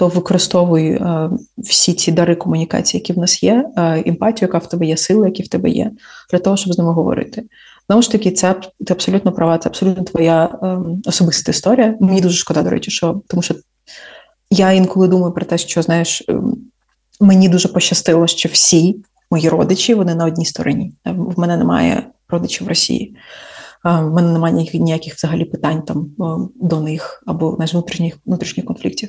то 0.00 0.08
використовуй 0.08 0.90
е, 0.90 1.30
всі 1.58 1.92
ці 1.92 2.12
дари 2.12 2.34
комунікації, 2.34 3.00
які 3.00 3.12
в 3.12 3.18
нас 3.18 3.42
є, 3.42 3.70
е, 3.76 4.02
емпатію, 4.06 4.46
яка 4.46 4.58
в 4.58 4.68
тебе 4.68 4.86
є, 4.86 4.96
сила, 4.96 5.26
які 5.26 5.42
в 5.42 5.48
тебе 5.48 5.70
є, 5.70 5.90
для 6.30 6.38
того, 6.38 6.56
щоб 6.56 6.72
з 6.72 6.78
ними 6.78 6.92
говорити. 6.92 7.42
Знову 7.90 8.02
ж 8.02 8.10
таки, 8.10 8.30
це 8.30 8.54
ти 8.86 8.92
абсолютно 8.92 9.32
права, 9.32 9.58
це 9.58 9.68
абсолютно 9.68 10.04
твоя 10.04 10.58
е, 10.62 10.78
особиста 11.06 11.50
історія. 11.50 11.96
Мені 12.00 12.20
дуже 12.20 12.36
шкода, 12.36 12.62
до 12.62 12.70
речі, 12.70 12.90
що 12.90 13.22
тому 13.26 13.42
що 13.42 13.54
я 14.50 14.72
інколи 14.72 15.08
думаю 15.08 15.32
про 15.32 15.44
те, 15.44 15.58
що 15.58 15.82
знаєш, 15.82 16.22
е, 16.28 16.40
мені 17.20 17.48
дуже 17.48 17.68
пощастило, 17.68 18.26
що 18.26 18.48
всі 18.48 19.04
мої 19.30 19.48
родичі 19.48 19.94
вони 19.94 20.14
на 20.14 20.24
одній 20.24 20.44
стороні. 20.44 20.92
В 21.04 21.38
мене 21.38 21.56
немає 21.56 22.06
родичів 22.28 22.66
в 22.66 22.68
Росії. 22.68 23.16
В 23.84 24.10
мене 24.10 24.32
немає 24.32 24.54
ніяких, 24.54 24.80
ніяких 24.80 25.14
взагалі 25.14 25.44
питань 25.44 25.82
там 25.82 26.10
до 26.54 26.80
них 26.80 27.22
або 27.26 27.54
знаєш, 27.54 27.72
внутрішніх 27.72 28.18
внутрішніх 28.26 28.66
конфліктів. 28.66 29.08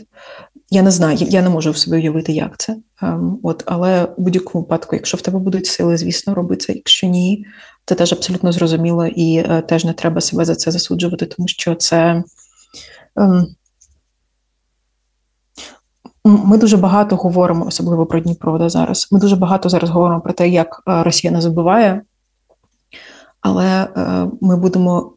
Я 0.70 0.82
не 0.82 0.92
знаю, 0.92 1.18
я 1.20 1.42
не 1.42 1.50
можу 1.50 1.72
в 1.72 1.78
собі 1.78 1.98
уявити, 1.98 2.32
як 2.32 2.58
це. 2.58 2.78
От, 3.44 3.64
Але 3.66 4.04
в 4.04 4.14
будь-якому 4.18 4.64
випадку, 4.64 4.96
якщо 4.96 5.18
в 5.18 5.22
тебе 5.22 5.40
будуть 5.40 5.66
сили, 5.66 5.98
звісно, 5.98 6.34
роби 6.36 6.56
це. 6.56 6.74
Якщо 6.74 7.08
ні, 7.08 7.46
це 7.86 7.96
теж 7.96 8.14
абсолютно 8.14 8.52
зрозуміло 8.52 9.06
і 9.06 9.38
е, 9.38 9.62
теж 9.62 9.86
не 9.86 9.94
треба 9.94 10.22
себе 10.22 10.46
за 10.46 10.56
це 10.56 10.72
засуджувати, 10.72 11.26
тому 11.26 11.48
що 11.48 11.76
це. 11.76 12.24
Ем, 13.16 13.48
ми 16.26 16.58
дуже 16.58 16.78
багато 16.78 17.16
говоримо, 17.16 17.66
особливо 17.66 18.06
про 18.06 18.20
Дніпро 18.20 18.58
да, 18.58 18.70
зараз. 18.70 19.08
Ми 19.12 19.20
дуже 19.20 19.36
багато 19.36 19.70
зараз 19.70 19.90
говоримо 19.90 20.22
про 20.22 20.34
те, 20.34 20.50
як 20.50 20.84
е, 20.88 21.04
Росія 21.04 21.34
нас 21.34 21.44
забиває, 21.44 22.02
але 23.42 23.84
е, 23.84 24.28
ми 24.42 24.58
будемо 24.58 25.14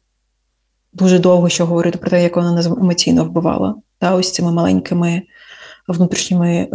дуже 0.93 1.19
довго 1.19 1.49
ще 1.49 1.65
говорити 1.65 1.99
про 1.99 2.11
те, 2.11 2.23
як 2.23 2.37
вона 2.37 2.53
нас 2.53 2.67
емоційно 2.67 3.25
вбивала. 3.25 3.75
Да, 4.01 4.15
Ось 4.15 4.33
цими 4.33 4.53
маленькими 4.53 5.23
внутрішніми. 5.89 6.69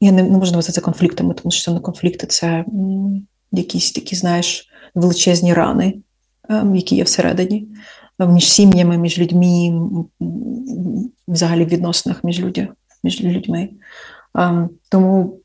Я 0.00 0.12
не, 0.12 0.22
не 0.22 0.38
можу 0.38 0.52
назвати 0.52 0.72
це 0.72 0.80
конфліктами, 0.80 1.34
тому 1.34 1.50
що 1.50 1.64
це 1.64 1.70
не 1.70 1.80
конфлікти, 1.80 2.26
це 2.26 2.64
якісь 3.52 3.92
такі, 3.92 4.16
знаєш, 4.16 4.68
величезні 4.94 5.54
рани, 5.54 5.94
ем, 6.48 6.76
які 6.76 6.96
є 6.96 7.02
всередині 7.02 7.68
між 8.26 8.52
сім'ями, 8.52 8.98
між 8.98 9.18
людьми, 9.18 9.80
взагалі 11.28 11.64
в 11.64 11.68
відносинах 11.68 12.24
між 12.24 12.40
людьми. 12.40 12.68
Між 13.04 13.20
людьми. 13.20 13.68
Тому 14.88 15.40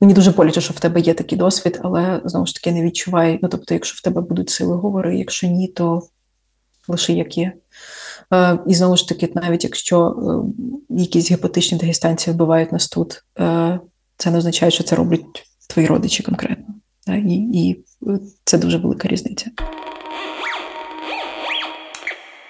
мені 0.00 0.14
дуже 0.14 0.30
боляче, 0.30 0.60
що 0.60 0.74
в 0.74 0.80
тебе 0.80 1.00
є 1.00 1.14
такий 1.14 1.38
досвід, 1.38 1.80
але 1.82 2.20
знову 2.24 2.46
ж 2.46 2.54
таки 2.54 2.72
не 2.72 2.82
відчувай. 2.82 3.38
Ну, 3.42 3.48
тобто, 3.48 3.74
якщо 3.74 3.96
в 3.98 4.00
тебе 4.00 4.20
будуть 4.20 4.50
сили, 4.50 4.76
говори, 4.76 5.18
якщо 5.18 5.46
ні, 5.46 5.68
то 5.68 6.02
лише 6.88 7.12
як 7.12 7.38
є. 7.38 7.52
І 8.66 8.74
знову 8.74 8.96
ж 8.96 9.08
таки, 9.08 9.32
навіть 9.34 9.64
якщо 9.64 10.16
якісь 10.88 11.30
гепатичні 11.30 11.78
дагестанції 11.78 12.34
вбивають 12.34 12.72
нас 12.72 12.88
тут, 12.88 13.24
е, 13.38 13.80
це 14.16 14.30
не 14.30 14.38
означає, 14.38 14.70
що 14.70 14.84
це 14.84 14.96
роблять 14.96 15.24
твої 15.72 15.88
родичі 15.88 16.22
конкретно. 16.22 16.74
І, 17.08 17.34
І 17.34 17.84
це 18.44 18.58
дуже 18.58 18.78
велика 18.78 19.08
різниця. 19.08 19.50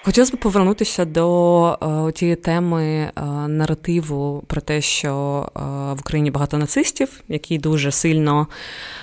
Хотілося 0.05 0.37
б 0.37 0.39
повернутися 0.39 1.05
до 1.05 2.07
е, 2.07 2.11
тієї 2.11 2.35
теми 2.35 2.83
е, 2.83 3.11
наративу 3.47 4.43
про 4.47 4.61
те, 4.61 4.81
що 4.81 5.45
е, 5.55 5.59
в 5.93 5.99
Україні 5.99 6.31
багато 6.31 6.57
нацистів, 6.57 7.23
які 7.27 7.57
дуже 7.57 7.91
сильно 7.91 8.47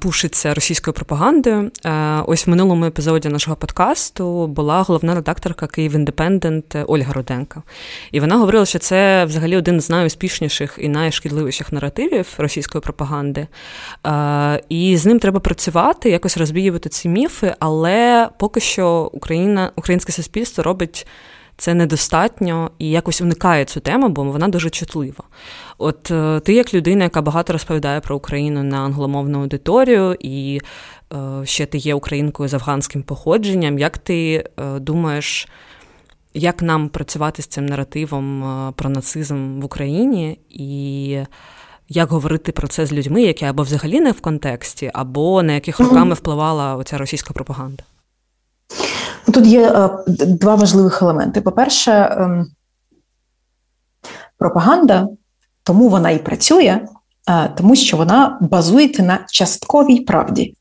пушиться 0.00 0.54
російською 0.54 0.94
пропагандою. 0.94 1.70
Е, 1.84 2.22
ось 2.26 2.46
в 2.46 2.50
минулому 2.50 2.84
епізоді 2.84 3.28
нашого 3.28 3.56
подкасту 3.56 4.46
була 4.46 4.82
головна 4.82 5.14
редакторка 5.14 5.66
Київ 5.66 5.94
Індепендент 5.94 6.76
Ольга 6.86 7.12
Руденка. 7.12 7.62
І 8.12 8.20
вона 8.20 8.36
говорила, 8.36 8.66
що 8.66 8.78
це 8.78 9.24
взагалі 9.24 9.56
один 9.56 9.80
з 9.80 9.90
найуспішніших 9.90 10.78
і 10.78 10.88
найшкідливіших 10.88 11.72
наративів 11.72 12.34
російської 12.38 12.82
пропаганди. 12.82 13.46
Е, 14.06 14.62
і 14.68 14.96
з 14.96 15.06
ним 15.06 15.18
треба 15.18 15.40
працювати, 15.40 16.10
якось 16.10 16.36
розбіювати 16.36 16.88
ці 16.88 17.08
міфи, 17.08 17.54
але 17.58 18.28
поки 18.38 18.60
що 18.60 19.10
Україна, 19.12 19.72
українське 19.76 20.12
суспільство 20.12 20.64
робить 20.64 21.06
це 21.58 21.74
недостатньо 21.74 22.70
і 22.78 22.90
якось 22.90 23.20
уникає 23.20 23.64
цю 23.64 23.80
тему, 23.80 24.08
бо 24.08 24.24
вона 24.24 24.48
дуже 24.48 24.70
чутлива. 24.70 25.24
От 25.78 26.10
е, 26.10 26.40
ти, 26.40 26.52
як 26.52 26.74
людина, 26.74 27.04
яка 27.04 27.22
багато 27.22 27.52
розповідає 27.52 28.00
про 28.00 28.16
Україну 28.16 28.62
на 28.62 28.78
англомовну 28.78 29.40
аудиторію, 29.40 30.16
і 30.20 30.60
е, 31.12 31.46
ще 31.46 31.66
ти 31.66 31.78
є 31.78 31.94
українкою 31.94 32.48
з 32.48 32.54
афганським 32.54 33.02
походженням, 33.02 33.78
як 33.78 33.98
ти 33.98 34.34
е, 34.34 34.78
думаєш, 34.78 35.48
як 36.34 36.62
нам 36.62 36.88
працювати 36.88 37.42
з 37.42 37.46
цим 37.46 37.66
наративом 37.66 38.72
про 38.76 38.90
нацизм 38.90 39.60
в 39.60 39.64
Україні? 39.64 40.38
і 40.50 41.18
як 41.88 42.10
говорити 42.10 42.52
про 42.52 42.68
це 42.68 42.86
з 42.86 42.92
людьми, 42.92 43.22
які 43.22 43.44
або 43.44 43.62
взагалі 43.62 44.00
не 44.00 44.12
в 44.12 44.20
контексті, 44.20 44.90
або 44.94 45.42
на 45.42 45.52
яких 45.52 45.80
роками 45.80 46.14
впливала 46.14 46.76
оця 46.76 46.98
російська 46.98 47.34
пропаганда? 47.34 47.82
Тут 49.38 49.46
є 49.46 49.68
е, 49.68 49.90
два 50.26 50.54
важливих 50.54 51.02
елементи. 51.02 51.40
По-перше, 51.40 51.92
е, 51.92 52.44
пропаганда, 54.38 55.08
тому 55.62 55.88
вона 55.88 56.10
і 56.10 56.18
працює, 56.18 56.80
е, 57.30 57.50
тому 57.56 57.76
що 57.76 57.96
вона 57.96 58.38
базується 58.40 59.02
на 59.02 59.18
частковій 59.30 60.00
правді. 60.00 60.54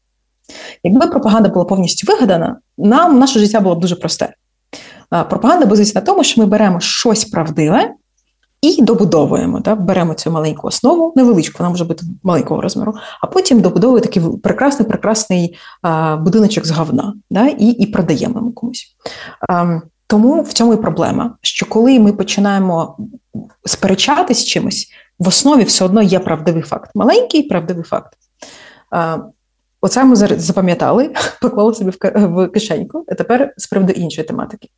Якби 0.84 1.08
пропаганда 1.08 1.50
була 1.50 1.66
повністю 1.66 2.12
вигадана, 2.12 2.58
нам 2.78 3.20
наше 3.20 3.40
життя 3.40 3.60
було 3.60 3.76
б 3.76 3.80
дуже 3.80 3.96
просте. 3.96 4.34
Е, 5.14 5.24
пропаганда 5.24 5.66
базується 5.66 6.00
на 6.00 6.06
тому, 6.06 6.24
що 6.24 6.42
ми 6.42 6.48
беремо 6.48 6.80
щось 6.80 7.26
правдиве 7.26 7.94
і 8.62 8.82
добудовуємо. 8.82 9.62
Так? 9.62 9.82
Беремо 9.82 10.14
цю 10.14 10.32
маленьку 10.32 10.68
основу, 10.68 11.14
невеличку, 11.16 11.58
вона 11.60 11.70
може 11.70 11.86
бути 11.86 12.06
маленького 12.24 12.62
розміру, 12.62 12.94
а 13.22 13.28
потім 13.28 13.62
добудовуємо 13.62 14.08
такий 14.08 14.24
прекрасний 14.44 14.88
прекрасний 14.88 15.58
а, 15.82 16.16
будиночок 16.18 16.66
з 16.66 16.72
говна 16.72 17.14
да? 17.30 17.48
і 17.48 17.66
і 17.66 17.86
продаємо 17.86 18.36
йому 18.36 18.52
комусь. 18.52 18.96
А, 19.50 19.80
тому 20.08 20.42
в 20.42 20.54
цьому 20.54 20.74
і 20.74 20.78
проблема, 20.78 21.36
що 21.42 21.66
коли 21.66 22.00
ми 22.00 22.14
починаємо 22.14 22.98
сперечатись 23.66 24.40
з 24.40 24.46
чимось, 24.46 24.88
в 25.20 25.28
основі 25.28 25.64
все 25.64 25.86
одно 25.86 26.02
є 26.02 26.20
правдивий 26.20 26.62
факт. 26.62 26.92
Маленький 26.96 27.44
правдивий 27.44 27.84
факт. 27.84 28.14
А, 28.92 29.18
Оце 29.82 30.04
ми 30.04 30.16
запам'ятали, 30.16 31.14
поклали 31.42 31.74
собі 31.74 31.92
в 32.16 32.48
кишеньку, 32.48 33.06
а 33.08 33.16
тепер 33.16 33.54
з 33.58 33.68
приводу 33.68 33.94
іншої 33.94 34.28
тематики. 34.28 34.70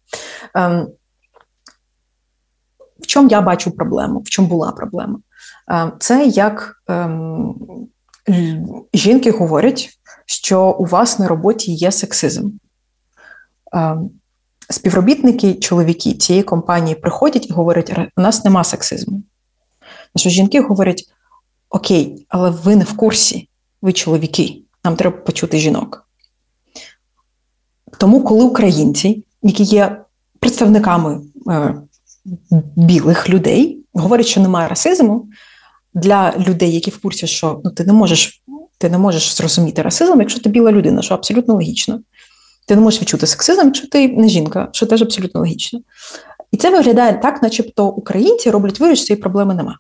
Чому 3.10 3.30
я 3.30 3.41
бачу 3.41 3.72
проблему, 3.72 4.19
в 4.19 4.30
чому 4.30 4.48
була 4.48 4.72
проблема? 4.72 5.19
Е, 5.72 5.91
це 6.00 6.26
як 6.26 6.82
ем, 6.88 7.56
жінки 8.93 9.32
говорять, 9.32 9.89
що 10.26 10.72
у 10.72 10.86
вас 10.86 11.19
на 11.19 11.28
роботі 11.28 11.74
є 11.74 11.91
сексизм. 11.91 12.50
Ем, 13.74 14.10
співробітники, 14.69 15.54
чоловіки 15.54 16.13
цієї 16.13 16.43
компанії 16.43 16.95
приходять 16.95 17.50
і 17.50 17.54
говорять, 17.54 17.93
у 18.17 18.22
нас 18.22 18.45
нема 18.45 18.63
сексизму. 18.63 19.24
Що 20.15 20.30
жінки 20.30 20.62
говорять: 20.62 21.04
Окей, 21.69 22.26
але 22.30 22.50
ви 22.50 22.76
не 22.76 22.84
в 22.84 22.98
курсі, 22.98 23.50
ви 23.82 23.93
чоловіки, 23.93 24.62
нам 24.84 24.95
треба 24.95 25.17
почути 25.17 25.60
жінок. 25.60 26.10
Тому, 27.98 28.24
коли 28.24 28.43
українці, 28.43 29.26
які 29.41 29.63
є 29.63 30.02
представниками 30.39 31.22
е, 31.50 31.76
білих 32.76 33.30
людей, 33.30 33.84
говорять, 33.94 34.28
що 34.28 34.42
немає 34.42 34.68
расизму 34.68 35.28
для 35.94 36.34
людей, 36.48 36.74
які 36.74 36.92
в 36.92 37.02
курсі, 37.02 37.28
що 37.28 37.62
ну, 37.63 37.72
ти 37.72 37.84
не 37.84 37.94
можеш 37.94 38.44
ти 38.78 38.89
не 38.89 38.98
можеш 38.98 39.36
зрозуміти 39.36 39.82
расизм, 39.82 40.20
якщо 40.20 40.39
ти 40.39 40.50
біла 40.50 40.72
людина, 40.72 41.02
що 41.02 41.13
абсолютно 41.13 41.54
логічно. 41.54 42.00
Ти 42.68 42.76
не 42.76 42.82
можеш 42.82 43.02
відчути 43.02 43.28
сексизм, 43.28 43.62
якщо 43.65 43.88
ти 43.88 44.08
не 44.08 44.30
жінка, 44.30 44.70
що 44.72 44.86
теж 44.86 45.02
абсолютно 45.02 45.39
логічно. 45.39 45.80
І 46.52 46.58
це 46.58 46.70
виглядає 46.70 47.13
так, 47.13 47.44
начебто 47.44 47.88
українці 47.88 48.52
роблять 48.52 48.80
вигляд, 48.80 48.98
що 48.98 49.08
цієї 49.08 49.22
проблеми 49.22 49.56
нема. 49.56 49.78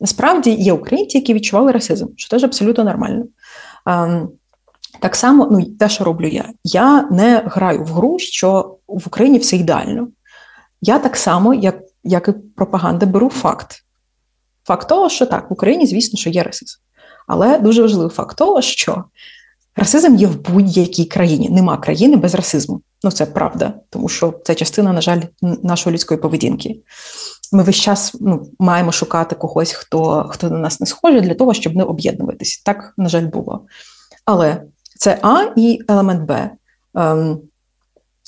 Насправді 0.00 0.50
є 0.50 0.72
українці, 0.72 1.18
які 1.18 1.34
відчували 1.34 1.72
расизм, 1.72 2.06
що 2.16 2.28
теж 2.28 2.44
абсолютно 2.44 2.84
нормально. 2.84 3.24
Um, 3.86 4.28
так 5.00 5.16
само, 5.16 5.48
ну, 5.50 5.64
те, 5.64 5.88
що 5.88 6.04
роблю 6.04 6.26
я, 6.26 6.44
я 6.64 7.02
не 7.10 7.42
граю 7.46 7.84
в 7.84 7.88
гру, 7.88 8.18
що 8.18 8.76
в 8.88 9.02
Україні 9.06 9.38
все 9.38 9.56
ідеально. 9.56 10.08
Я 10.86 10.98
так 10.98 11.16
само, 11.16 11.54
як 11.54 11.76
як 12.04 12.28
і 12.28 12.32
пропаганда, 12.32 13.06
беру 13.06 13.28
факт. 13.28 13.84
Факт 14.64 14.88
того, 14.88 15.08
що 15.08 15.26
так, 15.26 15.50
в 15.50 15.52
Україні, 15.52 15.86
звісно, 15.86 16.18
що 16.18 16.30
є 16.30 16.42
расизм. 16.42 16.78
Але 17.26 17.58
дуже 17.58 17.82
важливий 17.82 18.10
факт 18.10 18.38
того, 18.38 18.62
що 18.62 19.04
расизм 19.76 20.16
є 20.16 20.26
в 20.26 20.40
будь-якій 20.40 21.04
країні. 21.04 21.48
Нема 21.50 21.76
країни 21.76 22.16
без 22.16 22.34
расизму. 22.34 22.80
Ну, 23.02 23.10
це 23.10 23.26
правда, 23.26 23.74
тому 23.90 24.08
що 24.08 24.34
це 24.44 24.54
частина, 24.54 24.92
на 24.92 25.00
жаль, 25.00 25.20
нашої 25.42 25.94
людської 25.94 26.20
поведінки. 26.20 26.80
ми 27.52 27.62
весь 27.62 27.76
час 27.76 28.16
ну, 28.20 28.46
маємо 28.58 28.92
шукати 28.92 29.34
когось, 29.34 29.72
хто 29.72 30.28
хто 30.30 30.50
на 30.50 30.58
нас 30.58 30.80
не 30.80 30.86
схожий, 30.86 31.20
для 31.20 31.34
того, 31.34 31.54
щоб 31.54 31.76
не 31.76 31.84
об'єднуватися. 31.84 32.62
Так, 32.64 32.94
на 32.96 33.08
жаль, 33.08 33.26
було. 33.26 33.66
Але 34.24 34.62
це 34.98 35.18
А 35.22 35.46
і 35.56 35.80
елемент 35.88 36.28
Б. 36.28 36.50
Ем, 36.94 37.38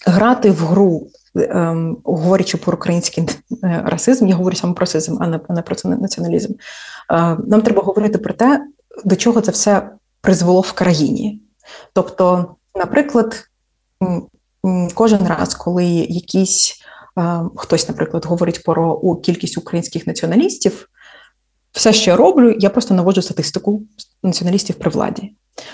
Грати 0.07 0.51
в 0.51 0.57
гру, 0.59 1.07
ем, 1.39 1.99
говорячи 2.05 2.59
про 2.59 2.75
український 2.77 3.25
е, 3.65 3.83
расизм, 3.87 4.27
я 4.27 4.35
говорю 4.35 4.57
саме 4.57 4.75
про 4.75 4.81
расизм, 4.81 5.17
а 5.21 5.27
не, 5.27 5.41
не 5.49 5.63
про 5.63 5.91
націоналізм. 5.91 6.53
Е, 6.53 6.57
нам 7.47 7.63
треба 7.63 7.83
говорити 7.83 8.19
про 8.19 8.35
те, 8.35 8.67
до 9.05 9.17
чого 9.17 9.41
це 9.41 9.53
все 9.53 9.91
призвело 10.21 10.61
в 10.61 10.73
країні. 10.73 11.43
Тобто, 11.93 12.55
наприклад, 12.75 13.45
кожен 14.95 15.27
раз, 15.27 15.55
коли 15.55 15.85
якийсь 16.09 16.75
е, 17.19 17.41
хтось, 17.57 17.89
наприклад, 17.89 18.27
говорить 18.27 18.65
про 18.65 19.17
кількість 19.17 19.59
українських 19.59 20.07
націоналістів, 20.07 20.89
все, 21.77 21.93
що 21.93 22.11
я 22.11 22.17
роблю, 22.17 22.55
я 22.59 22.71
просто 22.71 22.95
наводжу 22.95 23.23
статистику 23.23 23.83
націоналістів 24.23 24.77
при 24.77 24.91
владі. 24.91 25.33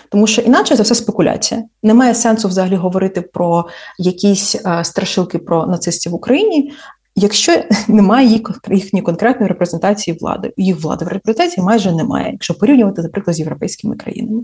Тому 0.08 0.26
що 0.26 0.42
іначе 0.42 0.76
це 0.76 0.82
все 0.82 0.94
спекуляція. 0.94 1.64
Немає 1.82 2.14
сенсу 2.14 2.48
взагалі 2.48 2.76
говорити 2.76 3.20
про 3.20 3.66
якісь 3.98 4.54
е, 4.54 4.84
страшилки 4.84 5.38
про 5.38 5.66
нацистів 5.66 6.12
в 6.12 6.14
Україні, 6.14 6.72
якщо 7.16 7.52
немає 7.88 8.40
їхньої 8.70 9.02
конкретної 9.02 9.48
репрезентації 9.48 10.18
влади. 10.20 10.52
Їх 10.56 10.82
влади 10.82 11.04
в 11.04 11.08
репрезентації 11.08 11.64
майже 11.64 11.92
немає, 11.92 12.32
якщо 12.32 12.54
порівнювати, 12.54 13.02
наприклад, 13.02 13.36
з 13.36 13.38
європейськими 13.38 13.96
країнами. 13.96 14.42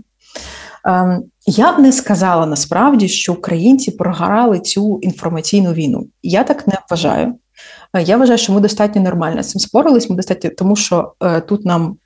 Ем, 0.85 1.23
я 1.45 1.71
б 1.71 1.79
не 1.79 1.91
сказала 1.91 2.45
насправді, 2.45 3.07
що 3.07 3.33
українці 3.33 3.91
програли 3.91 4.59
цю 4.59 4.99
інформаційну 5.01 5.73
війну. 5.73 6.07
Я 6.23 6.43
так 6.43 6.67
не 6.67 6.73
вважаю. 6.89 7.35
Е, 7.93 8.03
я 8.03 8.17
вважаю, 8.17 8.37
що 8.37 8.53
ми 8.53 8.61
достатньо 8.61 9.01
нормально 9.01 9.43
з 9.43 9.49
цим 9.49 9.61
спорились. 9.61 10.09
Ми 10.09 10.15
достатньо, 10.15 10.49
тому 10.57 10.75
що 10.75 11.13
е, 11.23 11.41
тут 11.41 11.65
нам 11.65 11.97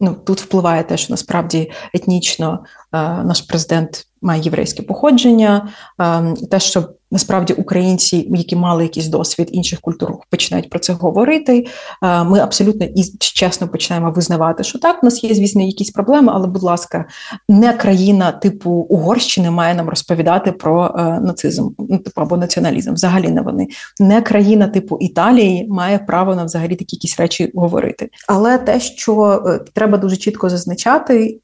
ну 0.00 0.16
тут 0.24 0.40
впливає 0.40 0.84
те, 0.84 0.96
що 0.96 1.12
насправді 1.12 1.72
етнічно 1.94 2.64
е, 2.92 2.98
наш 3.24 3.40
президент 3.40 4.06
має 4.22 4.42
єврейське 4.42 4.82
походження, 4.82 5.68
е, 6.00 6.34
те, 6.50 6.60
що 6.60 6.88
насправді 7.10 7.52
українці, 7.52 8.28
які 8.30 8.56
мали 8.56 8.82
якийсь 8.82 9.06
досвід 9.06 9.48
інших 9.52 9.80
культур, 9.80 10.12
починають 10.30 10.70
про 10.70 10.78
це 10.78 10.92
говорити. 10.92 11.66
Е, 12.02 12.24
ми 12.24 12.40
абсолютно 12.40 12.86
і 12.86 13.04
чесно 13.18 13.68
починаємо 13.68 14.10
визнавати, 14.10 14.64
що 14.64 14.78
так, 14.78 15.02
у 15.02 15.06
нас 15.06 15.24
є, 15.24 15.34
звісно, 15.34 15.62
якісь 15.62 15.90
проблеми, 15.90 16.32
але, 16.34 16.46
будь 16.46 16.62
ласка, 16.62 17.04
не 17.48 17.72
країна 17.72 18.32
типу 18.32 18.70
Угорщини 18.70 19.50
має 19.50 19.74
нам 19.74 19.88
розповідати 19.88 20.52
про 20.52 20.94
е, 20.98 21.20
нацизм, 21.20 21.68
ну 21.78 21.98
типу 21.98 22.20
або 22.20 22.36
націоналізм. 22.36 22.94
Взагалі 22.94 23.28
не 23.28 23.40
вони. 23.40 23.68
Не 24.00 24.22
країна 24.22 24.68
типу 24.68 24.98
Італії 25.00 25.66
має 25.68 25.98
право 25.98 26.34
нам 26.34 26.46
взагалі 26.46 26.76
такі 26.76 26.96
якісь 26.96 27.20
речі 27.20 27.52
говорити. 27.54 28.08
Але 28.28 28.58
те, 28.58 28.80
що 28.80 29.42
е, 29.46 29.60
треба 29.74 29.98
дуже 29.98 30.16
чітко 30.16 30.48
зазначати 30.48 31.40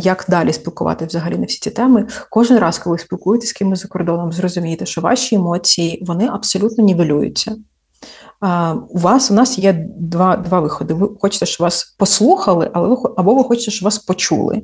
як 0.00 0.26
далі 0.28 0.52
спілкувати 0.52 1.06
взагалі 1.06 1.38
на 1.38 1.46
всі 1.46 1.58
ці 1.58 1.70
теми. 1.70 2.06
Кожен 2.30 2.58
раз, 2.58 2.78
коли 2.78 2.98
спілкуєтесь 2.98 3.48
з 3.48 3.52
кимось 3.52 3.82
за 3.82 3.88
кордоном, 3.88 4.32
зрозумієте, 4.32 4.86
що 4.86 5.00
ваші 5.00 5.34
емоції 5.34 6.02
вони 6.06 6.26
абсолютно 6.26 6.84
нівелюються. 6.84 7.56
У 8.90 8.98
вас 8.98 9.30
у 9.30 9.34
нас 9.34 9.58
є 9.58 9.86
два 9.98 10.36
два 10.36 10.60
виходи. 10.60 10.94
Ви 10.94 11.08
хочете, 11.20 11.46
щоб 11.46 11.64
вас 11.64 11.94
послухали, 11.98 12.70
але 12.72 12.88
ви 12.88 12.96
або 13.16 13.34
ви 13.34 13.44
хочете, 13.44 13.70
щоб 13.70 13.84
вас 13.84 13.98
почули. 13.98 14.62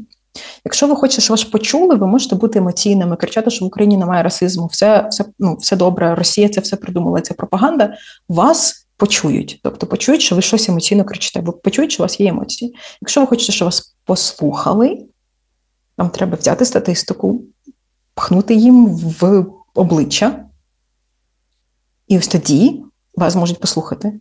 Якщо 0.65 0.87
ви 0.87 0.97
хочете, 0.97 1.23
щоб 1.23 1.35
вас 1.35 1.45
почули, 1.45 1.95
ви 1.95 2.07
можете 2.07 2.37
бути 2.37 2.59
емоційними, 2.59 3.17
кричати, 3.17 3.51
що 3.51 3.65
в 3.65 3.69
Україні 3.69 3.97
немає 3.97 4.23
расизму, 4.23 4.67
все 4.67 5.07
все, 5.11 5.25
ну, 5.39 5.57
все 5.61 5.77
добре, 5.77 6.15
Росія 6.15 6.49
це 6.49 6.61
все 6.61 6.77
придумала, 6.77 7.21
це 7.21 7.35
пропаганда. 7.35 7.95
Вас 8.29 8.87
почують, 8.97 9.61
тобто 9.63 9.87
почують, 9.87 10.23
що 10.23 10.35
ви 10.35 10.43
щось 10.43 10.69
емоційно 10.69 11.05
кричите, 11.05 11.41
бо 11.41 11.53
почують, 11.53 11.93
що 11.93 12.03
у 12.03 12.05
вас 12.05 12.21
є 12.21 12.29
емоції. 12.29 12.75
Якщо 13.03 13.21
ви 13.21 13.27
хочете, 13.27 13.53
щоб 13.53 13.67
вас 13.67 13.97
послухали, 14.05 14.99
вам 15.99 16.11
треба 16.11 16.37
взяти 16.37 16.65
статистику, 16.65 17.43
пхнути 18.15 18.55
їм 18.55 18.87
в 18.89 19.47
обличчя, 19.75 20.45
і 22.09 22.19
ось 22.19 22.29
тоді 22.29 22.83
вас 23.15 23.37
можуть 23.37 23.61
послухати. 23.61 24.21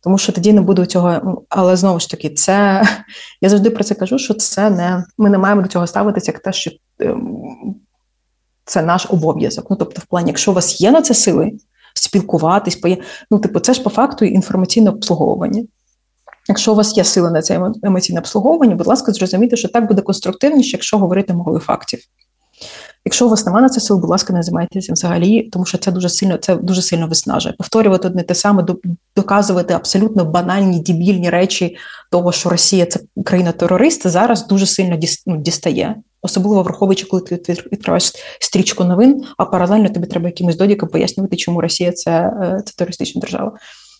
Тому 0.00 0.18
що 0.18 0.32
тоді 0.32 0.52
не 0.52 0.60
буде 0.60 0.86
цього, 0.86 1.20
ну, 1.24 1.42
але 1.48 1.76
знову 1.76 2.00
ж 2.00 2.10
таки, 2.10 2.30
це 2.30 2.82
я 3.40 3.48
завжди 3.48 3.70
про 3.70 3.84
це 3.84 3.94
кажу, 3.94 4.18
що 4.18 4.34
це 4.34 4.70
не 4.70 5.04
ми 5.18 5.30
не 5.30 5.38
маємо 5.38 5.62
до 5.62 5.68
цього 5.68 5.86
ставитися 5.86 6.32
як 6.32 6.42
те, 6.42 6.52
що 6.52 6.70
ем, 7.00 7.74
це 8.64 8.82
наш 8.82 9.06
обов'язок. 9.10 9.66
Ну 9.70 9.76
тобто, 9.76 10.00
в 10.00 10.06
плані, 10.06 10.28
якщо 10.28 10.50
у 10.50 10.54
вас 10.54 10.80
є 10.80 10.90
на 10.90 11.02
це 11.02 11.14
сили 11.14 11.52
спілкуватись, 11.94 12.80
ну, 13.30 13.38
типу, 13.38 13.60
це 13.60 13.74
ж 13.74 13.82
по 13.82 13.90
факту 13.90 14.24
інформаційне 14.24 14.90
обслуговування. 14.90 15.64
Якщо 16.48 16.72
у 16.72 16.74
вас 16.74 16.96
є 16.96 17.04
сила 17.04 17.30
на 17.30 17.42
це 17.42 17.60
емоційне 17.82 18.20
обслуговування, 18.20 18.74
будь 18.74 18.86
ласка, 18.86 19.12
зрозумійте, 19.12 19.56
що 19.56 19.68
так 19.68 19.88
буде 19.88 20.02
конструктивніше, 20.02 20.70
якщо 20.72 20.98
говорити 20.98 21.34
мовою 21.34 21.60
фактів. 21.60 22.00
Якщо 23.04 23.26
у 23.26 23.28
вас 23.28 23.46
немає 23.46 23.62
на 23.62 23.68
це 23.68 23.80
сил, 23.80 23.98
будь 23.98 24.10
ласка, 24.10 24.32
не 24.32 24.42
займайтеся 24.42 24.86
цим 24.86 24.92
взагалі, 24.92 25.42
тому 25.42 25.64
що 25.64 25.78
це 25.78 25.92
дуже 25.92 26.08
сильно 26.08 26.36
це 26.36 26.56
дуже 26.56 26.82
сильно 26.82 27.06
виснажує. 27.06 27.54
Повторювати 27.58 28.08
одне 28.08 28.22
те 28.22 28.34
саме, 28.34 28.66
доказувати 29.16 29.74
абсолютно 29.74 30.24
банальні 30.24 30.80
дібільні 30.80 31.30
речі 31.30 31.76
того, 32.10 32.32
що 32.32 32.48
Росія 32.48 32.86
це 32.86 33.00
країна 33.24 33.52
терорист, 33.52 34.06
зараз 34.06 34.46
дуже 34.46 34.66
сильно 34.66 34.98
ну, 35.26 35.36
дістає. 35.36 35.96
Особливо 36.22 36.62
враховуючи, 36.62 37.06
коли 37.06 37.22
ти 37.22 37.52
відкриваєш 37.72 38.12
стрічку 38.40 38.84
новин, 38.84 39.24
а 39.38 39.44
паралельно 39.44 39.88
тобі 39.88 40.06
треба 40.06 40.26
якимось 40.26 40.56
додіком 40.56 40.88
пояснювати, 40.88 41.36
чому 41.36 41.60
Росія 41.60 41.92
це, 41.92 42.10
е, 42.10 42.62
це 42.66 42.72
терористична 42.76 43.20
держава 43.20 43.52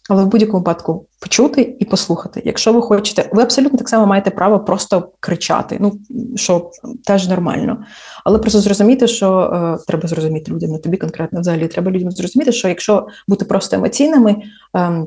але 0.09 0.25
в 0.25 0.27
будь-якому 0.27 0.59
випадку 0.59 1.07
почути 1.21 1.77
і 1.79 1.85
послухати. 1.85 2.42
Якщо 2.44 2.73
ви 2.73 2.83
хочете, 2.83 3.29
ви 3.33 3.42
абсолютно 3.42 3.79
так 3.79 3.88
само 3.88 4.07
маєте 4.07 4.31
право 4.31 4.61
просто 4.61 5.12
кричати, 5.21 5.79
ну 5.81 5.99
що 6.37 6.71
теж 7.05 7.29
нормально. 7.29 7.85
Але 8.25 8.38
просто 8.38 8.61
зрозуміти, 8.61 9.09
що 9.09 9.40
е, 9.40 9.85
треба 9.87 10.09
зрозуміти 10.09 10.53
людям, 10.53 10.71
не 10.71 10.79
тобі 10.79 10.97
конкретно 10.97 11.40
взагалі 11.40 11.68
треба 11.68 11.90
людям 11.90 12.11
зрозуміти, 12.11 12.53
що 12.53 12.68
якщо 12.68 13.07
бути 13.29 13.44
просто 13.44 13.77
емоційними. 13.77 14.37
Е, 14.77 15.05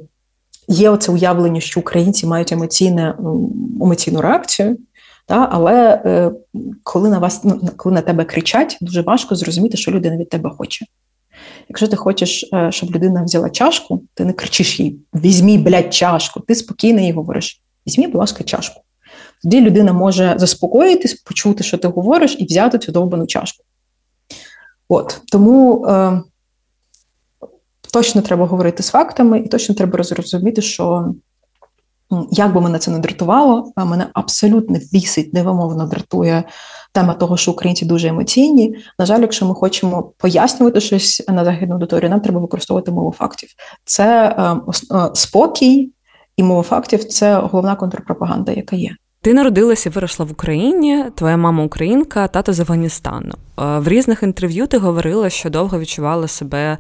Є 0.68 0.90
оце 0.90 1.12
уявлення, 1.12 1.62
що 1.62 1.80
українці 1.80 2.28
мають 2.28 2.52
емоційне, 2.52 3.16
емоційну 3.82 4.22
реакцію, 4.22 4.78
та, 5.26 5.50
але 5.52 6.02
е, 6.06 6.32
коли 6.84 7.10
на 7.10 7.20
вас 7.20 7.44
ну, 7.44 7.62
коли 7.78 7.96
на 7.96 8.02
тебе 8.02 8.24
кричать, 8.24 8.78
дуже 8.82 9.02
важко 9.02 9.36
зрозуміти, 9.36 9.78
що 9.78 9.92
людина 9.92 10.18
від 10.18 10.30
тебе 10.30 10.50
хоче. 10.58 10.86
Якщо 11.72 11.88
ти 11.88 11.96
хочеш, 11.96 12.50
е, 12.54 12.72
щоб 12.72 12.96
людина 12.96 13.24
взяла 13.24 13.50
чашку, 13.50 14.04
ти 14.14 14.26
не 14.26 14.34
кричиш 14.34 14.80
їй 14.80 15.00
Візьмі, 15.14 15.58
блядь, 15.58 15.94
чашку. 15.94 16.40
Ти 16.40 16.56
спокійно 16.56 17.02
їй 17.02 17.12
говориш: 17.12 17.62
візьмі, 17.88 18.08
будь 18.08 18.20
ласка, 18.20 18.44
чашку. 18.44 18.82
Тоді 19.44 19.62
людина 19.62 19.94
може 19.94 20.36
заспокоїтись, 20.38 21.14
почути, 21.14 21.64
що 21.64 21.78
ти 21.78 21.88
говориш, 21.88 22.36
і 22.40 22.46
взяти 22.46 22.80
цю 22.80 22.92
довбану 22.92 23.28
чашку. 23.28 23.64
От 24.90 25.22
тому 25.32 25.86
е, 25.86 26.22
точно 27.94 28.22
треба 28.22 28.46
говорити 28.46 28.84
з 28.84 28.90
фактами, 28.90 29.40
і 29.40 29.48
точно 29.48 29.76
треба 29.76 30.04
зрозуміти, 30.04 30.62
що 30.62 31.14
як 32.32 32.54
би 32.54 32.62
мене 32.62 32.80
це 32.80 32.92
не 32.92 33.00
дратувало, 33.00 33.72
мене 33.78 34.08
абсолютно 34.14 34.80
бісить, 34.92 35.34
невимовно 35.34 35.88
дратує 35.88 36.44
тема 36.92 37.14
того, 37.14 37.38
що 37.38 37.52
українці 37.52 37.86
дуже 37.86 38.08
емоційні. 38.08 38.76
На 39.00 39.06
жаль, 39.06 39.22
якщо 39.22 39.46
ми 39.46 39.56
хочемо 39.56 40.14
пояснювати 40.18 40.82
щось 40.82 41.24
на 41.28 41.46
західну 41.46 41.76
аудиторію, 41.76 42.10
нам 42.10 42.22
треба 42.22 42.40
використовувати 42.40 42.92
мову 42.92 43.12
фактів. 43.12 43.50
Це 43.86 44.36
е, 44.38 44.96
е, 44.98 45.10
спокій 45.14 45.92
і 46.38 46.44
мова 46.44 46.64
фактів 46.64 47.04
це 47.04 47.36
головна 47.36 47.76
контрпропаганда, 47.76 48.52
яка 48.52 48.76
є. 48.76 48.96
Ти 49.24 49.34
народилася 49.34 49.90
і 49.90 49.92
виросла 49.92 50.26
в 50.26 50.32
Україні, 50.32 51.06
твоя 51.16 51.38
мама 51.38 51.64
українка, 51.64 52.28
тато 52.28 52.54
з 52.54 52.60
Афганістану. 52.60 53.34
Е, 53.34 53.80
в 53.80 53.88
різних 53.88 54.24
інтерв'ю 54.24 54.68
ти 54.68 54.78
говорила, 54.78 55.30
що 55.30 55.50
довго 55.50 55.80
відчувала 55.80 56.28
себе 56.28 56.78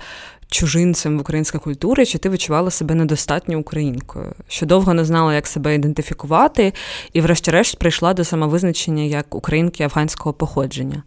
чужинцем 0.52 1.18
в 1.18 1.22
українській 1.22 1.58
культурі, 1.58 2.06
чи 2.06 2.18
ти 2.18 2.30
відчувала 2.30 2.72
себе 2.72 2.96
недостатньо 2.96 3.60
українкою, 3.60 4.34
що 4.48 4.66
довго 4.66 4.94
не 4.94 5.06
знала, 5.06 5.34
як 5.34 5.48
себе 5.48 5.76
ідентифікувати, 5.76 6.74
і, 7.14 7.22
врешті-решт, 7.22 7.80
прийшла 7.80 8.14
до 8.14 8.24
самовизначення 8.24 9.04
як 9.04 9.36
українки 9.36 9.84
афганського 9.84 10.34
походження. 10.34 11.04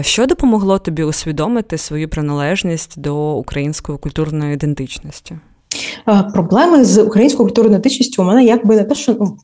Що 0.00 0.26
допомогло 0.26 0.78
тобі 0.78 1.02
усвідомити 1.02 1.78
свою 1.78 2.08
приналежність 2.08 3.00
до 3.00 3.32
української 3.36 3.98
культурної 3.98 4.54
ідентичності? 4.54 5.38
Проблеми 6.32 6.84
з 6.84 7.02
українською 7.02 7.48
культурною 7.48 7.74
ідентичністю 7.74 8.22
у 8.22 8.26
мене 8.26 8.44
якби 8.44 8.76
не 8.76 8.84
те, 8.84 8.94
що 8.94 9.16
ну, 9.20 9.36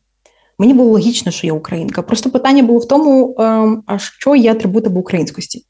мені 0.58 0.74
було 0.74 0.90
логічно, 0.90 1.32
що 1.32 1.46
я 1.46 1.52
українка. 1.52 2.02
Просто 2.02 2.30
питання 2.30 2.62
було 2.62 2.78
в 2.78 2.88
тому, 2.88 3.36
ем, 3.38 3.82
а 3.86 3.98
що 3.98 4.34
є 4.34 4.52
атрибути 4.52 4.90
українськості. 4.90 5.64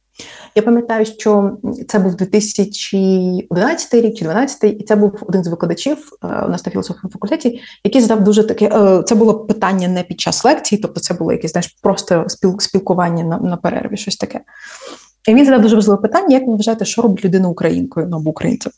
Я 0.59 0.63
пам'ятаю, 0.63 1.05
що 1.05 1.59
це 1.89 1.99
був 1.99 2.15
2011 2.15 3.95
рік 3.95 4.15
чи 4.17 4.25
2012, 4.25 4.65
і 4.65 4.85
це 4.85 4.97
був 4.97 5.13
один 5.29 5.45
з 5.45 5.49
викладачів 5.49 5.97
е, 6.25 6.27
у 6.47 6.49
нас 6.49 6.67
на 6.67 6.73
філософському 6.73 7.13
факультеті, 7.13 7.61
який 7.85 8.01
задав 8.01 8.25
дуже 8.25 8.45
таке. 8.45 8.67
Е, 8.67 9.03
це 9.03 9.15
було 9.15 9.39
питання 9.39 9.89
не 9.89 10.03
під 10.03 10.21
час 10.21 10.45
лекції, 10.45 10.81
тобто 10.81 11.01
це 11.01 11.15
було 11.15 11.33
якесь 11.33 11.53
знаєш, 11.53 11.77
просто 11.83 12.25
спілкування 12.59 13.25
на, 13.25 13.39
на 13.39 13.57
перерві, 13.57 13.97
щось 13.97 14.17
таке. 14.17 14.41
І 15.29 15.35
він 15.35 15.45
задав 15.45 15.63
дуже 15.63 15.77
важливе 15.77 16.03
питання: 16.03 16.37
як 16.37 16.47
ви 16.47 16.55
вважаєте, 16.55 16.85
що 16.85 17.03
робить 17.03 17.25
людина 17.25 17.49
українкою 17.49 18.07
ну, 18.11 18.17
або 18.17 18.31
українцем? 18.31 18.73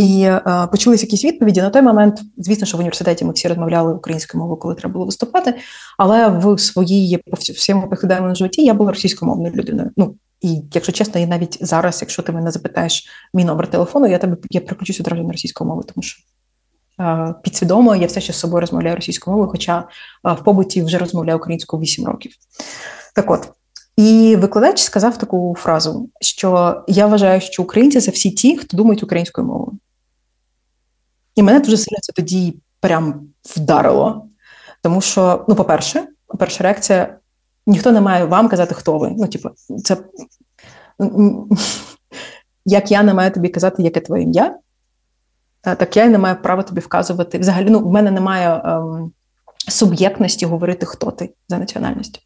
І 0.00 0.22
е, 0.22 0.68
почулися 0.72 1.06
якісь 1.06 1.24
відповіді. 1.24 1.62
На 1.62 1.70
той 1.70 1.82
момент, 1.82 2.20
звісно, 2.36 2.66
що 2.66 2.76
в 2.76 2.80
університеті 2.80 3.24
ми 3.24 3.32
всі 3.32 3.48
розмовляли 3.48 3.94
українською 3.94 4.40
мовою, 4.40 4.58
коли 4.60 4.74
треба 4.74 4.92
було 4.92 5.04
виступати. 5.04 5.54
Але 5.98 6.28
в 6.28 6.58
своїй 6.58 7.18
по 7.18 7.36
всьому 7.36 7.88
повсякденному 7.88 8.34
житті 8.34 8.64
я 8.64 8.74
була 8.74 8.90
російськомовною 8.90 9.54
людиною. 9.54 9.90
Ну 9.96 10.14
і 10.40 10.62
якщо 10.74 10.92
чесно, 10.92 11.20
і 11.20 11.26
навіть 11.26 11.58
зараз, 11.60 11.98
якщо 12.00 12.22
ти 12.22 12.32
мене 12.32 12.50
запитаєш 12.50 13.08
мій 13.34 13.44
номер 13.44 13.66
телефону, 13.66 14.06
я 14.06 14.18
тебе 14.18 14.36
я 14.50 14.60
переключусь 14.60 15.00
одразу 15.00 15.22
на 15.22 15.32
російську 15.32 15.64
мову, 15.64 15.82
тому 15.82 16.02
що 16.02 16.22
е, 17.00 17.34
підсвідомо 17.42 17.96
я 17.96 18.06
все 18.06 18.20
ще 18.20 18.32
з 18.32 18.36
собою 18.36 18.60
розмовляю 18.60 18.96
російською 18.96 19.32
мовою, 19.32 19.50
хоча 19.50 19.78
е, 20.26 20.32
в 20.32 20.44
побуті 20.44 20.82
вже 20.82 20.98
розмовляю 20.98 21.38
українською 21.38 21.82
8 21.82 22.04
років. 22.04 22.32
Так 23.14 23.30
от. 23.30 23.48
І 23.96 24.36
викладач 24.36 24.82
сказав 24.82 25.18
таку 25.18 25.54
фразу, 25.58 26.08
що 26.20 26.80
я 26.88 27.06
вважаю, 27.06 27.40
що 27.40 27.62
українці 27.62 28.00
це 28.00 28.10
всі 28.10 28.30
ті, 28.30 28.56
хто 28.56 28.76
думають 28.76 29.02
українською 29.02 29.46
мовою. 29.46 29.78
І 31.34 31.42
мене 31.42 31.60
дуже 31.60 31.76
сильно 31.76 31.98
це 32.00 32.12
тоді 32.12 32.56
прям 32.80 33.20
вдарило. 33.44 34.26
Тому 34.82 35.00
що, 35.00 35.44
ну, 35.48 35.54
по-перше, 35.54 36.06
перша 36.38 36.64
реакція: 36.64 37.16
ніхто 37.66 37.92
не 37.92 38.00
має 38.00 38.24
вам 38.24 38.48
казати, 38.48 38.74
хто 38.74 38.98
ви. 38.98 39.14
Ну, 39.18 39.26
типу, 39.26 39.50
це 39.84 39.96
як 42.64 42.90
я 42.90 43.02
не 43.02 43.14
маю 43.14 43.30
тобі 43.30 43.48
казати, 43.48 43.82
яке 43.82 44.00
твоє 44.00 44.22
ім'я, 44.22 44.58
так 45.60 45.96
я 45.96 46.06
не 46.06 46.18
маю 46.18 46.42
права 46.42 46.62
тобі 46.62 46.80
вказувати. 46.80 47.38
Взагалі, 47.38 47.70
ну, 47.70 47.80
в 47.80 47.92
мене 47.92 48.10
немає 48.10 48.62
ем, 48.64 49.12
суб'єктності 49.68 50.46
говорити, 50.46 50.86
хто 50.86 51.10
ти 51.10 51.34
за 51.48 51.58
національністю. 51.58 52.20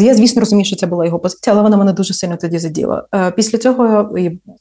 Я, 0.00 0.14
звісно, 0.14 0.40
розумію, 0.40 0.64
що 0.64 0.76
це 0.76 0.86
була 0.86 1.04
його 1.04 1.18
позиція, 1.18 1.54
але 1.54 1.62
вона 1.62 1.76
мене 1.76 1.92
дуже 1.92 2.14
сильно 2.14 2.36
тоді 2.36 2.58
заділа. 2.58 3.06
Е, 3.14 3.30
після 3.30 3.58
цього 3.58 4.10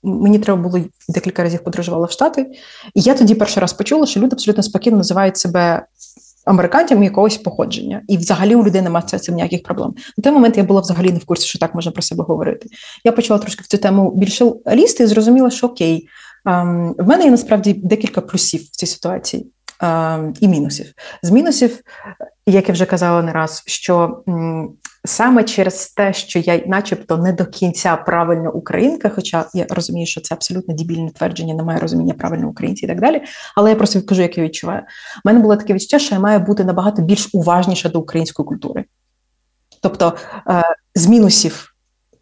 мені 0.03 0.39
треба 0.39 0.61
було 0.61 0.79
декілька 1.09 1.43
разів 1.43 1.63
подорожувала 1.63 2.05
в 2.05 2.11
Штати, 2.11 2.51
і 2.95 3.01
я 3.01 3.13
тоді 3.13 3.35
перший 3.35 3.61
раз 3.61 3.73
почула, 3.73 4.05
що 4.05 4.19
люди 4.19 4.33
абсолютно 4.33 4.63
спокійно 4.63 4.97
називають 4.97 5.37
себе. 5.37 5.85
Американцям 6.45 7.03
якогось 7.03 7.37
походження, 7.37 8.01
і 8.07 8.17
взагалі 8.17 8.55
у 8.55 8.63
людей 8.63 8.81
немає 8.81 9.05
цим 9.05 9.35
ніяких 9.35 9.63
проблем. 9.63 9.93
На 10.17 10.21
той 10.23 10.33
момент 10.33 10.57
я 10.57 10.63
була 10.63 10.81
взагалі 10.81 11.11
не 11.11 11.19
в 11.19 11.25
курсі, 11.25 11.47
що 11.47 11.59
так 11.59 11.75
можна 11.75 11.91
про 11.91 12.01
себе 12.01 12.23
говорити. 12.23 12.69
Я 13.03 13.11
почала 13.11 13.39
трошки 13.39 13.63
в 13.63 13.67
цю 13.67 13.77
тему 13.77 14.11
більше 14.15 14.51
лізти 14.71 15.03
і 15.03 15.07
зрозуміла, 15.07 15.49
що 15.49 15.67
окей, 15.67 16.07
ем, 16.45 16.95
в 16.97 17.07
мене 17.07 17.23
є 17.23 17.31
насправді 17.31 17.73
декілька 17.73 18.21
плюсів 18.21 18.61
в 18.61 18.75
цій 18.75 18.85
ситуації 18.85 19.51
ем, 19.81 20.33
і 20.39 20.47
мінусів. 20.47 20.93
З 21.23 21.31
мінусів, 21.31 21.79
як 22.45 22.67
я 22.67 22.73
вже 22.73 22.85
казала 22.85 23.21
не 23.21 23.31
раз, 23.31 23.63
що 23.65 24.23
Саме 25.05 25.43
через 25.43 25.87
те, 25.87 26.13
що 26.13 26.39
я, 26.39 26.63
начебто, 26.67 27.17
не 27.17 27.33
до 27.33 27.45
кінця 27.45 27.95
правильно 27.95 28.51
українка, 28.51 29.09
хоча 29.09 29.45
я 29.53 29.65
розумію, 29.69 30.07
що 30.07 30.21
це 30.21 30.35
абсолютно 30.35 30.75
дебільне 30.75 31.11
твердження, 31.11 31.53
немає 31.53 31.79
розуміння 31.79 32.13
правильно 32.13 32.49
українці 32.49 32.85
і 32.85 32.87
так 32.87 33.01
далі. 33.01 33.21
Але 33.55 33.69
я 33.69 33.75
просто 33.75 34.01
кажу, 34.01 34.21
як 34.21 34.37
я 34.37 34.43
відчуваю. 34.43 34.81
У 34.81 34.85
мене 35.25 35.39
було 35.39 35.55
таке 35.55 35.73
відчуття, 35.73 35.99
що 35.99 36.15
я 36.15 36.21
маю 36.21 36.39
бути 36.39 36.63
набагато 36.63 37.01
більш 37.01 37.29
уважніша 37.33 37.89
до 37.89 37.99
української 37.99 38.45
культури. 38.47 38.85
Тобто, 39.81 40.13
е, 40.47 40.63
з 40.95 41.07
мінусів 41.07 41.70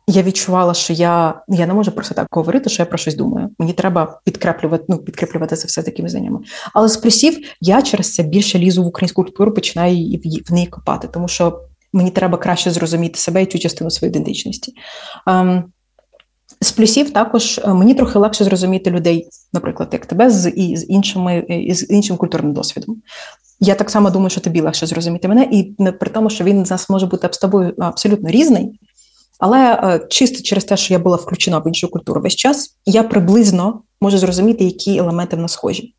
я 0.10 0.24
відчувала, 0.24 0.74
що 0.74 0.94
я 0.94 1.42
я 1.48 1.68
не 1.68 1.74
можу 1.74 1.92
просто 1.92 2.16
так 2.16 2.28
говорити, 2.32 2.70
що 2.70 2.82
я 2.82 2.86
про 2.86 2.98
щось 2.98 3.16
думаю. 3.16 3.50
Мені 3.60 3.74
треба 3.74 4.20
підкреплювати 4.24 4.84
ну, 4.88 4.98
підкреплювати 4.98 5.56
це 5.56 5.68
все 5.68 5.84
такими 5.84 6.10
знаннями. 6.10 6.40
Але 6.74 6.90
з 6.90 6.98
плюсів 6.98 7.38
я 7.62 7.82
через 7.82 8.14
це 8.14 8.24
більше 8.24 8.60
лізу 8.60 8.84
в 8.84 8.88
українську 8.88 9.24
культуру, 9.24 9.54
починаю 9.54 10.20
в, 10.50 10.54
неї 10.54 10.68
копати, 10.68 11.08
тому 11.08 11.28
що 11.28 11.60
мені 11.94 12.12
треба 12.12 12.38
краще 12.38 12.72
зрозуміти 12.72 13.20
себе 13.20 13.44
і 13.44 13.46
цю 13.46 13.60
частину 13.60 13.92
своєї 13.92 14.12
ідентичності. 14.12 14.74
Ем, 15.28 15.64
з 16.62 16.72
плюсів 16.72 17.14
також 17.14 17.58
е, 17.64 17.74
мені 17.74 17.94
трохи 17.94 18.20
легше 18.20 18.44
зрозуміти 18.44 18.92
людей, 18.92 19.30
наприклад, 19.54 19.90
як 19.92 20.06
тебе, 20.06 20.30
з 20.30 20.50
і 20.50 20.78
з 20.78 20.90
іншими 20.90 21.46
е, 21.50 21.76
з 21.76 21.90
іншим 21.90 22.18
культурним 22.18 22.54
досвідом. 22.54 23.02
Я 23.60 23.76
так 23.76 23.90
само 23.90 24.10
думаю, 24.10 24.30
що 24.30 24.42
тобі 24.42 24.62
легше 24.62 24.86
зрозуміти 24.86 25.28
мене, 25.28 25.48
і 25.52 25.64
при 26.00 26.10
тому, 26.10 26.30
що 26.30 26.44
він 26.44 26.66
з 26.66 26.72
нас 26.72 26.90
може 26.90 27.06
бути 27.06 27.30
з 27.32 27.38
тобою 27.38 27.74
абсолютно 27.78 28.30
різний, 28.30 28.80
але 29.40 29.74
е, 29.74 30.08
чисто 30.10 30.44
через 30.44 30.66
те, 30.66 30.78
що 30.78 30.94
я 30.94 31.00
була 31.00 31.18
включена 31.18 31.60
в 31.60 31.68
іншу 31.68 31.88
культуру 31.88 32.22
весь 32.22 32.36
час, 32.36 32.78
я 32.86 33.04
приблизно 33.04 33.82
можу 34.02 34.18
зрозуміти, 34.18 34.64
які 34.64 34.98
елементи 34.98 35.36
в 35.36 35.40
нас 35.40 35.52
схожі. 35.52 35.96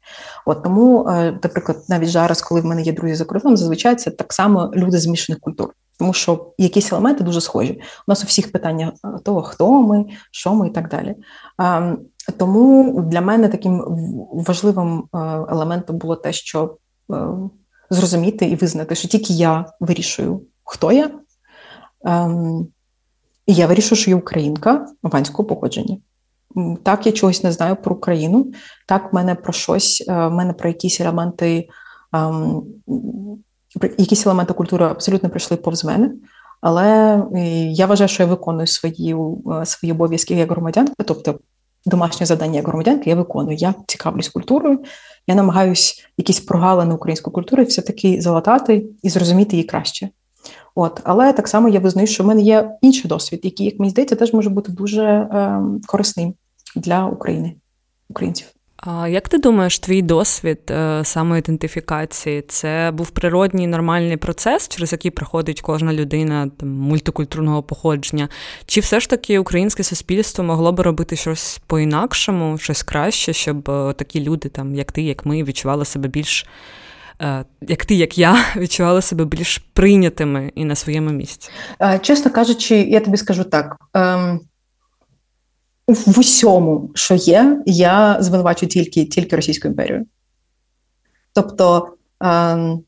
От 0.47 0.62
тому, 0.62 1.09
е, 1.09 1.32
наприклад, 1.43 1.78
навіть 1.88 2.11
зараз, 2.11 2.43
коли 2.43 2.61
в 2.61 2.64
мене 2.64 2.82
є 2.82 2.93
друзі 2.93 3.14
за 3.14 3.24
кордоном, 3.24 3.57
зазвичай 3.57 3.97
це 3.97 4.11
так 4.11 4.32
само 4.32 4.72
люди 4.74 4.99
змішаних 4.99 5.41
культур, 5.41 5.72
тому 5.99 6.12
що 6.12 6.53
якісь 6.59 6.93
елементи 6.93 7.24
дуже 7.24 7.41
схожі. 7.41 7.80
У 8.09 8.11
нас 8.11 8.22
у 8.22 8.26
всіх 8.26 8.53
питання 8.53 8.93
е, 9.05 9.09
того, 9.24 9.43
хто 9.43 9.82
ми, 9.82 10.05
що 10.30 10.55
ми 10.55 10.68
і 10.68 10.70
так 10.70 10.88
далі. 10.88 11.14
Ем, 11.59 11.99
тому 12.36 13.01
для 13.01 13.20
мене 13.20 13.49
таким 13.49 13.84
важливим 14.32 15.05
елементом 15.49 15.99
було 15.99 16.16
те, 16.16 16.32
що 16.32 16.76
зрозуміти 17.91 18.47
і 18.47 18.57
визнати, 18.57 18.95
що 18.95 19.09
тільки 19.09 19.32
я 19.32 19.64
вирішую, 19.80 20.43
хто 20.64 20.93
я. 20.93 21.11
І 23.47 23.55
я 23.55 23.66
вирішую, 23.66 23.99
що 23.99 24.11
я 24.11 24.16
українка 24.16 24.86
аванського 25.03 25.49
походження. 25.49 25.97
Так, 26.82 27.07
я 27.07 27.12
чогось 27.12 27.45
не 27.45 27.53
знаю 27.53 27.76
про 27.76 27.95
Україну, 27.95 28.53
так, 28.86 29.12
в 29.12 29.16
мене 29.16 29.34
про 29.34 29.53
щось, 29.53 30.05
е, 30.09 30.26
в 30.26 30.32
мене 30.32 30.53
про 30.53 30.68
якісь 30.68 31.01
елементи, 31.01 31.68
ем, 32.12 32.62
якісь 33.99 34.26
елементи 34.26 34.55
культури 34.55 34.84
абсолютно 34.84 35.28
прийшли 35.28 35.57
повз 35.57 35.84
мене. 35.84 36.12
Але 36.61 37.16
е, 37.34 37.41
я 37.66 37.86
вважаю, 37.86 38.09
що 38.09 38.22
я 38.22 38.28
виконую 38.28 38.66
свої 38.66 39.16
е, 39.61 39.66
свої 39.66 39.93
обов'язки 39.93 40.34
як 40.34 40.51
громадянка, 40.51 40.95
тобто 41.07 41.38
домашнє 41.86 42.26
завдання 42.26 42.57
як 42.57 42.68
громадянка 42.68 43.11
я 43.11 43.16
виконую. 43.16 43.57
Я 43.57 43.74
цікавлюсь 43.86 44.28
культурою, 44.28 44.78
я 45.26 45.34
намагаюсь 45.34 46.05
якісь 46.16 46.41
прогалини 46.41 46.95
української 46.95 47.34
культури 47.34 47.64
все-таки 47.64 48.20
залатати 48.20 48.86
і 49.03 49.11
зрозуміти 49.11 49.57
її 49.57 49.64
краще. 49.64 50.09
От, 50.74 51.01
але 51.05 51.32
так 51.32 51.49
само 51.49 51.68
я 51.68 51.80
визнаю, 51.80 52.07
що 52.07 52.24
в 52.24 52.26
мене 52.26 52.43
є 52.43 52.70
інший 52.82 53.09
досвід, 53.09 53.41
який, 53.43 53.66
як 53.66 53.78
мені 53.78 53.91
здається, 53.91 54.16
теж 54.16 54.32
може 54.32 54.51
бути 54.51 54.72
дуже 54.72 55.05
е, 55.05 55.61
корисним 55.86 56.34
для 56.76 57.07
України, 57.07 57.55
українців. 58.09 58.47
А 58.82 59.09
як 59.09 59.28
ти 59.28 59.38
думаєш, 59.38 59.78
твій 59.78 60.03
досвід 60.03 60.59
е, 60.70 61.05
самоідентифікації 61.05 62.43
це 62.49 62.91
був 62.95 63.11
природній 63.11 63.66
нормальний 63.66 64.16
процес, 64.16 64.68
через 64.68 64.93
який 64.93 65.11
проходить 65.11 65.61
кожна 65.61 65.93
людина 65.93 66.51
там, 66.57 66.68
мультикультурного 66.68 67.62
походження? 67.62 68.28
Чи 68.66 68.80
все 68.80 69.01
ж 69.01 69.11
таки 69.11 69.38
українське 69.38 69.82
суспільство 69.82 70.45
могло 70.45 70.72
би 70.72 70.82
робити 70.82 71.16
щось 71.16 71.61
по-інакшому, 71.66 72.59
щось 72.59 72.82
краще, 72.82 73.32
щоб 73.32 73.70
е, 73.70 73.93
такі 73.93 74.20
люди, 74.20 74.49
там, 74.49 74.74
як 74.74 74.93
ти, 74.93 75.03
як 75.03 75.26
ми, 75.26 75.45
відчували 75.45 75.84
себе 75.84 76.09
більш 76.09 76.47
як 77.61 77.85
ти, 77.85 77.95
як 77.95 78.18
я, 78.18 78.37
відчували 78.57 79.03
себе 79.03 79.25
більш 79.25 79.59
прийнятими 79.59 80.53
і 80.55 80.64
на 80.64 80.75
своєму 80.75 81.11
місці? 81.11 81.51
Е, 81.83 81.99
чесно 81.99 82.31
кажучи, 82.31 82.77
я 82.77 83.01
тобі 83.01 83.16
скажу 83.16 83.45
так. 83.45 83.77
Ем, 83.95 84.41
в 85.89 86.18
усьому, 86.18 86.91
що 86.95 87.14
є, 87.14 87.62
я 87.66 88.16
звинувачу 88.21 88.66
тільки 88.66 89.05
тільки 89.05 89.37
Російську 89.37 89.68
імперію. 89.68 90.07
Тобто 91.33 91.89
ем, 92.21 92.83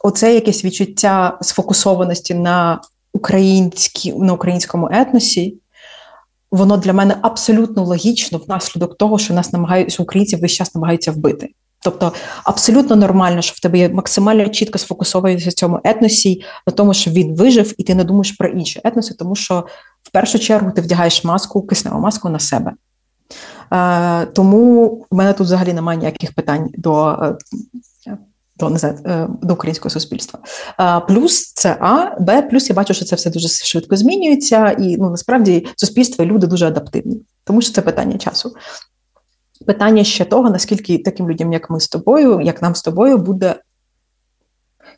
оце 0.00 0.34
якесь 0.34 0.64
відчуття 0.64 1.38
сфокусованості 1.40 2.34
на 2.34 2.80
на 4.16 4.32
українському 4.32 4.88
етносі, 4.92 5.56
воно 6.50 6.76
для 6.76 6.92
мене 6.92 7.16
абсолютно 7.22 7.84
логічно 7.84 8.38
внаслідок 8.38 8.98
того, 8.98 9.18
що 9.18 9.34
нас 9.34 9.52
намагаються 9.52 10.02
українців 10.02 10.40
весь 10.40 10.52
час 10.52 10.74
намагаються 10.74 11.12
вбити. 11.12 11.48
Тобто 11.82 12.12
абсолютно 12.44 12.96
нормально, 12.96 13.42
що 13.42 13.54
в 13.56 13.60
тебе 13.60 13.78
є 13.78 13.88
максимально 13.88 14.48
чітко 14.48 14.78
сфокусованість 14.78 15.46
в 15.46 15.52
цьому 15.52 15.80
етносі, 15.84 16.42
на 16.66 16.72
тому, 16.72 16.94
що 16.94 17.10
він 17.10 17.36
вижив, 17.36 17.74
і 17.78 17.84
ти 17.84 17.94
не 17.94 18.04
думаєш 18.04 18.32
про 18.32 18.48
інші 18.48 18.80
етноси, 18.84 19.14
тому 19.14 19.36
що 19.36 19.66
в 20.02 20.10
першу 20.10 20.38
чергу 20.38 20.70
ти 20.70 20.80
вдягаєш 20.80 21.24
маску, 21.24 21.62
кисневу 21.62 22.00
маску 22.00 22.28
на 22.28 22.38
себе. 22.38 22.72
Е, 23.72 24.26
Тому 24.26 24.86
в 25.10 25.14
мене 25.16 25.32
тут 25.32 25.46
взагалі 25.46 25.72
немає 25.72 25.98
ніяких 25.98 26.34
питань 26.34 26.68
до 26.74 27.08
е, 27.22 27.36
до, 28.60 28.70
не 28.70 28.78
знаю, 28.78 28.98
е, 29.06 29.28
до 29.42 29.54
українського 29.54 29.90
суспільства. 29.90 30.40
Е, 30.80 31.00
плюс 31.08 31.52
це 31.52 31.76
А, 31.80 32.16
Б, 32.20 32.42
плюс 32.42 32.68
я 32.70 32.76
бачу, 32.76 32.94
що 32.94 33.04
це 33.04 33.16
все 33.16 33.30
дуже 33.30 33.48
швидко 33.48 33.96
змінюється, 33.96 34.70
і 34.70 34.96
ну 34.96 35.10
насправді 35.10 35.66
суспільство 35.76 36.24
і 36.24 36.28
люди 36.28 36.46
дуже 36.46 36.66
адаптивні, 36.66 37.22
тому 37.44 37.62
що 37.62 37.72
це 37.72 37.82
питання 37.82 38.18
часу 38.18 38.54
питання 39.66 40.04
ще 40.04 40.24
того, 40.24 40.50
наскільки 40.50 40.98
таким 40.98 41.30
людям, 41.30 41.52
як 41.52 41.70
ми 41.70 41.80
з 41.80 41.88
тобою, 41.88 42.40
як 42.40 42.62
нам 42.62 42.74
з 42.74 42.82
тобою, 42.82 43.18
буде. 43.18 43.54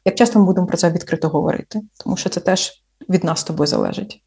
Як 0.05 0.15
часто 0.15 0.39
ми 0.39 0.45
будемо 0.45 0.67
про 0.67 0.77
це 0.77 0.91
відкрито 0.91 1.29
говорити, 1.29 1.81
тому 2.05 2.17
що 2.17 2.29
це 2.29 2.41
теж 2.41 2.73
від 3.09 3.25
нас 3.25 3.41
з 3.41 3.45
тобою 3.45 3.67
залежить. 3.67 4.23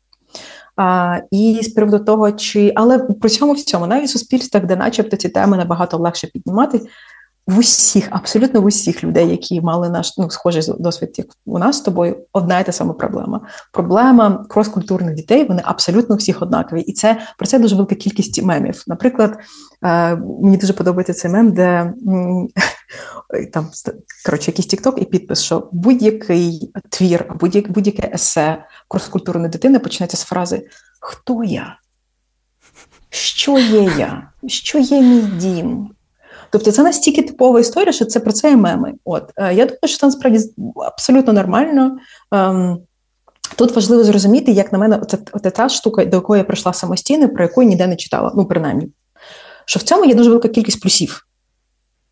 А, 0.76 1.20
І 1.32 1.60
з 1.64 1.68
приводу 1.68 2.00
того, 2.00 2.32
чи 2.32 2.72
але 2.76 3.00
при 3.00 3.30
цьому 3.30 3.54
в 3.54 3.62
цьому 3.62 3.88
навіть 3.88 4.08
в 4.08 4.12
суспільствах, 4.12 4.66
де 4.66 4.76
начебто 4.76 5.18
ці 5.18 5.30
теми 5.30 5.58
набагато 5.58 5.98
легше 5.98 6.28
піднімати, 6.28 6.82
в 7.48 7.58
усіх, 7.58 8.08
абсолютно 8.12 8.62
в 8.62 8.66
усіх 8.66 9.04
людей, 9.04 9.30
які 9.30 9.62
мали 9.62 9.90
наш 9.90 10.18
ну, 10.18 10.30
схожий 10.30 10.64
досвід, 10.80 11.16
як 11.18 11.28
у 11.46 11.60
нас 11.60 11.78
з 11.78 11.82
тобою, 11.82 12.18
одна 12.34 12.60
і 12.60 12.66
та 12.66 12.72
сама 12.72 12.94
проблема. 12.94 13.42
Проблема 13.72 14.46
кроскультурних 14.50 15.16
дітей, 15.16 15.46
вони 15.46 15.62
абсолютно 15.66 16.16
всіх 16.16 16.42
однакові. 16.42 16.82
І 16.82 16.94
це 16.94 17.18
про 17.38 17.48
це 17.48 17.60
дуже 17.60 17.76
велика 17.76 17.96
кількість 17.96 18.44
мемів. 18.44 18.84
Наприклад, 18.88 19.38
е, 19.84 20.16
мені 20.16 20.58
дуже 20.58 20.74
подобається 20.74 21.14
цей 21.14 21.32
мем, 21.32 21.52
де 21.52 21.94
там 23.54 23.70
коротше, 24.26 24.52
якийсь 24.52 24.68
тікток 24.68 25.02
і 25.02 25.06
підпис, 25.06 25.42
що 25.42 25.70
будь-який 25.72 26.72
твір, 26.90 27.34
будь-яке 27.40 27.72
будь-яке 27.72 28.12
есе 28.14 28.66
кроскультурної 28.88 29.50
дитини 29.50 29.80
починається 29.80 30.18
з 30.18 30.24
фрази 30.24 30.68
Хто 31.00 31.44
я? 31.44 31.80
Що 33.10 33.60
є 33.60 33.82
я? 33.98 34.32
Що 34.48 34.80
є 34.80 35.02
мій 35.02 35.22
дім? 35.22 35.95
Тобто 36.50 36.72
це 36.72 36.84
настільки 36.84 37.22
типова 37.24 37.60
історія, 37.60 37.92
що 37.92 38.06
це 38.06 38.20
про 38.20 38.32
це 38.32 38.52
і 38.52 38.56
меми. 38.56 38.94
От 39.06 39.32
е, 39.38 39.54
я 39.54 39.66
думаю, 39.66 39.80
що 39.86 39.98
це 39.98 40.06
насправді 40.06 40.40
абсолютно 40.76 41.34
нормально. 41.34 41.98
Ем, 42.32 42.80
тут 43.56 43.76
важливо 43.76 44.04
зрозуміти, 44.04 44.52
як 44.52 44.72
на 44.72 44.78
мене, 44.78 45.02
це, 45.08 45.18
та 45.50 45.70
штука, 45.70 46.06
до 46.06 46.18
якої 46.18 46.40
я 46.40 46.44
прийшла 46.44 46.74
самостійно, 46.74 47.30
про 47.30 47.44
яку 47.44 47.64
я 47.64 47.70
ніде 47.70 47.88
не 47.88 47.96
читала, 47.96 48.32
ну 48.36 48.46
принаймні. 48.46 48.88
Що 49.66 49.80
в 49.80 49.84
цьому 49.84 50.06
є 50.06 50.16
дуже 50.16 50.30
велика 50.30 50.48
кількість 50.48 50.82
плюсів. 50.82 51.28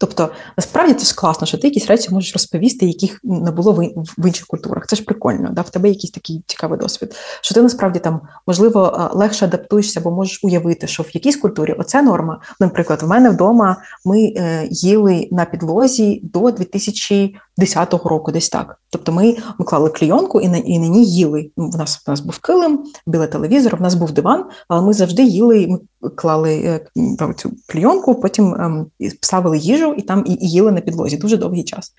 Тобто, 0.04 0.30
насправді 0.58 0.94
це 0.94 1.06
ж 1.06 1.16
класно, 1.16 1.48
що 1.48 1.58
ти 1.58 1.68
якісь 1.68 1.88
речі 1.88 2.08
можеш 2.12 2.34
розповісти, 2.34 2.86
яких 2.86 3.20
не 3.24 3.52
було 3.52 3.74
в 4.18 4.28
інших 4.28 4.48
культурах. 4.48 4.88
Це 4.88 4.96
ж 4.96 5.04
прикольно, 5.04 5.50
да? 5.52 5.62
в 5.62 5.70
тебе 5.70 5.90
якийсь 5.90 6.12
такий 6.12 6.44
цікавий 6.48 6.80
досвід. 6.80 7.16
Що 7.42 7.56
ти 7.56 7.62
насправді 7.62 8.00
там 8.00 8.22
можливо 8.48 9.10
легше 9.14 9.46
адаптуєшся, 9.46 10.02
бо 10.02 10.12
можеш 10.12 10.40
уявити, 10.44 10.88
що 10.88 11.04
в 11.04 11.10
якійсь 11.14 11.36
культурі 11.36 11.74
оце 11.74 12.02
норма. 12.02 12.42
Наприклад, 12.60 13.04
в 13.04 13.08
мене 13.08 13.30
вдома 13.30 13.78
ми 14.06 14.34
е, 14.38 14.68
їли 14.72 15.28
на 15.32 15.46
підлозі 15.46 16.20
до 16.24 16.52
2010 17.58 17.94
року, 18.06 18.32
десь 18.32 18.50
так. 18.50 18.80
Тобто, 18.90 19.12
ми 19.12 19.38
ми 19.60 19.66
клали 19.66 19.90
клійонку 19.90 20.42
і 20.42 20.48
на 20.48 20.58
і 20.58 20.80
на 20.80 20.88
ній 20.88 21.06
їли. 21.06 21.52
Ну, 21.58 21.70
в 21.70 21.78
нас 21.78 22.04
в 22.08 22.10
нас 22.10 22.20
був 22.20 22.40
килим, 22.40 22.84
біля 23.08 23.28
телевізор, 23.28 23.76
в 23.76 23.82
нас 23.82 23.96
був 23.96 24.12
диван, 24.12 24.46
але 24.68 24.82
ми 24.82 24.94
завжди 24.94 25.24
їли. 25.24 25.68
Ми 26.02 26.10
клали 26.10 26.54
е, 26.56 27.34
цю 27.38 27.52
клійонку, 27.68 28.16
потім 28.16 28.54
ем, 28.54 28.86
ставили 29.22 29.58
їжу 29.58 29.94
і 29.98 30.02
там 30.02 30.24
і, 30.28 30.34
і 30.34 30.50
їли 30.50 30.72
на 30.72 30.82
підлозі 30.82 31.18
дуже 31.18 31.38
довгий 31.38 31.64
час. 31.64 31.94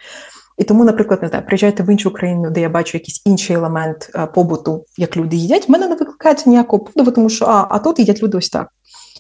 І 0.58 0.64
тому, 0.64 0.84
наприклад, 0.84 1.22
не 1.22 1.28
знаю, 1.28 1.44
приїжджаєте 1.46 1.82
в 1.82 1.90
іншу 1.90 2.10
країну, 2.10 2.50
де 2.50 2.60
я 2.60 2.68
бачу 2.68 2.98
якийсь 2.98 3.22
інший 3.26 3.56
елемент 3.56 4.10
е, 4.14 4.26
побуту, 4.26 4.84
як 4.98 5.16
люди 5.16 5.36
їдять, 5.36 5.68
в 5.68 5.72
мене 5.72 5.88
не 5.88 5.94
викликається 5.94 6.50
ніякого 6.50 6.84
подиву, 6.84 7.10
тому 7.10 7.30
що 7.30 7.44
а, 7.44 7.66
а 7.70 7.78
тут 7.78 7.98
їдять 7.98 8.22
люди 8.22 8.38
ось 8.38 8.48
так. 8.48 8.68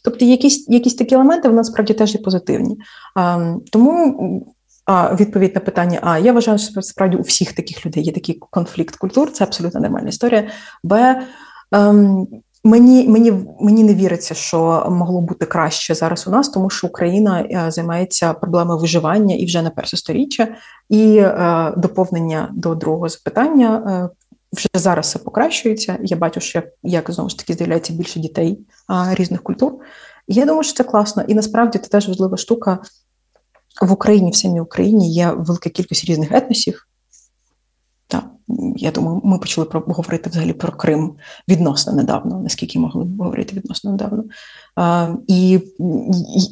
Тобто 0.04 0.24
якісь 0.24 0.68
якісь 0.68 0.94
такі 0.94 1.14
елементи 1.14 1.48
в 1.48 1.54
нас 1.54 1.66
справді 1.66 1.94
теж 1.94 2.14
є 2.14 2.20
позитивні. 2.20 2.76
Ем, 3.16 3.60
Тому 3.72 4.53
відповідь 4.88 5.54
на 5.54 5.60
питання: 5.60 5.98
А 6.02 6.18
я 6.18 6.32
вважаю, 6.32 6.58
що 6.58 6.82
справді 6.82 7.16
у 7.16 7.22
всіх 7.22 7.52
таких 7.52 7.86
людей 7.86 8.04
є 8.04 8.12
такий 8.12 8.34
конфлікт 8.50 8.96
культур, 8.96 9.32
це 9.32 9.44
абсолютно 9.44 9.80
нормальна 9.80 10.08
історія. 10.08 10.48
Б. 10.82 11.22
Ем, 11.72 12.26
Мені 12.66 13.08
мені 13.08 13.32
мені 13.60 13.84
не 13.84 13.94
віриться, 13.94 14.34
що 14.34 14.86
могло 14.90 15.20
бути 15.20 15.46
краще 15.46 15.94
зараз 15.94 16.28
у 16.28 16.30
нас, 16.30 16.48
тому 16.48 16.70
що 16.70 16.86
Україна 16.86 17.40
е, 17.40 17.70
займається 17.70 18.32
проблемою 18.32 18.78
виживання 18.78 19.34
і 19.34 19.44
вже 19.44 19.62
на 19.62 19.70
перше 19.70 19.96
сторіччя, 19.96 20.48
і 20.88 21.16
е, 21.16 21.72
доповнення 21.76 22.48
до 22.52 22.74
другого 22.74 23.08
запитання 23.08 23.82
е, 23.86 24.16
вже 24.52 24.68
зараз 24.74 25.06
все 25.06 25.18
покращується. 25.18 25.96
Я 26.00 26.16
бачу, 26.16 26.40
що 26.40 26.58
як, 26.58 26.66
як 26.82 27.10
знову 27.10 27.30
ж 27.30 27.38
таки 27.38 27.54
з'являється 27.54 27.92
більше 27.92 28.20
дітей 28.20 28.58
е, 28.90 29.14
різних 29.14 29.42
культур. 29.42 29.72
І 30.26 30.34
я 30.34 30.44
думаю, 30.44 30.62
що 30.62 30.74
це 30.74 30.84
класно. 30.84 31.22
І 31.28 31.34
насправді 31.34 31.78
це 31.78 31.88
теж 31.88 32.08
важлива 32.08 32.36
штука 32.36 32.78
в 33.82 33.92
Україні, 33.92 34.30
в 34.30 34.36
самій 34.36 34.60
Україні 34.60 35.12
є 35.12 35.30
велика 35.36 35.70
кількість 35.70 36.04
різних 36.04 36.32
етносів. 36.32 36.86
Так, 38.08 38.24
я 38.76 38.90
думаю, 38.90 39.20
ми 39.24 39.38
почали 39.38 39.64
про 39.64 39.80
говорити 39.80 40.30
взагалі 40.30 40.52
про 40.52 40.72
Крим 40.72 41.14
відносно 41.48 41.92
недавно, 41.92 42.40
наскільки 42.40 42.78
могли 42.78 43.06
говорити 43.18 43.56
відносно 43.56 43.90
недавно. 43.90 44.24
А, 44.76 45.08
І, 45.26 45.60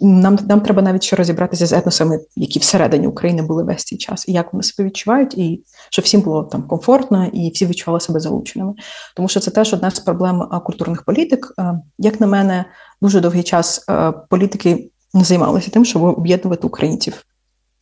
нам 0.02 0.38
нам 0.48 0.60
треба 0.60 0.82
навіть 0.82 1.02
ще 1.02 1.16
розібратися 1.16 1.66
з 1.66 1.72
етносами, 1.72 2.20
які 2.36 2.58
всередині 2.58 3.06
України 3.06 3.42
були 3.42 3.64
весь 3.64 3.84
цей 3.84 3.98
час, 3.98 4.28
і 4.28 4.32
як 4.32 4.52
вони 4.52 4.62
себе 4.62 4.86
відчувають, 4.86 5.38
і 5.38 5.64
щоб 5.90 6.04
всім 6.04 6.20
було 6.20 6.42
там 6.42 6.62
комфортно, 6.62 7.26
і 7.26 7.50
всі 7.50 7.66
відчували 7.66 8.00
себе 8.00 8.20
залученими. 8.20 8.74
Тому 9.16 9.28
що 9.28 9.40
це 9.40 9.50
теж 9.50 9.74
одна 9.74 9.90
з 9.90 10.00
проблем 10.00 10.48
культурних 10.64 11.02
політик. 11.02 11.54
Як 11.98 12.20
на 12.20 12.26
мене, 12.26 12.64
дуже 13.02 13.20
довгий 13.20 13.42
час 13.42 13.86
політики 14.30 14.91
займалися 15.14 15.70
тим, 15.70 15.84
щоб 15.84 16.02
об'єднувати 16.02 16.66
українців. 16.66 17.24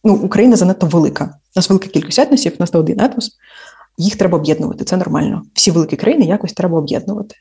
Ну, 0.05 0.15
Україна 0.15 0.57
занадто 0.57 0.87
велика. 0.87 1.25
У 1.25 1.29
нас 1.57 1.71
велика 1.71 1.89
кількість 1.89 2.19
етносів, 2.19 2.53
у 2.59 2.63
нас 2.63 2.75
не 2.75 2.81
один 2.81 3.01
етнос. 3.01 3.31
Їх 3.99 4.17
треба 4.17 4.39
об'єднувати. 4.39 4.85
Це 4.85 4.97
нормально. 4.97 5.43
Всі 5.55 5.71
великі 5.71 5.97
країни 5.97 6.25
якось 6.25 6.53
треба 6.53 6.79
об'єднувати. 6.79 7.37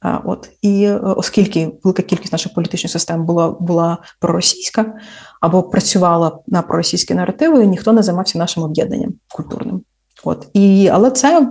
А, 0.00 0.16
от 0.24 0.50
І 0.62 0.84
е, 0.84 0.96
оскільки 0.96 1.72
велика 1.84 2.02
кількість 2.02 2.32
наших 2.32 2.54
політичних 2.54 2.92
систем 2.92 3.26
була 3.26 3.50
була 3.50 3.98
проросійська 4.20 4.94
або 5.40 5.62
працювала 5.62 6.38
на 6.46 6.62
проросійські 6.62 7.14
наративи, 7.14 7.66
ніхто 7.66 7.92
не 7.92 8.02
займався 8.02 8.38
нашим 8.38 8.62
об'єднанням 8.62 9.12
культурним. 9.28 9.82
От 10.24 10.48
і 10.52 10.88
але 10.88 11.10
це 11.10 11.48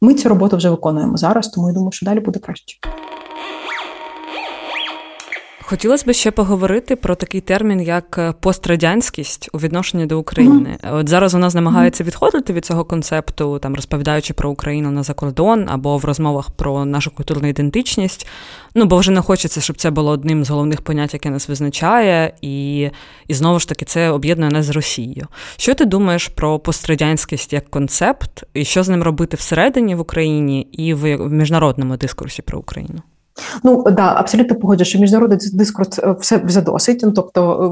ми 0.00 0.14
цю 0.14 0.28
роботу 0.28 0.56
вже 0.56 0.70
виконуємо 0.70 1.16
зараз, 1.16 1.48
тому 1.48 1.68
я 1.68 1.74
думаю, 1.74 1.92
що 1.92 2.06
далі 2.06 2.20
буде 2.20 2.38
краще. 2.38 2.78
Хотілося 5.68 6.04
б 6.06 6.12
ще 6.12 6.30
поговорити 6.30 6.96
про 6.96 7.14
такий 7.14 7.40
термін, 7.40 7.80
як 7.80 8.18
е, 8.18 8.34
пострадянськість 8.40 9.48
у 9.52 9.58
відношенні 9.58 10.06
до 10.06 10.18
України. 10.18 10.78
Mm-hmm. 10.82 10.96
От 10.96 11.08
зараз 11.08 11.34
нас 11.34 11.54
намагається 11.54 12.04
відходити 12.04 12.52
від 12.52 12.64
цього 12.64 12.84
концепту, 12.84 13.58
там 13.58 13.74
розповідаючи 13.74 14.34
про 14.34 14.50
Україну 14.50 14.90
на 14.90 15.02
закордон 15.02 15.68
або 15.68 15.98
в 15.98 16.04
розмовах 16.04 16.50
про 16.50 16.84
нашу 16.84 17.10
культурну 17.10 17.48
ідентичність. 17.48 18.26
Ну 18.74 18.84
бо 18.84 18.96
вже 18.96 19.10
не 19.10 19.20
хочеться, 19.20 19.60
щоб 19.60 19.76
це 19.76 19.90
було 19.90 20.10
одним 20.10 20.44
з 20.44 20.50
головних 20.50 20.82
понять, 20.82 21.14
яке 21.14 21.30
нас 21.30 21.48
визначає, 21.48 22.34
і 22.42 22.90
і 23.28 23.34
знову 23.34 23.58
ж 23.58 23.68
таки 23.68 23.84
це 23.84 24.10
об'єднує 24.10 24.50
нас 24.50 24.66
з 24.66 24.70
Росією. 24.70 25.26
Що 25.56 25.74
ти 25.74 25.84
думаєш 25.84 26.28
про 26.28 26.58
пострадянськість 26.58 27.52
як 27.52 27.70
концепт, 27.70 28.44
і 28.54 28.64
що 28.64 28.82
з 28.82 28.88
ним 28.88 29.02
робити 29.02 29.36
всередині 29.36 29.94
в 29.94 30.00
Україні 30.00 30.60
і 30.60 30.94
в 30.94 31.28
міжнародному 31.30 31.96
дискурсі 31.96 32.42
про 32.42 32.58
Україну? 32.58 33.02
Ну 33.62 33.84
да, 33.90 34.12
абсолютно 34.16 34.56
погоджу, 34.56 34.84
що 34.84 34.98
міжнародний 34.98 35.38
дискурс 35.52 35.98
е, 35.98 36.16
все 36.20 36.38
вже 36.38 36.60
досить. 36.60 37.00
Ну, 37.02 37.12
тобто, 37.12 37.62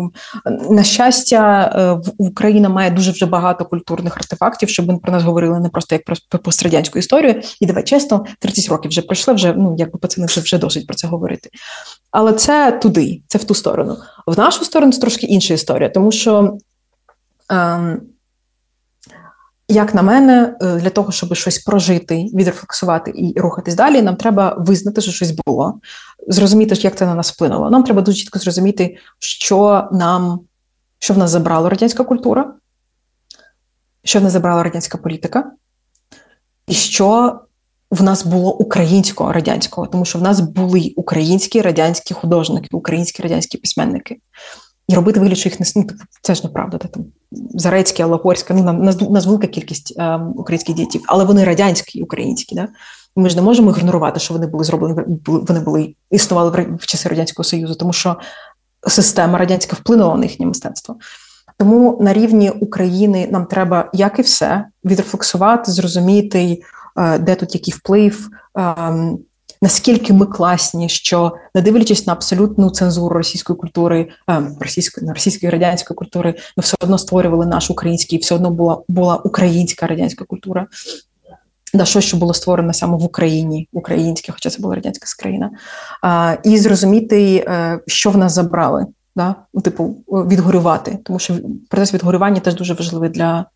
ем, 0.47 0.61
на 0.71 0.83
щастя, 0.83 1.73
е, 1.75 2.11
Україна 2.19 2.69
має 2.69 2.91
дуже 2.91 3.11
вже 3.11 3.27
багато 3.27 3.65
культурних 3.65 4.17
артефактів, 4.17 4.69
щоб 4.69 4.89
ми 4.89 4.99
про 4.99 5.13
нас 5.13 5.23
говорили 5.23 5.61
не 5.61 5.69
просто 5.69 5.95
як 5.95 6.05
про 6.05 6.39
пострадянську 6.39 6.99
історію. 6.99 7.43
І 7.61 7.67
давай 7.67 7.85
чесно, 7.85 8.25
30 8.39 8.69
років 8.69 8.89
вже 8.89 9.03
пройшли, 9.03 9.35
вже 9.35 9.55
ну 9.57 9.75
якби 9.79 9.99
пацани 9.99 10.27
вже 10.27 10.41
вже 10.41 10.59
досить 10.59 10.87
про 10.87 10.97
це 10.97 11.07
говорити. 11.07 11.51
Але 12.11 12.33
це 12.33 12.73
туди, 12.73 13.23
це 13.27 13.39
в 13.39 13.45
ту 13.45 13.55
сторону. 13.55 13.97
В 14.27 14.39
нашу 14.39 14.65
сторону 14.65 14.93
це 14.93 15.01
трошки 15.01 15.27
інша 15.27 15.55
історія, 15.55 15.89
тому 15.89 16.13
що. 16.13 16.59
Ем, 17.51 18.01
як 19.69 19.95
на 19.95 20.03
мене, 20.03 20.57
е, 20.61 20.77
для 20.77 20.91
того, 20.91 21.13
щоб 21.13 21.35
щось 21.35 21.59
прожити, 21.59 22.31
відрефлексувати 22.35 23.13
і 23.15 23.41
рухатись 23.41 23.75
далі, 23.75 24.03
нам 24.03 24.17
треба 24.17 24.57
визнати, 24.59 25.01
що 25.01 25.13
щось 25.13 25.31
було, 25.47 25.81
зрозуміти, 26.29 26.75
як 26.79 26.97
це 26.97 27.07
на 27.07 27.15
нас 27.15 27.33
вплинуло. 27.33 27.71
Нам 27.71 27.83
треба 27.83 28.03
дуже 28.03 28.19
чітко 28.19 28.39
зрозуміти, 28.39 28.97
що 29.19 29.89
нам, 29.93 30.41
що 30.99 31.15
в 31.15 31.19
нас 31.19 31.31
забрала 31.31 31.69
радянська 31.69 32.05
культура, 32.05 32.55
що 34.05 34.21
в 34.21 34.23
нас 34.23 34.33
забрала 34.33 34.63
радянська 34.63 34.99
політика, 34.99 35.53
і 36.69 36.75
що 36.75 37.41
в 37.91 38.03
нас 38.03 38.27
було 38.27 38.55
українського 38.57 39.33
радянського, 39.33 39.87
тому 39.87 40.05
що 40.05 40.19
в 40.19 40.23
нас 40.23 40.41
були 40.41 40.93
українські 40.97 41.61
радянські 41.61 42.15
художники, 42.15 42.69
українські 42.73 43.23
радянські 43.23 43.59
письменники. 43.59 44.17
І 44.89 44.95
робити 44.95 45.21
вигляд, 45.21 45.39
що 45.39 45.49
їх 45.49 45.61
не 45.61 45.67
ну, 45.77 45.87
це 46.23 46.35
ж 46.35 46.43
неправда. 46.45 46.79
Та, 46.79 46.89
там 46.89 47.05
Зарецьке, 47.55 48.03
Аллахорське, 48.03 48.55
ну 48.55 48.73
нас, 48.73 49.01
нас 49.01 49.27
велика 49.27 49.47
кількість 49.47 49.95
е, 49.99 50.17
українських 50.17 50.75
дітей, 50.75 51.01
але 51.07 51.25
вони 51.25 51.45
радянські 51.45 52.03
українські. 52.03 52.55
Да? 52.55 52.69
Ми 53.17 53.31
ж 53.31 53.37
не 53.37 53.43
можемо 53.43 53.71
ігнорувати, 53.71 54.21
що 54.21 54.35
вони 54.35 54.47
були 54.47 54.65
зроблені 54.65 55.19
вони 55.27 55.61
були 55.61 55.95
існували 56.11 56.51
в, 56.51 56.77
в 56.77 56.87
часи 56.87 57.09
радянського 57.09 57.45
союзу, 57.45 57.75
тому 57.75 57.93
що 57.93 58.17
система 58.87 59.39
радянська 59.39 59.77
вплинула 59.77 60.17
на 60.17 60.25
їхнє 60.25 60.47
мистецтво. 60.47 60.97
Тому 61.59 61.99
на 62.01 62.13
рівні 62.13 62.51
України 62.51 63.29
нам 63.31 63.47
треба, 63.47 63.91
як 63.93 64.19
і 64.19 64.23
все, 64.23 64.67
відрефлексувати, 64.85 65.73
зрозуміти, 65.73 66.63
е, 66.97 67.19
де 67.19 67.35
тут 67.35 67.55
який 67.55 67.75
вплив. 67.75 68.29
Ем, 69.65 69.69
наскільки 69.69 70.13
ми 70.13 70.27
класні, 70.27 70.89
що 70.89 71.33
не 71.55 71.63
дивлячись 71.63 72.07
на 72.07 72.13
абсолютну 72.13 72.71
цензуру 72.71 73.17
російської 73.17 73.57
культури, 73.57 74.09
е, 74.31 74.43
російської 74.61 75.13
російської 75.13 75.51
радянської 75.53 75.97
культури, 75.97 76.35
ми 76.57 76.61
все 76.61 76.77
одно 76.81 76.99
створювали 76.99 77.47
наш 77.47 77.71
український, 77.71 78.19
все 78.19 78.35
одно 78.35 78.51
була 78.51 78.83
була 78.89 79.17
українська 79.17 79.87
радянська 79.87 80.25
культура. 80.25 80.67
Да, 81.75 81.85
що 81.85 82.01
що 82.01 82.17
було 82.17 82.35
створено 82.35 82.73
саме 82.73 82.97
в 82.97 83.05
Україні, 83.05 83.69
українське, 83.73 84.33
хоча 84.33 84.51
це 84.51 84.63
була 84.63 84.75
радянська 84.75 85.07
країна, 85.23 85.51
а, 86.03 86.37
і 86.45 86.59
зрозуміти, 86.59 87.45
е, 87.49 87.81
що 87.87 88.11
в 88.11 88.17
нас 88.17 88.33
забрали, 88.33 88.87
да? 89.17 89.35
ну, 89.55 89.61
типу, 89.61 89.97
відгорювати, 90.09 90.99
тому 91.05 91.19
що 91.19 91.35
процес 91.71 91.95
відгорювання 91.95 92.41
теж 92.41 92.55
дуже 92.55 92.75
важливий 92.75 93.11
для 93.11 93.47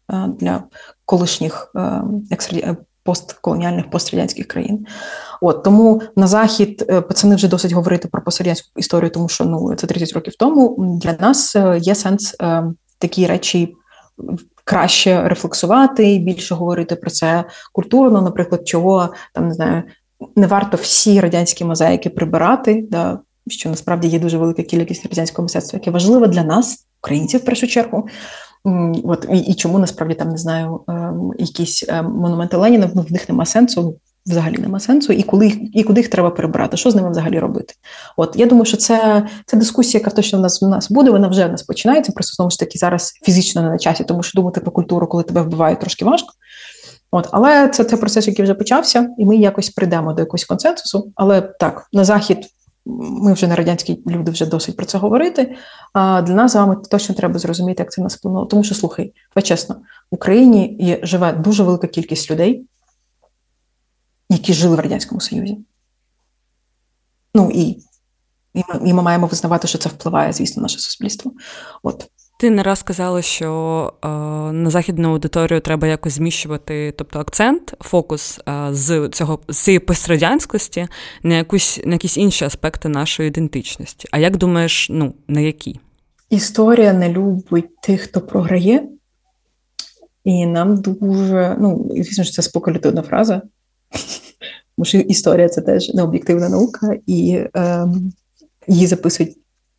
для 0.40 0.62
колишніх 1.04 1.72
постколоніальних 3.08 3.90
пострадянських 3.90 4.46
країн. 4.46 4.86
От 5.40 5.62
Тому 5.62 6.02
на 6.16 6.26
захід 6.26 6.86
пацани 6.86 7.34
вже 7.34 7.48
досить 7.48 7.72
говорити 7.72 8.08
про 8.08 8.22
пострадянську 8.22 8.68
історію, 8.76 9.10
тому 9.10 9.28
що 9.28 9.44
ну 9.44 9.74
це 9.74 9.86
30 9.86 10.12
років 10.12 10.34
тому. 10.38 10.76
Для 11.02 11.12
нас 11.20 11.56
є 11.80 11.94
сенс 11.94 12.36
такі 12.98 13.26
речі 13.26 13.74
краще 14.64 15.28
рефлексувати, 15.28 16.18
більше 16.18 16.54
говорити 16.54 16.96
про 16.96 17.10
це 17.10 17.44
культурно, 17.72 18.20
наприклад, 18.20 18.68
чого 18.68 19.12
там 19.34 19.48
не 19.48 19.54
знаю, 19.54 19.82
не 20.36 20.46
варто 20.46 20.76
всі 20.76 21.20
радянські 21.20 21.64
мозаїки 21.64 22.10
прибирати, 22.10 22.86
да, 22.90 23.18
що 23.46 23.70
насправді 23.70 24.08
є 24.08 24.18
дуже 24.18 24.38
велика 24.38 24.62
кількість 24.62 25.06
радянського 25.06 25.44
мистецтва, 25.44 25.78
яке 25.78 25.90
важливе 25.90 26.26
для 26.26 26.44
нас, 26.44 26.86
українців 27.02 27.40
в 27.40 27.44
першу 27.44 27.66
чергу. 27.66 28.08
От 29.04 29.26
і, 29.32 29.38
і 29.38 29.54
чому 29.54 29.78
насправді 29.78 30.14
там 30.14 30.28
не 30.28 30.36
знаю, 30.36 30.80
е, 30.88 31.12
якісь 31.38 31.84
е, 31.88 32.02
монументи 32.02 32.56
Леніна 32.56 32.90
ну, 32.94 33.02
в 33.02 33.12
них 33.12 33.28
нема 33.28 33.46
сенсу 33.46 33.98
взагалі 34.28 34.58
нема 34.58 34.80
сенсу, 34.80 35.12
і 35.12 35.22
коли 35.22 35.46
і 35.72 35.84
куди 35.84 36.00
їх 36.00 36.10
треба 36.10 36.30
перебирати, 36.30 36.76
що 36.76 36.90
з 36.90 36.94
ними 36.94 37.10
взагалі 37.10 37.38
робити? 37.38 37.74
От 38.16 38.36
я 38.36 38.46
думаю, 38.46 38.64
що 38.64 38.76
це 38.76 39.28
це 39.46 39.56
дискусія, 39.56 40.00
яка 40.00 40.10
точно 40.10 40.38
в 40.38 40.42
нас 40.42 40.62
в 40.62 40.68
нас 40.68 40.90
буде. 40.90 41.10
Вона 41.10 41.28
вже 41.28 41.46
в 41.46 41.50
нас 41.50 41.62
починається. 41.62 42.12
Просто 42.12 42.34
знову 42.34 42.50
ж 42.50 42.58
таки 42.58 42.78
зараз 42.78 43.12
фізично 43.22 43.62
не 43.62 43.70
на 43.70 43.78
часі, 43.78 44.04
тому 44.04 44.22
що 44.22 44.40
думати 44.40 44.60
про 44.60 44.70
культуру, 44.70 45.06
коли 45.06 45.22
тебе 45.22 45.42
вбивають, 45.42 45.80
трошки 45.80 46.04
важко. 46.04 46.28
От, 47.10 47.28
але 47.32 47.68
це 47.68 47.84
це 47.84 47.96
процес, 47.96 48.26
який 48.26 48.42
вже 48.42 48.54
почався, 48.54 49.08
і 49.18 49.24
ми 49.24 49.36
якось 49.36 49.70
прийдемо 49.70 50.12
до 50.12 50.22
якогось 50.22 50.44
консенсусу. 50.44 51.12
Але 51.14 51.40
так, 51.40 51.86
на 51.92 52.04
захід 52.04 52.38
ми 52.88 53.32
вже 53.32 53.46
на 53.46 53.56
радянські 53.56 54.02
люди 54.06 54.30
вже 54.30 54.46
досить 54.46 54.76
про 54.76 54.86
це 54.86 54.98
говорити. 54.98 55.56
А 55.92 56.22
для 56.22 56.34
нас 56.34 56.52
з 56.52 56.54
вами 56.54 56.76
точно 56.90 57.14
треба 57.14 57.38
зрозуміти, 57.38 57.82
як 57.82 57.92
це 57.92 58.02
нас 58.02 58.16
вплинуло. 58.16 58.46
Тому 58.46 58.64
що 58.64 58.74
слухай, 58.74 59.12
ви 59.36 59.42
чесно, 59.42 59.74
в 60.10 60.14
Україні 60.14 60.76
є 60.80 61.00
живе 61.02 61.32
дуже 61.32 61.62
велика 61.62 61.86
кількість 61.86 62.30
людей, 62.30 62.66
які 64.30 64.52
жили 64.54 64.76
в 64.76 64.80
Радянському 64.80 65.20
Союзі. 65.20 65.58
Ну 67.34 67.50
і 67.54 67.82
і 68.54 68.64
ми, 68.68 68.88
і 68.88 68.92
ми 68.94 69.02
маємо 69.02 69.26
визнавати, 69.26 69.68
що 69.68 69.78
це 69.78 69.88
впливає, 69.88 70.32
звісно, 70.32 70.60
на 70.60 70.64
наше 70.64 70.78
суспільство. 70.78 71.32
От. 71.82 72.10
Ти 72.40 72.50
не 72.50 72.62
раз 72.62 72.78
сказала, 72.78 73.22
що 73.22 73.92
е, 74.04 74.08
на 74.52 74.70
західну 74.70 75.10
аудиторію 75.10 75.60
треба 75.60 75.86
якось 75.86 76.12
зміщувати, 76.12 76.94
тобто 76.96 77.18
акцент, 77.18 77.74
фокус 77.80 78.40
е, 78.48 78.68
з 78.70 79.08
цього 79.08 79.38
з 79.48 79.58
цієї 79.58 79.78
пострадянськості 79.78 80.88
на 81.22 81.36
якусь 81.36 81.80
на 81.84 81.92
якісь 81.92 82.16
інші 82.16 82.44
аспекти 82.44 82.88
нашої 82.88 83.28
ідентичності. 83.28 84.08
А 84.10 84.18
як 84.18 84.36
думаєш, 84.36 84.86
ну 84.90 85.14
на 85.28 85.40
які? 85.40 85.80
Історія 86.30 86.92
не 86.92 87.08
любить 87.08 87.80
тих, 87.80 88.00
хто 88.00 88.20
програє, 88.20 88.88
і 90.24 90.46
нам 90.46 90.76
дуже 90.76 91.56
ну 91.60 91.90
звісно, 91.90 92.24
що 92.24 92.32
це 92.32 92.42
спокулятивна 92.42 93.02
фраза. 93.02 93.42
Тому 94.76 94.86
що 94.86 94.98
історія 94.98 95.48
це 95.48 95.60
теж 95.60 95.94
необ'єктивна 95.94 96.48
наука, 96.48 96.96
і 97.06 97.44
е, 97.56 97.86
її 98.68 98.86
записують 98.86 99.36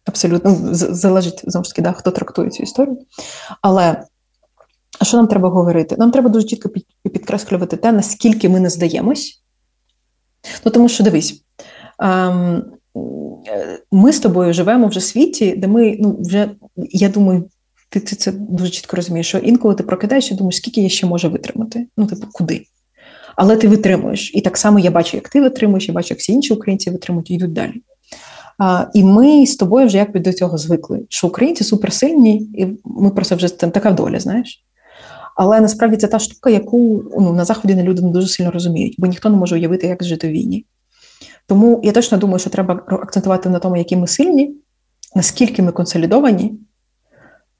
абсолютно 0.10 0.58
залежить 0.74 1.42
знову 1.44 1.64
ж 1.64 1.70
таки, 1.70 1.82
да, 1.82 1.92
хто 1.92 2.12
трактує 2.12 2.50
цю 2.50 2.64
історію. 2.64 2.98
Але 3.62 4.04
що 5.02 5.18
нам 5.18 5.28
треба 5.28 5.50
говорити? 5.50 5.96
Нам 5.98 6.12
треба 6.12 6.30
дуже 6.30 6.48
чітко 6.48 6.70
підкреслювати 7.04 7.78
те, 7.78 7.92
наскільки 7.92 8.50
ми 8.50 8.60
не 8.60 8.70
здаємось. 8.70 9.44
Ну, 10.66 10.72
Тому 10.72 10.90
що 10.90 11.04
дивись, 11.04 11.44
ем, 12.00 12.64
ми 13.92 14.14
з 14.14 14.20
тобою 14.20 14.54
живемо 14.54 14.88
вже 14.88 15.00
в 15.00 15.04
світі, 15.04 15.56
де 15.58 15.68
ми 15.68 15.98
ну, 16.00 16.18
вже, 16.20 16.52
я 16.78 17.10
думаю, 17.10 17.50
ти, 17.90 18.00
ти 18.00 18.16
це 18.16 18.32
дуже 18.32 18.70
чітко 18.72 18.96
розумієш, 18.96 19.28
що 19.28 19.38
інколи 19.38 19.76
ти 19.76 19.84
прокидаєшся 19.84 20.36
думаєш, 20.36 20.56
скільки 20.56 20.82
я 20.82 20.90
ще 20.90 21.08
можу 21.08 21.30
витримати. 21.30 21.88
Ну, 21.98 22.08
типу, 22.08 22.28
куди? 22.32 22.66
але 23.40 23.58
ти 23.58 23.68
витримуєш. 23.68 24.32
І 24.34 24.42
так 24.42 24.58
само 24.58 24.80
я 24.80 24.92
бачу, 24.92 25.18
як 25.18 25.30
ти 25.30 25.42
витримуєш, 25.42 25.88
я 25.88 25.94
бачу, 25.94 26.08
як 26.10 26.20
всі 26.20 26.34
інші 26.34 26.54
українці 26.54 26.90
витримують 26.90 27.32
і 27.32 27.34
йдуть 27.34 27.54
далі. 27.54 27.74
І 28.94 29.04
ми 29.04 29.46
з 29.46 29.56
тобою 29.56 29.88
вже 29.88 29.98
якби 29.98 30.20
до 30.20 30.34
цього 30.34 30.58
звикли, 30.58 31.06
що 31.10 31.28
українці 31.28 31.64
суперсильні, 31.64 32.36
і 32.36 32.68
ми 32.86 33.10
просто 33.10 33.36
вже 33.36 33.58
така 33.58 33.92
доля, 33.92 34.20
знаєш. 34.20 34.64
Але 35.36 35.62
насправді 35.62 35.98
це 35.98 36.08
та 36.08 36.20
штука, 36.20 36.50
яку 36.50 37.04
ну, 37.20 37.34
на 37.34 37.46
заході 37.46 37.76
не 37.76 37.84
люди 37.84 38.02
не 38.02 38.10
дуже 38.10 38.28
сильно 38.28 38.52
розуміють, 38.52 38.96
бо 38.98 39.08
ніхто 39.08 39.30
не 39.30 39.38
може 39.38 39.56
уявити, 39.56 39.88
як 39.88 40.04
жити 40.04 40.28
в 40.28 40.32
війні. 40.32 40.66
Тому 41.48 41.82
я 41.84 41.92
точно 41.92 42.18
думаю, 42.18 42.40
що 42.40 42.50
треба 42.50 42.84
акцентувати 42.88 43.50
на 43.50 43.60
тому, 43.60 43.78
які 43.78 43.96
ми 43.96 44.08
сильні, 44.08 44.56
наскільки 45.16 45.62
ми 45.62 45.72
консолідовані 45.72 46.54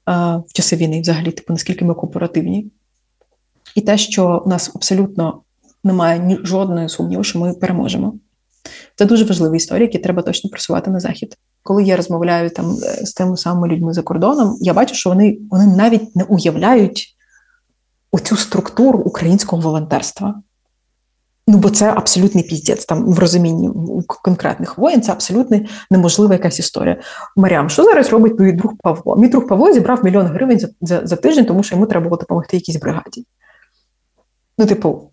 а, 0.04 0.36
в 0.36 0.52
часи 0.52 0.76
війни, 0.76 1.00
взагалі, 1.00 1.30
типу, 1.30 1.52
наскільки 1.52 1.84
ми 1.84 1.94
кооперативні. 1.94 2.70
І 3.74 3.80
те, 3.80 3.98
що 3.98 4.42
у 4.46 4.48
нас 4.48 4.70
абсолютно 4.74 5.42
немає 5.84 6.18
ні 6.18 6.38
жодної 6.42 6.88
сумніву, 6.88 7.24
що 7.24 7.38
ми 7.38 7.52
переможемо. 7.52 8.14
Це 8.96 9.04
дуже 9.04 9.24
важливі 9.24 9.56
історії, 9.56 9.86
які 9.86 9.98
треба 9.98 10.22
точно 10.22 10.50
просувати 10.50 10.90
на 10.90 11.00
захід. 11.00 11.36
Коли 11.62 11.84
я 11.84 11.96
розмовляю 11.96 12.50
там 12.50 12.76
е, 12.82 13.06
з 13.06 13.12
тими 13.12 13.36
самими 13.36 13.68
людьми 13.68 13.92
за 13.92 14.02
кордоном, 14.02 14.56
я 14.60 14.74
бачу, 14.74 14.94
що 14.94 15.10
вони 15.10 15.38
вони 15.50 15.66
навіть 15.66 16.16
не 16.16 16.24
уявляють 16.24 17.16
оцю 18.12 18.36
структуру 18.36 18.98
українського 18.98 19.62
волонтерства. 19.62 20.42
Ну, 21.46 21.58
бо 21.58 21.70
це 21.70 21.90
абсолютний 21.90 22.44
піздець 22.44 22.84
там 22.84 23.12
в 23.12 23.18
розумінні 23.18 23.70
конкретних 24.06 24.78
воїн, 24.78 25.02
це 25.02 25.12
абсолютно 25.12 25.60
неможлива 25.90 26.34
якась 26.34 26.58
історія. 26.58 27.00
Маріам, 27.36 27.70
що 27.70 27.84
зараз 27.84 28.10
робить 28.10 28.38
твій 28.38 28.52
друг 28.52 28.72
Павло? 28.82 29.16
Мій 29.16 29.28
друг 29.28 29.46
Павло 29.46 29.72
зібрав 29.72 30.04
мільйон 30.04 30.26
гривень 30.26 30.58
за, 30.58 30.68
за, 30.80 31.06
за 31.06 31.16
тиждень, 31.16 31.44
тому 31.44 31.62
що 31.62 31.74
йому 31.74 31.86
треба 31.86 32.04
було 32.04 32.16
допомогти 32.16 32.56
якійсь 32.56 32.76
бригаді. 32.76 33.26
Ну, 34.58 34.66
типу, 34.66 35.10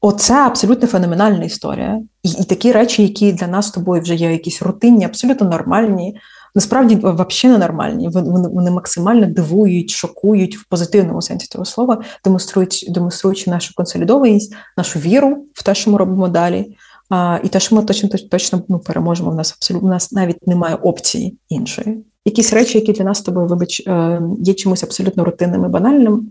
Оце 0.00 0.34
абсолютно 0.34 0.88
феноменальна 0.88 1.44
історія. 1.44 2.00
І 2.22 2.28
і 2.30 2.44
такі 2.44 2.72
речі, 2.72 3.02
які 3.02 3.32
для 3.32 3.46
нас 3.46 3.66
з 3.66 3.70
тобою 3.70 4.02
вже 4.02 4.14
є 4.14 4.32
якісь 4.32 4.62
рутинні, 4.62 5.04
абсолютно 5.04 5.48
нормальні, 5.48 6.16
насправді 6.54 6.94
взагалі 7.02 7.58
ненормальні. 7.58 8.08
Вони 8.08 8.48
вони 8.48 8.70
максимально 8.70 9.26
дивують, 9.26 9.90
шокують 9.90 10.56
в 10.56 10.64
позитивному 10.68 11.22
сенсі 11.22 11.46
цього 11.46 11.64
слова, 11.64 12.02
демонструють, 12.24 12.86
демонструючи 12.88 13.50
нашу 13.50 13.74
консолідованість, 13.74 14.54
нашу 14.76 14.98
віру 14.98 15.46
в 15.54 15.62
те, 15.62 15.74
що 15.74 15.90
ми 15.90 15.98
робимо 15.98 16.28
далі. 16.28 16.76
А, 17.10 17.38
І 17.44 17.48
те, 17.48 17.60
що 17.60 17.76
ми 17.76 17.82
точно 17.82 18.08
точно 18.30 18.62
ну, 18.68 18.78
переможемо. 18.78 19.30
У 19.30 19.34
нас 19.34 19.52
абсолютно 19.58 19.88
у 19.88 19.92
нас 19.92 20.12
навіть 20.12 20.46
немає 20.46 20.74
опції 20.74 21.38
іншої. 21.48 22.04
Якісь 22.24 22.52
речі, 22.52 22.78
які 22.78 22.92
для 22.92 23.04
нас 23.04 23.18
з 23.18 23.22
тобою, 23.22 23.46
вибач, 23.46 23.82
е, 23.86 24.22
є 24.38 24.54
чимось 24.54 24.82
абсолютно 24.82 25.24
рутинним 25.24 25.64
і 25.64 25.68
банальним. 25.68 26.30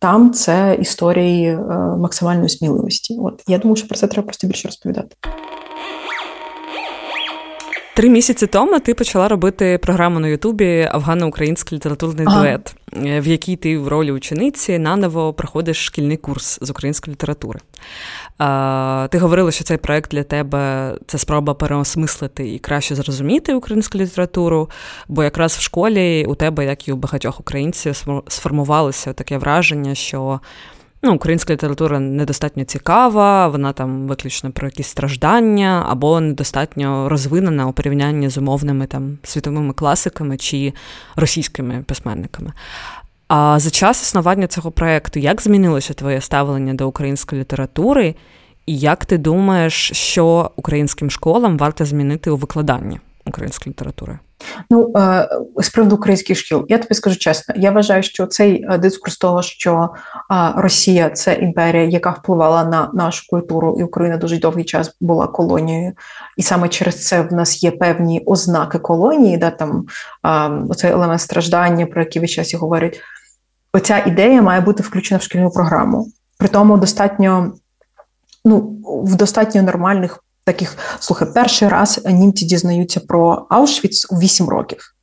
Там 0.00 0.32
це 0.32 0.76
історії 0.80 1.46
е, 1.46 1.58
максимальної 1.98 2.48
сміливості. 2.48 3.18
От 3.20 3.42
я 3.46 3.58
думаю, 3.58 3.76
що 3.76 3.88
про 3.88 3.98
це 3.98 4.06
треба 4.06 4.26
просто 4.26 4.46
більше 4.46 4.68
розповідати. 4.68 5.16
Три 7.98 8.08
місяці 8.08 8.46
тому 8.46 8.80
ти 8.80 8.94
почала 8.94 9.28
робити 9.28 9.78
програму 9.78 10.20
на 10.20 10.28
Ютубі 10.28 10.88
Афгано-український 10.92 11.76
літературний 11.76 12.26
ага. 12.26 12.40
дует, 12.40 12.74
е, 12.96 13.20
в 13.20 13.26
якій 13.26 13.56
ти 13.56 13.78
в 13.78 13.88
ролі 13.88 14.12
учениці 14.12 14.78
наново 14.78 15.32
проходиш 15.32 15.84
шкільний 15.84 16.16
курс 16.16 16.58
з 16.62 16.70
української 16.70 17.12
літератури. 17.12 17.60
Ти 19.10 19.18
говорила, 19.18 19.50
що 19.50 19.64
цей 19.64 19.76
проект 19.76 20.10
для 20.10 20.22
тебе 20.22 20.94
це 21.06 21.18
спроба 21.18 21.54
переосмислити 21.54 22.48
і 22.54 22.58
краще 22.58 22.94
зрозуміти 22.94 23.54
українську 23.54 23.98
літературу, 23.98 24.70
бо 25.08 25.24
якраз 25.24 25.52
в 25.52 25.60
школі 25.60 26.24
у 26.28 26.34
тебе, 26.34 26.64
як 26.64 26.88
і 26.88 26.92
у 26.92 26.96
багатьох 26.96 27.40
українців, 27.40 28.04
сформувалося 28.28 29.12
таке 29.12 29.38
враження, 29.38 29.94
що 29.94 30.40
ну, 31.02 31.14
українська 31.14 31.52
література 31.52 32.00
недостатньо 32.00 32.64
цікава, 32.64 33.48
вона 33.48 33.72
там 33.72 34.06
виключно 34.06 34.50
про 34.50 34.66
якісь 34.66 34.86
страждання, 34.86 35.86
або 35.88 36.20
недостатньо 36.20 37.08
розвинена 37.08 37.66
у 37.66 37.72
порівнянні 37.72 38.28
з 38.28 38.38
умовними 38.38 38.86
там 38.86 39.18
світовими 39.22 39.72
класиками 39.72 40.36
чи 40.36 40.72
російськими 41.16 41.84
письменниками. 41.86 42.52
А 43.28 43.58
за 43.58 43.70
час 43.70 44.02
існування 44.02 44.46
цього 44.46 44.70
проєкту, 44.70 45.18
як 45.18 45.42
змінилося 45.42 45.94
твоє 45.94 46.20
ставлення 46.20 46.74
до 46.74 46.88
української 46.88 47.40
літератури, 47.40 48.14
і 48.66 48.78
як 48.78 49.04
ти 49.04 49.18
думаєш, 49.18 49.90
що 49.94 50.50
українським 50.56 51.10
школам 51.10 51.58
варто 51.58 51.84
змінити 51.84 52.30
у 52.30 52.36
викладанні 52.36 53.00
української 53.28 53.70
літератури? 53.70 54.18
Ну 54.70 54.92
е, 54.96 55.28
з 55.56 55.68
приводу 55.68 55.96
українських 55.96 56.38
шкіл, 56.38 56.66
я 56.68 56.78
тобі 56.78 56.94
скажу 56.94 57.16
чесно. 57.16 57.54
Я 57.58 57.70
вважаю, 57.70 58.02
що 58.02 58.26
цей 58.26 58.66
е, 58.70 58.78
дискурс 58.78 59.18
того, 59.18 59.42
що 59.42 59.90
Росія 60.56 61.10
це 61.10 61.34
імперія, 61.34 61.84
яка 61.84 62.10
впливала 62.10 62.64
на 62.64 62.90
нашу 62.94 63.26
культуру, 63.28 63.76
і 63.80 63.82
Україна 63.82 64.16
дуже 64.16 64.38
довгий 64.38 64.64
час 64.64 64.96
була 65.00 65.26
колонією, 65.26 65.92
і 66.36 66.42
саме 66.42 66.68
через 66.68 67.06
це 67.06 67.22
в 67.22 67.32
нас 67.32 67.62
є 67.62 67.70
певні 67.70 68.22
ознаки 68.26 68.78
колонії, 68.78 69.36
да 69.36 69.50
там 69.50 69.86
оцей 70.68 70.90
елемент 70.90 71.20
страждання, 71.20 71.86
про 71.86 72.00
який 72.00 72.22
весь 72.22 72.30
час 72.30 72.52
і 72.52 72.56
говорять. 72.56 73.00
Оця 73.72 73.98
ідея 74.06 74.42
має 74.42 74.60
бути 74.60 74.82
включена 74.82 75.18
в 75.18 75.22
шкільну 75.22 75.50
програму. 75.50 76.06
При 76.38 76.48
тому 76.48 76.76
достатньо 76.76 77.52
ну 78.44 78.80
в 79.04 79.16
достатньо 79.16 79.62
нормальних 79.62 80.24
таких 80.52 80.76
слухай, 81.00 81.28
перший 81.34 81.68
раз 81.68 82.00
німці 82.04 82.44
дізнаються 82.44 83.00
про 83.00 83.46
Аушвіц 83.50 84.06
у 84.10 84.18
8 84.18 84.48
років. 84.48 84.94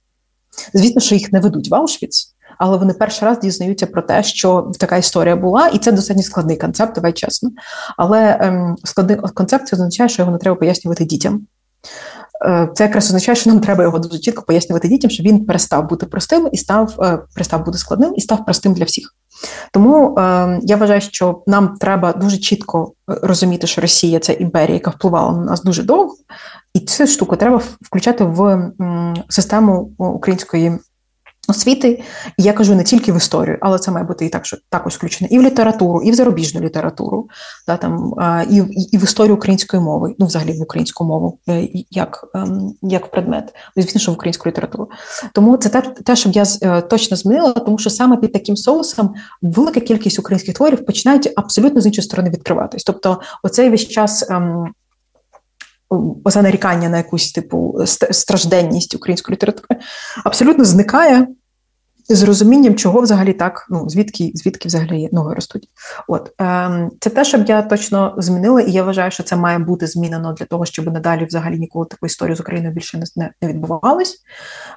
Звісно, 0.74 1.02
що 1.02 1.16
їх 1.16 1.34
не 1.34 1.40
ведуть 1.40 1.70
в 1.70 1.76
Аушвіц, 1.76 2.36
але 2.58 2.78
вони 2.78 2.94
перший 2.94 3.28
раз 3.28 3.40
дізнаються 3.40 3.86
про 3.86 4.02
те, 4.02 4.24
що 4.24 4.72
така 4.80 4.98
історія 4.98 5.36
була, 5.36 5.68
і 5.68 5.78
це 5.78 5.92
достатньо 5.92 6.24
складний 6.24 6.58
концепт, 6.58 6.96
давай 6.96 7.14
чесно. 7.14 7.50
Але 7.98 8.38
ем, 8.42 8.76
складний 8.84 9.18
концепт 9.18 9.68
це 9.68 9.76
означає, 9.76 10.10
що 10.10 10.22
його 10.22 10.32
не 10.32 10.38
треба 10.38 10.58
пояснювати 10.58 11.06
дітям. 11.06 11.48
Е, 12.46 12.70
це 12.74 12.84
якраз 12.84 13.06
означає, 13.06 13.36
що 13.36 13.50
нам 13.50 13.60
треба 13.60 13.84
його 13.84 14.00
дуже 14.00 14.20
чітко 14.20 14.44
пояснювати 14.44 14.88
дітям, 14.88 15.12
що 15.12 15.24
він 15.24 15.46
перестав 15.46 15.90
бути 15.90 16.06
простим 16.06 16.50
і 16.52 16.58
став 16.58 16.96
е, 17.02 17.20
перестав 17.34 17.66
бути 17.66 17.78
складним 17.78 18.14
і 18.16 18.22
став 18.22 18.46
простим 18.46 18.74
для 18.74 18.86
всіх. 18.86 19.16
Тому 19.72 20.16
е, 20.20 20.60
я 20.64 20.78
вважаю, 20.78 21.02
що 21.02 21.44
нам 21.48 21.78
треба 21.80 22.14
дуже 22.14 22.38
чітко 22.38 22.94
розуміти, 23.08 23.68
що 23.68 23.82
Росія 23.82 24.20
це 24.20 24.34
імперія, 24.34 24.74
яка 24.74 24.92
впливала 24.92 25.32
на 25.38 25.44
нас 25.44 25.64
дуже 25.64 25.84
довго, 25.84 26.16
і 26.74 26.80
цю 26.80 27.08
штуку 27.08 27.36
треба 27.36 27.62
включати 27.82 28.24
в 28.24 28.72
систему 29.30 29.92
української 29.98 30.80
освіти, 31.48 32.04
і 32.38 32.44
я 32.44 32.54
кажу 32.54 32.76
не 32.76 32.84
тільки 32.84 33.12
в 33.12 33.18
історію, 33.18 33.58
але 33.62 33.80
це 33.80 33.92
має 33.92 34.06
бути 34.06 34.26
і 34.26 34.30
так, 34.30 34.46
що 34.46 34.58
також 34.70 34.96
включено 34.96 35.28
і 35.32 35.40
в 35.40 35.42
літературу, 35.42 36.02
і 36.02 36.12
в 36.12 36.16
зарубіжну 36.16 36.62
літературу, 36.62 37.30
да, 37.68 37.78
там, 37.78 38.14
і, 38.50 38.56
і 38.92 38.98
в 38.98 39.04
історію 39.04 39.36
української 39.36 39.84
мови, 39.84 40.16
ну 40.20 40.26
взагалі 40.26 40.52
в 40.52 40.62
українську 40.62 41.06
мову, 41.06 41.40
е, 41.50 41.68
як 41.92 42.26
ем, 42.36 42.74
як 42.82 43.12
предмет, 43.12 43.54
ну, 43.76 43.84
звісно, 43.84 44.02
що 44.02 44.12
в 44.12 44.16
українську 44.16 44.50
літературу. 44.50 44.90
Тому 45.34 45.58
це 45.58 45.70
те, 45.70 45.82
те, 45.82 46.16
що 46.16 46.30
я 46.30 46.44
е, 46.62 46.82
точно 46.82 47.18
змінила, 47.18 47.54
тому 47.54 47.78
що 47.78 47.90
саме 47.90 48.18
під 48.18 48.34
таким 48.34 48.58
соусом 48.58 49.14
велика 49.42 49.80
кількість 49.80 50.20
українських 50.20 50.56
творів 50.56 50.86
починають 50.86 51.34
абсолютно 51.36 51.82
з 51.82 51.86
іншої 51.86 52.04
сторони 52.04 52.30
відкриватись. 52.30 52.84
Тобто, 52.84 53.22
оцей 53.44 53.70
весь 53.70 53.88
час. 53.88 54.30
Оце 56.24 56.42
нарікання 56.42 56.90
на 56.90 56.98
якусь 56.98 57.32
типу 57.32 57.80
стражденність 58.12 58.96
української 58.96 59.36
літератури 59.36 59.82
абсолютно 60.24 60.66
зникає 60.66 61.28
з 62.10 62.24
розумінням, 62.24 62.76
чого 62.76 63.02
взагалі 63.02 63.34
так, 63.34 63.68
ну 63.70 63.90
звідки 63.90 64.32
звідки 64.36 64.68
взагалі 64.68 65.10
ноги 65.12 65.36
ростуть. 65.36 65.70
От 66.08 66.34
ем, 66.38 66.92
це 67.00 67.10
те, 67.10 67.24
щоб 67.26 67.46
я 67.46 67.62
точно 67.62 68.16
змінила, 68.18 68.62
і 68.62 68.72
я 68.72 68.84
вважаю, 68.84 69.12
що 69.12 69.24
це 69.24 69.36
має 69.36 69.60
бути 69.60 69.88
змінено 69.88 70.34
для 70.34 70.46
того, 70.46 70.66
щоб 70.66 70.94
надалі 70.94 71.26
взагалі 71.26 71.60
ніколи 71.60 71.86
такої 71.86 72.08
історії 72.08 72.36
з 72.36 72.40
Україною 72.40 72.74
більше 72.74 73.04
не 73.16 73.32
не 73.42 73.48
відбувалось. 73.48 74.18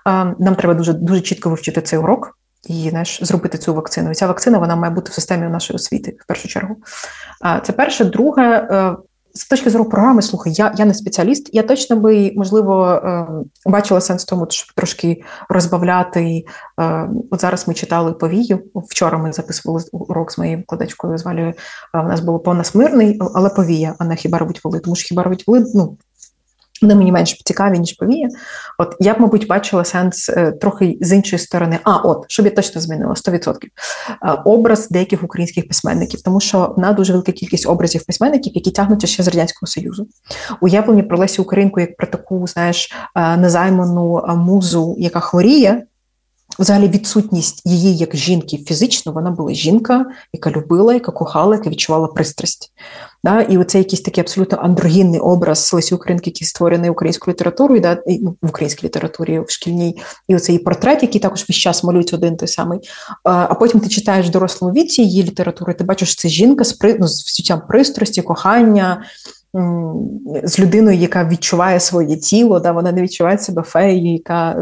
Ем, 0.07 0.37
нам 0.39 0.55
треба 0.55 0.75
дуже 0.75 0.93
дуже 0.93 1.21
чітко 1.21 1.51
вивчити 1.51 1.83
цей 1.83 1.99
урок. 1.99 2.39
І 2.67 2.91
знаєш, 2.91 3.19
зробити 3.23 3.59
цю 3.59 3.75
вакцину. 3.75 4.11
І 4.11 4.15
ця 4.15 4.27
вакцина 4.27 4.59
вона 4.59 4.77
має 4.77 4.95
бути 4.95 5.11
в 5.11 5.15
системі 5.15 5.49
нашої 5.49 5.75
освіти 5.75 6.17
в 6.21 6.27
першу 6.27 6.49
чергу. 6.49 6.77
Це 7.65 7.73
перше. 7.73 8.05
Друге, 8.05 8.69
е, 8.71 8.97
з 9.35 9.49
точки 9.49 9.71
зору 9.71 9.85
програми, 9.85 10.23
слухай, 10.23 10.53
я 10.53 10.75
я 10.77 10.85
не 10.85 10.95
спеціаліст. 10.95 11.51
Я 11.53 11.63
точно 11.63 11.97
би 11.97 12.33
можливо 12.37 12.91
е, 12.91 13.27
бачила 13.67 14.01
сенс 14.01 14.23
в 14.23 14.27
тому, 14.27 14.47
щоб 14.51 14.75
трошки 14.75 15.23
розбавляти. 15.49 16.45
Е, 16.81 17.09
от 17.31 17.41
зараз 17.41 17.69
ми 17.69 17.75
читали 17.75 18.13
повію. 18.13 18.63
Вчора 18.75 19.19
ми 19.19 19.33
записували 19.33 19.85
урок 19.93 20.33
з 20.33 20.39
моєю 20.39 20.59
викладачкою. 20.59 21.19
Звалі 21.19 21.55
у 21.95 22.09
нас 22.09 22.21
було 22.21 22.39
понасмирний, 22.39 23.21
але 23.35 23.49
повія, 23.49 23.95
а 23.99 24.05
не 24.05 24.17
хіба 24.17 24.39
робить 24.39 24.65
воли. 24.65 24.81
Тому 24.81 24.97
що 24.97 25.09
хіба 25.09 25.23
робить 25.23 25.45
воли, 25.47 25.65
ну 25.75 25.99
вони 26.83 26.95
мені 26.95 27.13
менш 27.13 27.43
цікаві, 27.45 27.79
ніж 27.79 27.93
повія. 27.93 28.29
От 28.79 28.97
я 29.01 29.15
б, 29.15 29.21
мабуть, 29.21 29.47
бачила 29.47 29.85
сенс 29.85 30.29
е, 30.29 30.53
трохи 30.53 30.99
з 31.01 31.13
іншої 31.13 31.41
сторони. 31.41 31.79
А, 31.85 31.97
от, 31.97 32.25
щоб 32.29 32.47
я 32.47 32.53
точно 32.53 32.81
змінила 32.81 33.13
100%. 33.13 33.55
Е, 33.63 33.69
образ 34.45 34.89
деяких 34.89 35.23
українських 35.23 35.69
письменників, 35.69 36.23
тому 36.23 36.41
що 36.41 36.75
в 36.77 36.81
нас 36.81 36.97
дуже 36.97 37.13
велика 37.13 37.33
кількість 37.33 37.67
образів 37.67 38.07
письменників, 38.07 38.53
які 38.55 38.71
тягнуться 38.71 39.07
ще 39.07 39.23
з 39.23 39.29
радянського 39.29 39.67
союзу. 39.67 40.07
Уявлені 40.61 41.03
про 41.03 41.19
Лесю 41.19 41.43
Українку 41.43 41.81
як 41.81 41.97
про 41.97 42.07
таку, 42.07 42.47
знаєш, 42.47 42.93
е, 43.17 43.37
незайману 43.37 44.23
музу, 44.37 44.95
яка 44.99 45.21
хворіє. 45.21 45.83
Взагалі, 46.59 46.89
відсутність 46.89 47.63
її 47.65 47.97
як 47.97 48.17
жінки 48.17 48.59
фізично, 48.67 49.13
вона 49.13 49.31
була 49.31 49.53
жінка, 49.53 50.07
яка 50.33 50.51
любила, 50.51 50.95
яка 50.95 51.13
кохала, 51.13 51.57
яка 51.57 51.71
відчувала 51.71 52.09
пристрасть. 52.09 52.73
Да? 53.25 53.41
І 53.41 53.59
оце 53.59 53.79
якийсь 53.79 54.01
такий 54.01 54.21
абсолютно 54.21 54.59
андрогінний 54.63 55.21
образ 55.21 55.71
Лесі 55.75 55.95
Українки, 55.95 56.31
який 56.31 56.47
створений 56.47 56.91
українською 56.91 57.35
літературою, 57.35 57.81
да? 57.81 58.03
і, 58.07 58.19
ну, 58.19 58.37
в 58.43 58.49
українській 58.49 58.87
літературі, 58.87 59.41
в 59.41 59.51
шкільній, 59.51 60.03
і 60.29 60.37
оцей 60.37 60.59
портрет, 60.59 61.03
який 61.03 61.21
також 61.21 61.45
весь 61.49 61.57
час 61.57 61.85
малюють 61.85 62.15
один 62.15 62.37
той 62.37 62.49
самий. 62.49 62.81
А 63.25 63.55
потім 63.55 63.81
ти 63.81 63.89
читаєш 63.89 64.27
в 64.27 64.31
дорослому 64.31 64.75
віці 64.75 65.03
її 65.03 65.23
літературу, 65.23 65.73
і 65.73 65.75
ти 65.75 65.85
бачиш, 65.85 66.13
що 66.13 66.23
це 66.23 66.29
жінка 66.29 66.65
з 66.65 66.79
ну, 67.01 67.09
з 67.09 67.27
відчуттям 67.27 67.63
пристрасті, 67.69 68.23
кохання 68.23 69.05
з 70.45 70.59
людиною, 70.59 70.99
яка 70.99 71.25
відчуває 71.25 71.81
своє 71.81 72.17
тіло, 72.17 72.61
да, 72.61 72.73
вона 72.73 72.93
не 72.93 73.03
відчуває 73.03 73.39
себе 73.39 73.63
феєю, 73.63 74.13
яка 74.13 74.57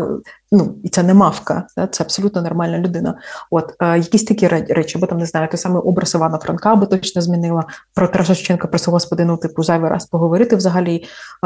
ну 0.52 0.74
і 0.84 0.88
це 0.88 1.02
не 1.02 1.14
мавка, 1.14 1.66
да, 1.76 1.86
це 1.86 2.04
абсолютно 2.04 2.42
нормальна 2.42 2.78
людина. 2.78 3.18
От 3.50 3.74
е, 3.80 3.98
якісь 3.98 4.24
такі 4.24 4.48
речі, 4.48 4.98
бо 4.98 5.06
там 5.06 5.18
не 5.18 5.26
знаю, 5.26 5.48
той 5.48 5.58
самий 5.58 5.82
образ 5.82 6.14
Івана 6.14 6.38
Франка 6.38 6.76
би 6.76 6.86
точно 6.86 7.22
змінила 7.22 7.64
про 7.94 8.08
Тараса 8.08 8.34
Шевченка, 8.34 8.68
про 8.68 8.92
господину, 8.92 9.36
типу 9.36 9.62
зайвий 9.62 9.90
раз 9.90 10.06
поговорити 10.06 10.56
взагалі. 10.56 11.04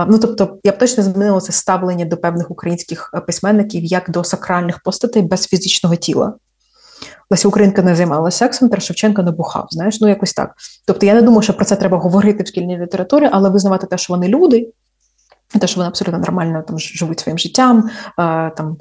Ну 0.09 0.18
тобто, 0.18 0.59
я 0.64 0.72
б 0.72 0.78
точно 0.78 1.03
змінила 1.03 1.41
це 1.41 1.53
ставлення 1.53 2.05
до 2.05 2.16
певних 2.16 2.51
українських 2.51 3.11
е, 3.14 3.20
письменників 3.20 3.84
як 3.84 4.11
до 4.11 4.24
сакральних 4.24 4.82
постатей 4.82 5.22
без 5.22 5.47
фізичного 5.47 5.97
тіла. 5.97 6.34
Леся 7.30 7.48
Українка 7.48 7.82
не 7.82 7.96
займалася 7.96 8.38
сексом, 8.38 8.68
Тарас 8.68 8.84
Шевченко 8.84 9.22
не 9.22 9.30
бухав. 9.30 9.66
Знаєш, 9.70 10.01
ну 10.01 10.09
якось 10.09 10.32
так. 10.32 10.55
Тобто 10.86 11.07
я 11.07 11.14
не 11.14 11.22
думаю, 11.22 11.42
що 11.42 11.53
про 11.53 11.64
це 11.64 11.76
треба 11.76 11.98
говорити 11.98 12.42
в 12.42 12.46
шкільній 12.46 12.78
літературі, 12.78 13.28
але 13.32 13.51
визнавати 13.51 13.86
те, 13.86 13.98
що 13.98 14.12
вони 14.12 14.28
люди, 14.28 14.68
те, 15.61 15.66
що 15.66 15.76
вони 15.76 15.88
абсолютно 15.88 16.18
нормально 16.18 16.64
там 16.66 16.78
живуть 16.78 17.20
своїм 17.20 17.38
життям, 17.38 17.90
там 18.57 18.76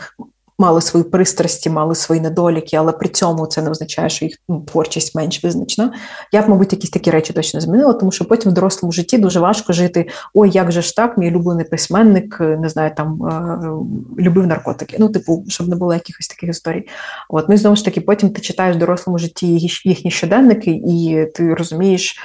мали 0.60 0.82
свої 0.82 1.06
пристрасті, 1.06 1.70
мали 1.70 1.96
свої 1.96 2.22
недоліки, 2.22 2.78
але 2.78 2.92
при 2.92 3.10
цьому 3.10 3.48
це 3.48 3.62
не 3.62 3.70
означає, 3.70 4.10
що 4.10 4.26
їх 4.26 4.38
ну, 4.50 4.62
творчість 4.62 5.16
менш 5.16 5.44
визначена. 5.44 5.94
Я 6.32 6.42
б, 6.42 6.50
мабуть, 6.50 6.74
якісь 6.74 6.90
такі 6.90 7.12
речі 7.12 7.34
точно 7.34 7.62
змінила, 7.62 7.94
тому 7.94 8.12
що 8.12 8.26
потім 8.26 8.52
в 8.52 8.56
дорослому 8.56 8.92
житті 8.92 9.18
дуже 9.18 9.40
важко 9.40 9.74
жити. 9.74 10.10
Ой, 10.34 10.50
як 10.50 10.72
же 10.72 10.82
ж 10.82 10.96
так, 10.96 11.18
мій 11.18 11.30
улюблений 11.30 11.66
письменник, 11.66 12.38
е, 12.42 12.58
не 12.58 12.70
знаю, 12.70 12.92
там 12.98 13.24
е, 13.24 14.22
любив 14.22 14.48
наркотики. 14.48 14.98
Ну, 15.00 15.10
типу, 15.10 15.46
щоб 15.48 15.68
не 15.68 15.76
було 15.76 15.94
якихось 15.94 16.28
таких 16.28 16.50
історій. 16.50 16.88
От 17.30 17.50
ну 17.50 17.56
і 17.56 17.58
знову 17.58 17.76
ж 17.76 17.86
таки, 17.86 18.02
потім 18.02 18.30
ти 18.30 18.42
читаєш 18.42 18.76
в 18.76 18.80
дорослому 18.80 19.18
житті 19.18 19.48
їхні 19.84 20.12
щоденники, 20.12 20.72
і 20.72 21.28
ти 21.36 21.54
розумієш. 21.54 22.18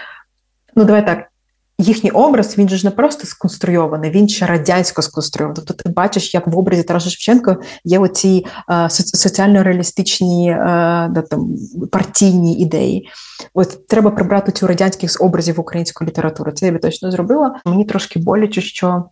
Ну, 0.76 0.84
давай 0.84 1.06
так, 1.06 1.18
їхній 1.78 2.10
образ 2.10 2.58
він 2.58 2.68
же 2.68 2.76
ж 2.76 2.86
не 2.86 2.90
просто 2.90 3.26
сконструйований, 3.26 4.10
він 4.10 4.28
ще 4.28 4.46
радянсько 4.46 5.02
сконструйований. 5.02 5.62
Тобто 5.66 5.82
ти 5.82 5.88
бачиш, 5.88 6.34
як 6.34 6.46
в 6.46 6.58
образі 6.58 6.82
Тараса 6.82 7.10
Шевченка 7.10 7.56
є 7.84 7.98
оці 7.98 8.46
е, 8.70 8.90
соціально-реалістичні 8.90 10.50
е, 10.50 10.56
да, 11.10 11.22
там, 11.30 11.56
партійні 11.92 12.54
ідеї. 12.54 13.08
От 13.54 13.86
треба 13.86 14.10
прибрати 14.10 14.52
цю 14.52 14.66
радянських 14.66 15.16
образів 15.20 15.60
української 15.60 16.08
літератури. 16.10 16.52
Це 16.52 16.66
я 16.66 16.72
би 16.72 16.78
точно 16.78 17.10
зробила. 17.10 17.60
Мені 17.64 17.84
трошки 17.84 18.18
боляче, 18.18 18.60
що. 18.60 19.04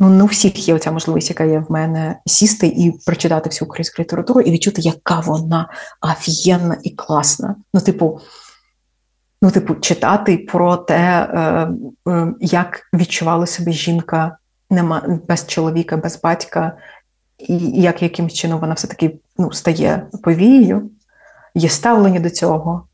Ну, 0.00 0.10
не 0.10 0.24
у 0.24 0.26
всіх 0.26 0.68
є 0.68 0.74
оця 0.74 0.92
можливість, 0.92 1.30
яка 1.30 1.44
є 1.44 1.64
в 1.68 1.72
мене, 1.72 2.18
сісти 2.26 2.66
і 2.66 2.92
прочитати 3.06 3.50
всю 3.50 3.66
українську 3.66 4.02
літературу 4.02 4.40
і 4.40 4.50
відчути, 4.50 4.82
яка 4.82 5.20
вона 5.20 5.68
офігенна 6.00 6.76
і 6.82 6.90
класна. 6.90 7.56
Ну, 7.74 7.80
типу, 7.80 8.20
ну, 9.44 9.50
типу, 9.50 9.74
читати 9.74 10.38
про 10.38 10.76
те, 10.76 11.28
е, 11.34 11.68
е, 12.10 12.34
як 12.40 12.80
відчувала 12.94 13.46
себе 13.46 13.72
жінка 13.72 14.36
нема 14.70 15.18
без 15.28 15.46
чоловіка, 15.46 15.96
без 15.96 16.20
батька, 16.20 16.72
і 17.38 17.58
як 17.82 18.02
якимось 18.02 18.32
чином 18.32 18.60
вона 18.60 18.74
все-таки 18.74 19.18
ну, 19.38 19.52
стає 19.52 20.06
повією, 20.22 20.90
є 21.54 21.68
ставлення 21.68 22.20
до 22.20 22.30
цього. 22.30 22.86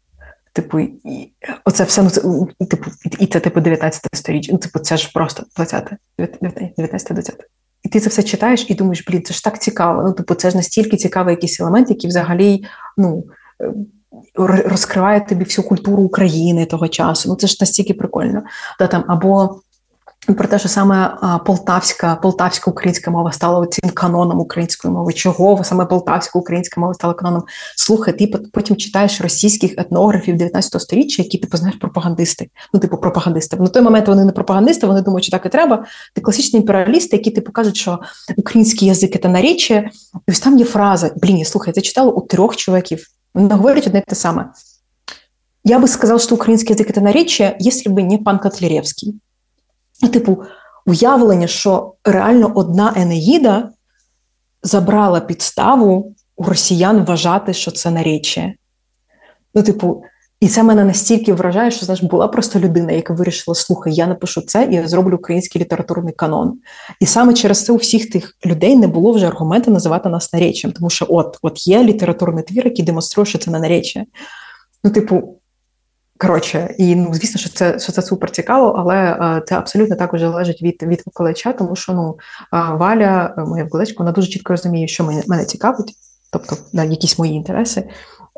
Типу, 0.52 0.80
і 0.80 1.32
оце 1.64 1.84
все 1.84 2.02
ну, 2.02 2.10
це, 2.10 2.20
типу, 2.66 2.90
і 3.18 3.26
це 3.26 3.40
типу 3.40 3.60
19 3.60 4.02
сторіччя. 4.12 4.52
Ну, 4.52 4.58
типу, 4.58 4.78
це 4.78 4.96
ж 4.96 5.10
просто 5.14 5.42
20, 5.56 5.92
19 6.18 7.12
20 7.12 7.36
І 7.82 7.88
ти 7.88 8.00
це 8.00 8.08
все 8.08 8.22
читаєш 8.22 8.66
і 8.68 8.74
думаєш, 8.74 9.04
блін, 9.08 9.22
це 9.22 9.34
ж 9.34 9.44
так 9.44 9.62
цікаво. 9.62 10.02
Ну, 10.02 10.12
типу, 10.12 10.34
це 10.34 10.50
ж 10.50 10.56
настільки 10.56 10.96
цікавий 10.96 11.34
якийсь 11.34 11.60
елемент, 11.60 11.90
який 11.90 12.10
взагалі 12.10 12.64
ну, 12.96 13.24
розкриває 14.64 15.20
тобі 15.20 15.44
всю 15.44 15.68
культуру 15.68 16.02
України 16.02 16.66
того 16.66 16.88
часу. 16.88 17.28
Ну 17.28 17.36
це 17.36 17.46
ж 17.46 17.56
настільки 17.60 17.94
прикольно. 17.94 18.42
Да, 18.78 18.86
там, 18.86 19.04
Або 19.08 19.60
про 20.26 20.48
те, 20.48 20.58
що 20.58 20.68
саме 20.68 21.16
полтавська 21.46 22.14
полтавська 22.14 22.70
українська 22.70 23.10
мова 23.10 23.32
стала 23.32 23.66
цим 23.66 23.90
каноном 23.90 24.40
української 24.40 24.94
мови. 24.94 25.12
Чого 25.12 25.64
саме 25.64 25.86
полтавська 25.86 26.38
українська 26.38 26.80
мова 26.80 26.94
стала 26.94 27.14
каноном? 27.14 27.42
Слухай, 27.76 28.18
ти 28.18 28.26
потім 28.52 28.76
читаєш 28.76 29.20
російських 29.20 29.74
етнографів 29.78 30.36
19 30.36 30.82
століття, 30.82 31.22
які 31.22 31.38
типу 31.38 31.56
знаєш 31.56 31.78
пропагандисти. 31.78 32.50
Ну, 32.74 32.80
типу, 32.80 32.96
пропагандисти. 32.96 33.56
На 33.56 33.68
той 33.68 33.82
момент 33.82 34.08
вони 34.08 34.24
не 34.24 34.32
пропагандисти, 34.32 34.86
вони 34.86 35.02
думають, 35.02 35.24
що 35.24 35.30
так 35.30 35.46
і 35.46 35.48
треба. 35.48 35.84
Ти 36.14 36.20
класичні 36.20 36.60
імперіалісти, 36.60 37.16
які 37.16 37.30
типу 37.30 37.52
кажуть, 37.52 37.76
що 37.76 37.98
український 38.36 38.88
язик 38.88 39.22
це 39.22 39.28
наречі. 39.28 39.74
І 40.28 40.30
ось 40.30 40.40
там 40.40 40.58
є 40.58 40.64
фраза: 40.64 41.10
блін, 41.16 41.44
слухай, 41.44 41.74
це 41.74 41.80
читала 41.80 42.12
у 42.12 42.20
трьох 42.20 42.56
чоловіків. 43.29 43.29
Вони 43.33 43.55
говорять 43.55 43.87
одне 43.87 44.01
те 44.01 44.15
саме. 44.15 44.51
Я 45.63 45.79
бы 45.79 45.87
сказал, 45.87 46.19
что 46.19 46.35
украинский 46.35 46.75
язык – 46.75 46.91
это 46.91 47.01
наречие, 47.01 47.57
если 47.59 47.89
бы 47.89 48.03
не 48.03 48.17
пан 48.17 48.39
Котляревский. 48.39 49.19
Ну, 50.01 50.09
типу, 50.09 50.43
уявлення, 50.85 51.47
що 51.47 51.95
реально 52.03 52.51
одна 52.55 52.93
Енеїда 52.95 53.71
забрала 54.63 55.19
підставу 55.19 56.15
у 56.35 56.43
росіян 56.43 57.05
вважати, 57.05 57.53
що 57.53 57.71
це 57.71 57.91
наречі. 57.91 58.55
Ну, 59.53 59.63
типу, 59.63 60.03
і 60.40 60.48
це 60.48 60.62
мене 60.62 60.84
настільки 60.84 61.32
вражає, 61.32 61.70
що 61.70 61.86
знаєш, 61.86 62.02
була 62.02 62.28
просто 62.28 62.60
людина, 62.60 62.92
яка 62.92 63.14
вирішила: 63.14 63.54
слухай, 63.54 63.94
я 63.94 64.06
напишу 64.06 64.40
це 64.40 64.68
і 64.70 64.74
я 64.74 64.88
зроблю 64.88 65.14
український 65.14 65.60
літературний 65.60 66.14
канон. 66.14 66.58
І 67.00 67.06
саме 67.06 67.34
через 67.34 67.64
це 67.64 67.72
у 67.72 67.76
всіх 67.76 68.10
тих 68.10 68.36
людей 68.46 68.76
не 68.76 68.86
було 68.86 69.12
вже 69.12 69.26
аргументу 69.26 69.70
називати 69.70 70.08
нас 70.08 70.32
нареччям, 70.32 70.72
тому 70.72 70.90
що 70.90 71.06
от 71.08 71.38
от 71.42 71.66
є 71.66 71.84
літературний 71.84 72.44
твір, 72.44 72.64
який 72.64 72.84
демонструє, 72.84 73.26
що 73.26 73.38
це 73.38 73.50
не 73.50 73.58
нареччя. 73.58 74.04
Ну, 74.84 74.90
типу, 74.90 75.40
коротше, 76.18 76.74
і 76.78 76.96
ну, 76.96 77.14
звісно, 77.14 77.40
що 77.40 77.50
це 77.50 77.78
що 77.78 77.92
це 77.92 78.02
супер 78.02 78.30
цікаво, 78.30 78.74
але 78.78 78.96
е, 78.96 79.42
це 79.46 79.54
абсолютно 79.54 79.96
також 79.96 80.20
залежить 80.20 80.62
від 80.62 80.82
від 80.82 81.02
викладача, 81.06 81.52
тому 81.52 81.76
що 81.76 81.92
ну, 81.92 82.18
е, 82.54 82.74
Валя, 82.76 83.34
моя 83.48 83.64
викладачка, 83.64 83.96
вона 83.98 84.12
дуже 84.12 84.28
чітко 84.28 84.52
розуміє, 84.52 84.88
що 84.88 85.04
мене, 85.04 85.22
мене 85.26 85.44
цікавить, 85.44 85.94
тобто 86.32 86.56
да, 86.72 86.84
якісь 86.84 87.18
мої 87.18 87.32
інтереси 87.32 87.88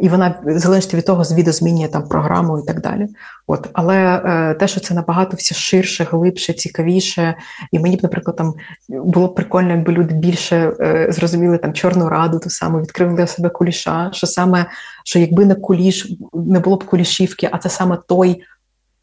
і 0.01 0.09
вона 0.09 0.35
залежить 0.47 0.95
від 0.95 1.07
того, 1.07 1.23
відозмінює 1.23 1.89
там 1.89 2.09
програму 2.09 2.59
і 2.59 2.63
так 2.67 2.81
далі. 2.81 3.09
От, 3.47 3.69
але 3.73 3.97
е, 3.97 4.55
те, 4.55 4.69
що 4.69 4.81
це 4.81 4.95
набагато 4.95 5.37
все 5.37 5.55
ширше, 5.55 6.07
глибше, 6.11 6.53
цікавіше, 6.53 7.35
і 7.73 7.79
мені 7.79 7.97
б, 7.97 8.01
наприклад, 8.03 8.37
там 8.37 8.55
було 8.89 9.29
б 9.29 9.35
прикольно, 9.35 9.71
якби 9.71 9.93
люди 9.93 10.15
більше 10.15 10.73
е, 10.81 11.07
зрозуміли 11.11 11.59
там 11.59 11.73
Чорну 11.73 12.09
раду, 12.09 12.39
ту 12.39 12.51
саме 12.51 12.81
відкрили 12.81 13.15
для 13.15 13.27
себе 13.27 13.49
куліша. 13.49 14.11
Що 14.13 14.27
саме 14.27 14.67
що 15.05 15.19
якби 15.19 15.45
не 15.45 15.55
куліш 15.55 16.13
не 16.33 16.61
було 16.61 16.77
б 16.77 16.85
кулішівки, 16.85 17.49
а 17.53 17.59
це 17.59 17.69
саме 17.69 17.99
той 18.09 18.43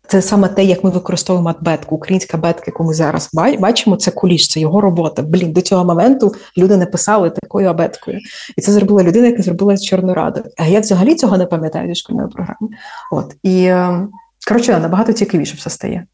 це 0.09 0.21
саме 0.21 0.47
те, 0.47 0.63
як 0.63 0.83
ми 0.83 0.89
використовуємо 0.89 1.55
абетку. 1.59 1.95
Українська 1.95 2.37
бетка, 2.37 2.63
яку 2.67 2.83
ми 2.83 2.93
зараз 2.93 3.29
бачимо, 3.59 3.95
це 3.95 4.11
куліш, 4.11 4.47
це 4.47 4.59
його 4.59 4.81
робота. 4.81 5.21
Блін, 5.21 5.53
до 5.53 5.61
цього 5.61 5.85
моменту 5.85 6.35
люди 6.57 6.77
не 6.77 6.85
писали 6.85 7.29
такою 7.29 7.69
абеткою. 7.69 8.19
І 8.57 8.61
це 8.61 8.71
зробила 8.71 9.03
людина, 9.03 9.27
яка 9.27 9.43
зробила 9.43 9.77
з 9.77 9.85
Чорноради. 9.85 10.43
А 10.57 10.65
я 10.65 10.79
взагалі 10.79 11.15
цього 11.15 11.37
не 11.37 11.45
пам'ятаю 11.45 11.87
зі 11.87 11.95
шкільної 11.95 12.27
програми. 12.27 12.69
От 13.11 13.35
і 13.43 13.65
ем, 13.65 14.09
коротше, 14.47 14.79
набагато 14.79 15.13
цікавіше 15.13 15.55
все 15.57 15.69
стає. 15.69 16.05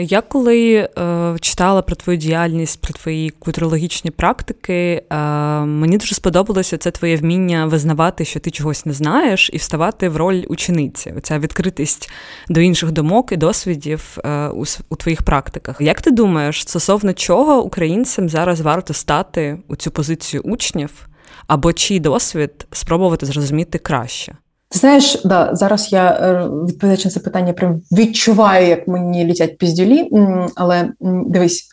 Я 0.00 0.20
коли 0.20 0.74
е, 0.74 1.36
читала 1.40 1.82
про 1.82 1.96
твою 1.96 2.18
діяльність, 2.18 2.80
про 2.80 2.92
твої 2.92 3.30
культурологічні 3.30 4.10
практики, 4.10 5.02
е, 5.10 5.16
мені 5.60 5.98
дуже 5.98 6.14
сподобалося 6.14 6.78
це 6.78 6.90
твоє 6.90 7.16
вміння 7.16 7.66
визнавати, 7.66 8.24
що 8.24 8.40
ти 8.40 8.50
чогось 8.50 8.86
не 8.86 8.92
знаєш, 8.92 9.50
і 9.52 9.56
вставати 9.56 10.08
в 10.08 10.16
роль 10.16 10.44
учениці. 10.48 11.14
Оця 11.16 11.38
відкритість 11.38 12.10
до 12.48 12.60
інших 12.60 12.92
думок 12.92 13.32
і 13.32 13.36
досвідів 13.36 14.18
е, 14.24 14.48
у, 14.48 14.64
у 14.88 14.96
твоїх 14.96 15.22
практиках. 15.22 15.76
Як 15.80 16.00
ти 16.02 16.10
думаєш, 16.10 16.62
стосовно 16.62 17.12
чого 17.12 17.62
українцям 17.62 18.28
зараз 18.28 18.60
варто 18.60 18.94
стати 18.94 19.58
у 19.68 19.76
цю 19.76 19.90
позицію 19.90 20.42
учнів, 20.42 21.08
або 21.46 21.72
чий 21.72 22.00
досвід 22.00 22.66
спробувати 22.72 23.26
зрозуміти 23.26 23.78
краще? 23.78 24.36
Знаєш, 24.72 25.22
да, 25.24 25.50
зараз 25.52 25.92
я 25.92 26.10
е, 26.10 26.48
відповідаючи 26.66 27.08
на 27.08 27.12
це 27.12 27.20
питання, 27.20 27.52
прям 27.52 27.80
відчуваю, 27.92 28.66
як 28.66 28.88
мені 28.88 29.24
літять 29.24 29.58
піздюлі. 29.58 30.10
Але 30.54 30.92
дивись, 31.26 31.68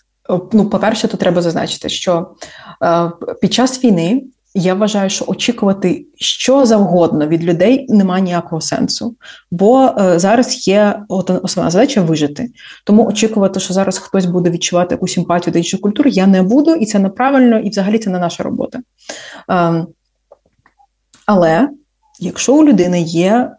ну, 0.53 0.69
по-перше, 0.69 1.07
то 1.07 1.17
треба 1.17 1.41
зазначити, 1.41 1.89
що 1.89 2.27
е, 2.83 3.11
під 3.41 3.53
час 3.53 3.83
війни 3.83 4.23
я 4.53 4.73
вважаю, 4.73 5.09
що 5.09 5.25
очікувати 5.27 6.05
що 6.15 6.65
завгодно 6.65 7.27
від 7.27 7.43
людей 7.43 7.85
немає 7.89 8.23
ніякого 8.23 8.61
сенсу, 8.61 9.15
бо 9.51 9.93
е, 9.99 10.19
зараз 10.19 10.67
є 10.67 11.01
основна 11.09 11.71
задача 11.71 12.01
вижити. 12.01 12.47
Тому 12.85 13.07
очікувати, 13.07 13.59
що 13.59 13.73
зараз 13.73 13.97
хтось 13.97 14.25
буде 14.25 14.49
відчувати 14.49 14.95
якусь 14.95 15.13
симпатію 15.13 15.53
до 15.53 15.59
інших 15.59 15.81
культур, 15.81 16.07
я 16.07 16.27
не 16.27 16.43
буду, 16.43 16.75
і 16.75 16.85
це 16.85 16.99
неправильно, 16.99 17.59
і 17.59 17.69
взагалі 17.69 17.97
це 17.97 18.09
не 18.09 18.19
наша 18.19 18.43
робота. 18.43 18.79
Ем, 19.47 19.87
але 21.25 21.69
якщо 22.19 22.55
у 22.55 22.63
людини 22.63 23.01
є 23.01 23.51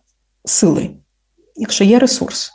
сили, 0.45 0.91
якщо 1.57 1.85
є 1.85 1.99
ресурс, 1.99 2.53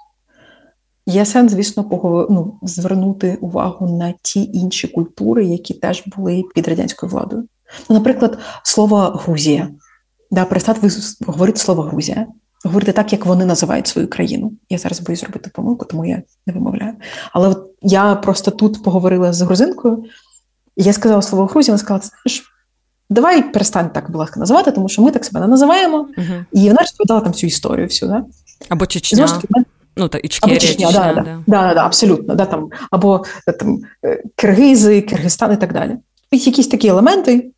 є 1.06 1.26
сенс, 1.26 1.52
звісно, 1.52 1.84
поговор... 1.84 2.28
ну, 2.30 2.60
звернути 2.62 3.38
увагу 3.42 3.98
на 3.98 4.14
ті 4.22 4.44
інші 4.54 4.88
культури, 4.88 5.46
які 5.46 5.74
теж 5.74 6.04
були 6.06 6.44
під 6.56 6.68
радянською 6.68 7.12
владою. 7.12 7.48
Ну, 7.90 7.96
Наприклад, 7.96 8.38
слово 8.64 8.98
Грузія. 8.98 9.70
Да, 10.32 10.46
Перестати 10.46 10.90
говорити 11.28 11.60
слово 11.60 11.82
Грузія, 11.82 12.28
говорити 12.64 12.92
так, 12.92 13.14
як 13.14 13.26
вони 13.26 13.46
називають 13.46 13.88
свою 13.88 14.08
країну. 14.08 14.52
Я 14.70 14.78
зараз 14.78 15.00
боюсь 15.00 15.20
зробити 15.20 15.52
помилку, 15.54 15.86
тому 15.86 16.06
я 16.06 16.24
не 16.48 16.54
вимовляю. 16.54 16.94
Але 17.32 17.48
от 17.48 17.72
я 17.82 18.16
просто 18.16 18.52
тут 18.52 18.84
поговорила 18.84 19.34
з 19.34 19.42
грузинкою, 19.42 20.04
я 20.76 20.94
сказала 20.94 21.22
слово 21.22 21.46
Грузія, 21.46 21.74
вона 21.74 21.84
сказала, 21.84 22.02
знаєш, 22.02 22.55
Давай 23.10 23.52
перестань 23.52 23.90
так, 23.90 24.12
будь 24.12 24.20
ласка, 24.20 24.40
називати, 24.40 24.72
тому 24.72 24.90
що 24.90 25.02
ми 25.02 25.12
так 25.12 25.26
себе 25.26 25.40
не 25.40 25.48
називаємо. 25.48 26.10
Uh-huh. 26.18 26.46
І 26.52 26.68
вона 26.68 26.78
розповідала 26.80 27.22
там 27.22 27.34
цю 27.34 27.48
історію 27.48 27.88
всю. 27.88 28.12
Да? 28.12 28.26
Або 28.70 28.86
Чечня. 28.86 29.28
Таки, 29.28 29.48
ну, 29.98 30.08
та, 30.08 30.18
Ічкерія, 30.18 30.58
або 30.58 30.68
Чечня, 30.68 30.88
Чечня, 30.88 31.14
да, 31.16 31.22
да. 31.22 31.44
Да, 31.48 31.74
да, 31.74 31.86
абсолютно. 31.86 32.36
Да, 32.36 32.46
там, 32.46 32.70
Або 32.92 33.24
там, 33.60 33.80
е, 34.06 34.24
Киргизи, 34.36 35.02
Киргизстан 35.02 35.54
і 35.54 35.58
так 35.58 35.74
далі. 35.74 35.98
Якісь 36.32 36.68
такі 36.68 36.88
елементи, 36.88 37.52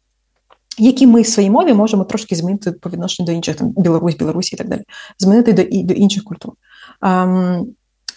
які 0.77 1.07
ми 1.07 1.21
в 1.21 1.27
своїй 1.27 1.49
мові 1.49 1.73
можемо 1.73 2.03
трошки 2.03 2.35
змінити 2.35 2.71
по 2.71 2.89
відношенню 2.89 3.25
до 3.25 3.31
інших, 3.31 3.55
там, 3.55 3.69
Білорусь, 3.77 4.15
Білорусі 4.15 4.55
і 4.55 4.57
так 4.57 4.69
далі, 4.69 4.81
змінити 5.19 5.53
до 5.53 5.63
до 5.83 5.93
інших 5.93 6.23
культур. 6.23 6.53
Um, 7.01 7.65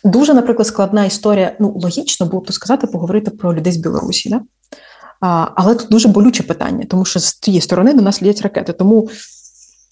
дуже, 0.04 0.34
наприклад, 0.34 0.66
складна 0.66 1.04
історія. 1.04 1.56
Ну, 1.60 1.72
логічно 1.76 2.26
було 2.26 2.42
б 2.42 2.46
то 2.46 2.52
сказати, 2.52 2.86
поговорити 2.86 3.30
про 3.30 3.54
людей 3.54 3.72
з 3.72 3.76
Білорусі. 3.76 4.28
Да? 4.28 4.40
Але 5.20 5.74
тут 5.74 5.88
дуже 5.90 6.08
болюче 6.08 6.42
питання, 6.42 6.84
тому 6.88 7.04
що 7.04 7.20
з 7.20 7.34
тієї 7.34 7.60
сторони 7.60 7.94
до 7.94 8.02
нас 8.02 8.22
ліять 8.22 8.42
ракети. 8.42 8.72
Тому 8.72 9.08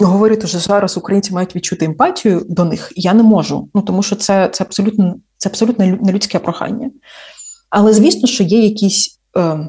говорити, 0.00 0.46
що 0.46 0.58
зараз 0.58 0.96
українці 0.96 1.34
мають 1.34 1.56
відчути 1.56 1.84
емпатію 1.84 2.46
до 2.48 2.64
них, 2.64 2.92
я 2.96 3.14
не 3.14 3.22
можу. 3.22 3.68
Ну 3.74 3.82
тому 3.82 4.02
що 4.02 4.16
це 4.16 4.48
це 4.52 4.64
абсолютно 4.64 5.14
це 5.36 5.48
абсолютно 5.48 5.86
нелюдське 5.86 6.38
прохання. 6.38 6.90
Але 7.70 7.92
звісно, 7.92 8.28
що 8.28 8.44
є 8.44 8.64
якісь 8.64 9.20
е, 9.36 9.68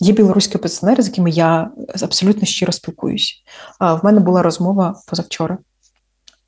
є 0.00 0.12
білоруські 0.12 0.58
опозиціонери, 0.58 1.02
з 1.02 1.06
якими 1.06 1.30
я 1.30 1.70
абсолютно 2.02 2.46
щиро 2.46 2.72
спілкуюсь. 2.72 3.42
В 3.80 4.00
мене 4.02 4.20
була 4.20 4.42
розмова 4.42 5.02
позавчора. 5.06 5.58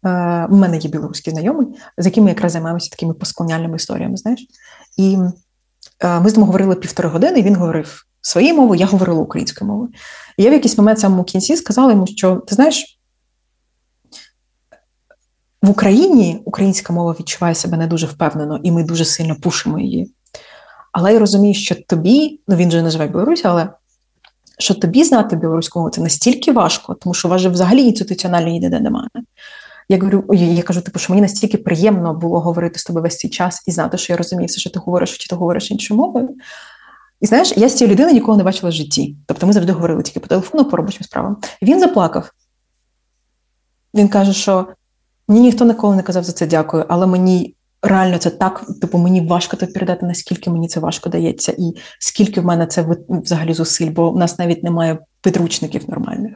Е, 0.04 0.46
у 0.50 0.56
мене 0.56 0.76
є 0.76 0.90
білоруські 0.90 1.30
знайомі, 1.30 1.66
з 1.98 2.06
якими 2.06 2.28
якраз 2.28 2.52
займаємося 2.52 2.90
такими 2.90 3.14
постколоніальними 3.14 3.76
історіями. 3.76 4.16
Знаєш, 4.16 4.46
і 4.96 5.18
е, 6.00 6.20
ми 6.20 6.30
з 6.30 6.36
ним 6.36 6.46
говорили 6.46 6.74
півтори 6.74 7.08
години, 7.08 7.38
і 7.38 7.42
він 7.42 7.56
говорив 7.56 8.04
своєю 8.24 8.54
мовою, 8.54 8.80
я 8.80 8.86
говорила 8.86 9.20
українською 9.20 9.70
мовою. 9.70 9.90
І 10.36 10.42
я 10.42 10.50
в 10.50 10.52
якийсь 10.52 10.78
момент 10.78 10.98
в 10.98 11.00
самому 11.00 11.24
кінці 11.24 11.56
сказала 11.56 11.90
йому, 11.90 12.06
що 12.06 12.36
ти 12.36 12.54
знаєш, 12.54 12.98
в 15.62 15.70
Україні 15.70 16.42
українська 16.44 16.92
мова 16.92 17.16
відчуває 17.20 17.54
себе 17.54 17.76
не 17.76 17.86
дуже 17.86 18.06
впевнено, 18.06 18.60
і 18.62 18.72
ми 18.72 18.84
дуже 18.84 19.04
сильно 19.04 19.36
пушимо 19.36 19.78
її. 19.78 20.14
Але 20.92 21.12
я 21.12 21.18
розумію, 21.18 21.54
що 21.54 21.74
тобі, 21.74 22.40
ну 22.48 22.56
він 22.56 22.70
же 22.70 22.82
не 22.82 22.90
живе 22.90 23.06
в 23.06 23.10
Білорусі, 23.10 23.42
але 23.44 23.68
що 24.58 24.74
тобі 24.74 25.04
знати 25.04 25.36
білоруську 25.36 25.78
мову 25.78 25.90
це 25.90 26.00
настільки 26.00 26.52
важко, 26.52 26.94
тому 26.94 27.14
що 27.14 27.28
у 27.28 27.30
вас 27.30 27.40
же 27.40 27.48
взагалі 27.48 27.82
інституціонально 27.82 28.48
ніде 28.48 28.80
немає. 28.80 29.08
Я 29.88 29.98
говорю, 29.98 30.24
я 30.34 30.62
кажу, 30.62 30.80
типу, 30.80 30.98
що 30.98 31.12
мені 31.12 31.22
настільки 31.22 31.58
приємно 31.58 32.14
було 32.14 32.40
говорити 32.40 32.78
з 32.78 32.84
тобою 32.84 33.02
весь 33.02 33.18
цей 33.18 33.30
час 33.30 33.62
і 33.66 33.70
знати, 33.70 33.98
що 33.98 34.12
я 34.12 34.16
розумію 34.16 34.46
все, 34.46 34.60
що 34.60 34.70
ти 34.70 34.78
говориш, 34.78 35.18
чи 35.18 35.28
ти 35.28 35.36
говориш 35.36 35.70
іншою 35.70 36.00
мовою. 36.00 36.28
І 37.24 37.26
знаєш, 37.26 37.52
я 37.56 37.68
з 37.68 37.74
цією 37.74 37.92
людиною 37.92 38.14
ніколи 38.14 38.38
не 38.38 38.44
бачила 38.44 38.70
в 38.70 38.72
житті. 38.72 39.16
Тобто 39.26 39.46
ми 39.46 39.52
завжди 39.52 39.72
говорили 39.72 40.02
тільки 40.02 40.20
по 40.20 40.26
телефону, 40.26 40.64
по 40.64 40.76
робочим 40.76 41.02
справам. 41.02 41.36
Він 41.62 41.80
заплакав. 41.80 42.30
Він 43.94 44.08
каже, 44.08 44.32
що 44.32 44.66
мені 45.28 45.40
ніхто 45.40 45.64
ніколи 45.64 45.96
не 45.96 46.02
казав 46.02 46.24
за 46.24 46.32
це 46.32 46.46
дякую, 46.46 46.84
але 46.88 47.06
мені 47.06 47.56
реально 47.82 48.18
це 48.18 48.30
так, 48.30 48.64
типу, 48.80 48.98
мені 48.98 49.20
важко 49.20 49.56
тобі 49.56 49.72
передати, 49.72 50.06
наскільки 50.06 50.50
мені 50.50 50.68
це 50.68 50.80
важко 50.80 51.10
дається, 51.10 51.52
і 51.58 51.72
скільки 51.98 52.40
в 52.40 52.44
мене 52.44 52.66
це 52.66 52.86
взагалі 53.08 53.54
зусиль, 53.54 53.90
бо 53.90 54.10
в 54.10 54.16
нас 54.16 54.38
навіть 54.38 54.64
немає 54.64 54.98
підручників 55.22 55.90
нормальних. 55.90 56.32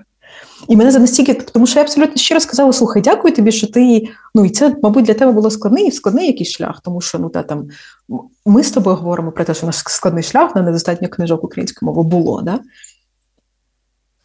І 0.69 0.77
мене 0.77 0.91
за 0.91 0.99
настільки, 0.99 1.35
тому 1.35 1.67
що 1.67 1.79
я 1.79 1.85
абсолютно 1.85 2.17
щиро 2.17 2.41
сказала: 2.41 2.73
слухай, 2.73 3.03
дякую 3.03 3.35
тобі, 3.35 3.53
що 3.53 3.67
ти. 3.67 4.09
Ну 4.35 4.45
і 4.45 4.51
це, 4.51 4.77
мабуть, 4.83 5.05
для 5.05 5.15
тебе 5.15 5.33
було 5.33 5.51
складний 5.51 5.93
складний 5.93 6.27
якийсь 6.27 6.51
шлях, 6.51 6.81
тому 6.85 7.01
що 7.01 7.19
ну 7.19 7.29
та 7.29 7.43
там 7.43 7.69
ми 8.47 8.63
з 8.63 8.71
тобою 8.71 8.97
говоримо 8.97 9.33
про 9.33 9.45
те, 9.45 9.55
що 9.55 9.67
наш 9.67 9.77
складний 9.77 10.23
шлях 10.23 10.55
на 10.55 10.63
недостатньо 10.63 11.09
книжок 11.09 11.45
української 11.45 11.87
мови 11.87 12.03
було. 12.03 12.43
Да? 12.43 12.61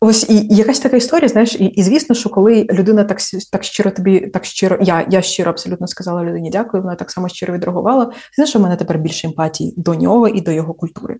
Ось 0.06 0.30
і, 0.30 0.36
і 0.36 0.56
якась 0.56 0.80
така 0.80 0.98
історія, 0.98 1.28
знаєш, 1.28 1.56
і, 1.56 1.66
і 1.66 1.84
звісно, 1.84 2.16
що 2.16 2.30
коли 2.30 2.68
людина 2.72 3.04
так 3.04 3.18
так 3.52 3.64
щиро 3.64 3.92
тобі, 3.92 4.20
так 4.20 4.46
щиро, 4.46 4.78
я 4.82 5.08
я 5.10 5.22
щиро 5.22 5.52
абсолютно 5.52 5.88
сказала 5.88 6.24
людині 6.24 6.50
дякую, 6.50 6.84
вона 6.84 6.96
так 6.96 7.12
само 7.12 7.30
щиро 7.30 7.54
відреагувала. 7.54 8.12
Знаєш, 8.36 8.56
в 8.56 8.60
мене 8.60 8.76
тепер 8.76 8.98
більше 8.98 9.28
емпатії 9.28 9.74
до 9.78 9.96
нього 9.96 10.28
і 10.28 10.42
до 10.42 10.52
його 10.52 10.74
культури. 10.74 11.18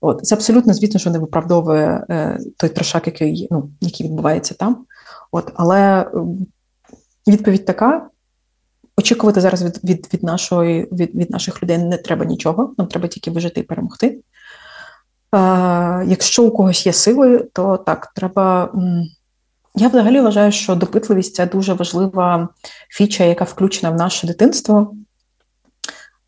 От 0.00 0.26
Це 0.26 0.34
абсолютно, 0.34 0.74
звісно, 0.74 1.00
що 1.00 1.10
не 1.10 1.18
виправдовує 1.18 2.04
е, 2.10 2.38
той 2.56 2.70
трошак, 2.70 3.06
який 3.06 3.48
ну, 3.50 3.70
який 3.80 4.06
відбувається 4.06 4.54
там. 4.54 4.86
От, 5.32 5.52
Але 5.54 6.10
ем, 6.14 6.46
відповідь 7.28 7.64
така: 7.64 8.08
очікувати 8.96 9.40
зараз 9.40 9.62
від 9.64 9.84
від, 9.84 10.08
від, 10.14 10.22
нашої, 10.22 10.88
від, 10.92 11.14
від 11.14 11.30
наших 11.30 11.62
людей 11.62 11.78
не 11.78 11.96
треба 11.96 12.24
нічого, 12.24 12.74
нам 12.78 12.86
треба 12.86 13.08
тільки 13.08 13.30
вижити 13.30 13.60
і 13.60 13.62
перемогти. 13.62 14.06
Е, 14.06 14.18
Якщо 16.06 16.44
у 16.44 16.50
когось 16.50 16.86
є 16.86 16.92
сили, 16.92 17.38
то 17.52 17.76
так, 17.76 18.12
треба. 18.14 18.72
Я 19.74 19.88
взагалі 19.88 20.20
вважаю, 20.20 20.52
що 20.52 20.74
допитливість 20.74 21.34
це 21.34 21.46
дуже 21.46 21.72
важлива 21.72 22.48
фіча, 22.90 23.24
яка 23.24 23.44
включена 23.44 23.90
в 23.90 23.96
наше 23.96 24.26
дитинство. 24.26 24.94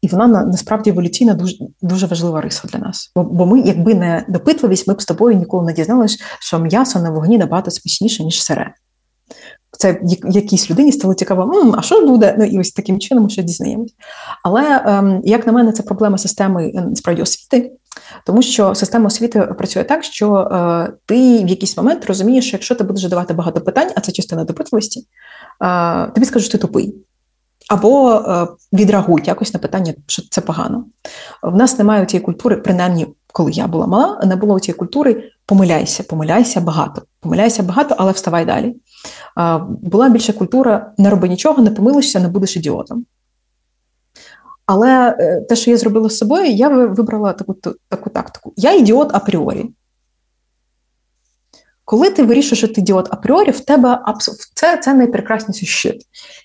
І 0.02 0.08
вона 0.08 0.26
насправді 0.26 0.90
еволюційна 0.90 1.34
дуже 1.34 1.56
дуже 1.82 2.06
важлива 2.06 2.40
риса 2.40 2.68
для 2.72 2.78
нас. 2.78 3.12
Бо 3.16 3.24
бо 3.24 3.46
ми, 3.46 3.60
якби 3.60 3.94
не 3.94 4.24
допитливість, 4.28 4.88
ми 4.88 4.94
б 4.94 5.02
з 5.02 5.04
тобою 5.04 5.36
ніколи 5.36 5.66
не 5.66 5.72
дізналися, 5.72 6.24
що 6.40 6.58
м'ясо 6.58 6.98
на 6.98 7.10
вогні 7.10 7.38
набагато 7.38 7.70
смачніше, 7.70 8.24
ніж 8.24 8.42
сире. 8.42 8.74
Це 9.78 10.00
якійсь 10.30 10.70
людині 10.70 10.92
стало 10.92 11.14
цікаво, 11.14 11.42
М, 11.42 11.74
а 11.78 11.82
що 11.82 12.06
буде? 12.06 12.34
Ну 12.38 12.44
і 12.44 12.58
ось 12.58 12.70
таким 12.70 12.98
чином 12.98 13.30
ще 13.30 13.42
дізнаємось. 13.42 13.94
Але 14.44 14.82
ем, 14.86 15.20
як 15.24 15.46
на 15.46 15.52
мене, 15.52 15.72
це 15.72 15.82
проблема 15.82 16.18
системи 16.18 16.72
е, 16.74 16.86
справді 16.94 17.22
освіти, 17.22 17.72
тому 18.26 18.42
що 18.42 18.74
система 18.74 19.06
освіти 19.06 19.40
працює 19.40 19.84
так, 19.84 20.04
що 20.04 20.36
е, 20.36 20.92
ти 21.06 21.44
в 21.44 21.48
якийсь 21.48 21.76
момент 21.76 22.04
розумієш, 22.06 22.46
що 22.46 22.56
якщо 22.56 22.74
ти 22.74 22.84
будеш 22.84 23.02
задавати 23.02 23.34
багато 23.34 23.60
питань, 23.60 23.90
а 23.96 24.00
це 24.00 24.12
частина 24.12 24.44
допитливості, 24.44 25.00
е, 25.64 26.06
тобі 26.06 26.26
скажуть, 26.26 26.48
що 26.48 26.58
ти 26.58 26.66
тупий. 26.66 26.94
Або 27.70 28.12
е, 28.12 28.46
відреагують 28.72 29.28
якось 29.28 29.54
на 29.54 29.60
питання, 29.60 29.94
що 30.06 30.22
це 30.30 30.40
погано. 30.40 30.84
В 31.42 31.56
нас 31.56 31.78
немає 31.78 32.06
цієї 32.06 32.24
культури, 32.24 32.56
принаймні, 32.56 33.06
коли 33.32 33.52
я 33.52 33.66
була 33.66 33.86
мала, 33.86 34.20
не 34.24 34.36
було 34.36 34.60
цієї 34.60 34.78
культури 34.78 35.30
помиляйся, 35.46 36.02
помиляйся 36.02 36.60
багато, 36.60 37.02
помиляйся 37.20 37.62
багато, 37.62 37.94
але 37.98 38.12
вставай 38.12 38.44
далі. 38.44 38.76
Була 39.68 40.08
більша 40.08 40.32
культура: 40.32 40.92
не 40.98 41.10
роби 41.10 41.28
нічого, 41.28 41.62
не 41.62 41.70
помилишся, 41.70 42.20
не 42.20 42.28
будеш 42.28 42.56
ідіотом. 42.56 43.04
Але 44.66 45.16
е, 45.18 45.40
те, 45.40 45.56
що 45.56 45.70
я 45.70 45.76
зробила 45.76 46.08
з 46.08 46.18
собою, 46.18 46.46
я 46.46 46.68
вибрала 46.68 47.32
таку 47.32 47.54
таку 47.88 48.10
тактику. 48.10 48.52
Я 48.56 48.72
ідіот 48.72 49.14
апріорі. 49.14 49.70
Коли 51.90 52.10
ти 52.10 52.22
вирішуєш, 52.22 52.58
що 52.58 52.68
ти 52.68 52.80
ідіот 52.80 53.08
апріорі, 53.10 53.50
в 53.50 53.60
тебе 53.60 54.02
це 54.54 54.76
це 54.76 54.94
найпрекрасніший 54.94 55.68
щит. 55.68 56.02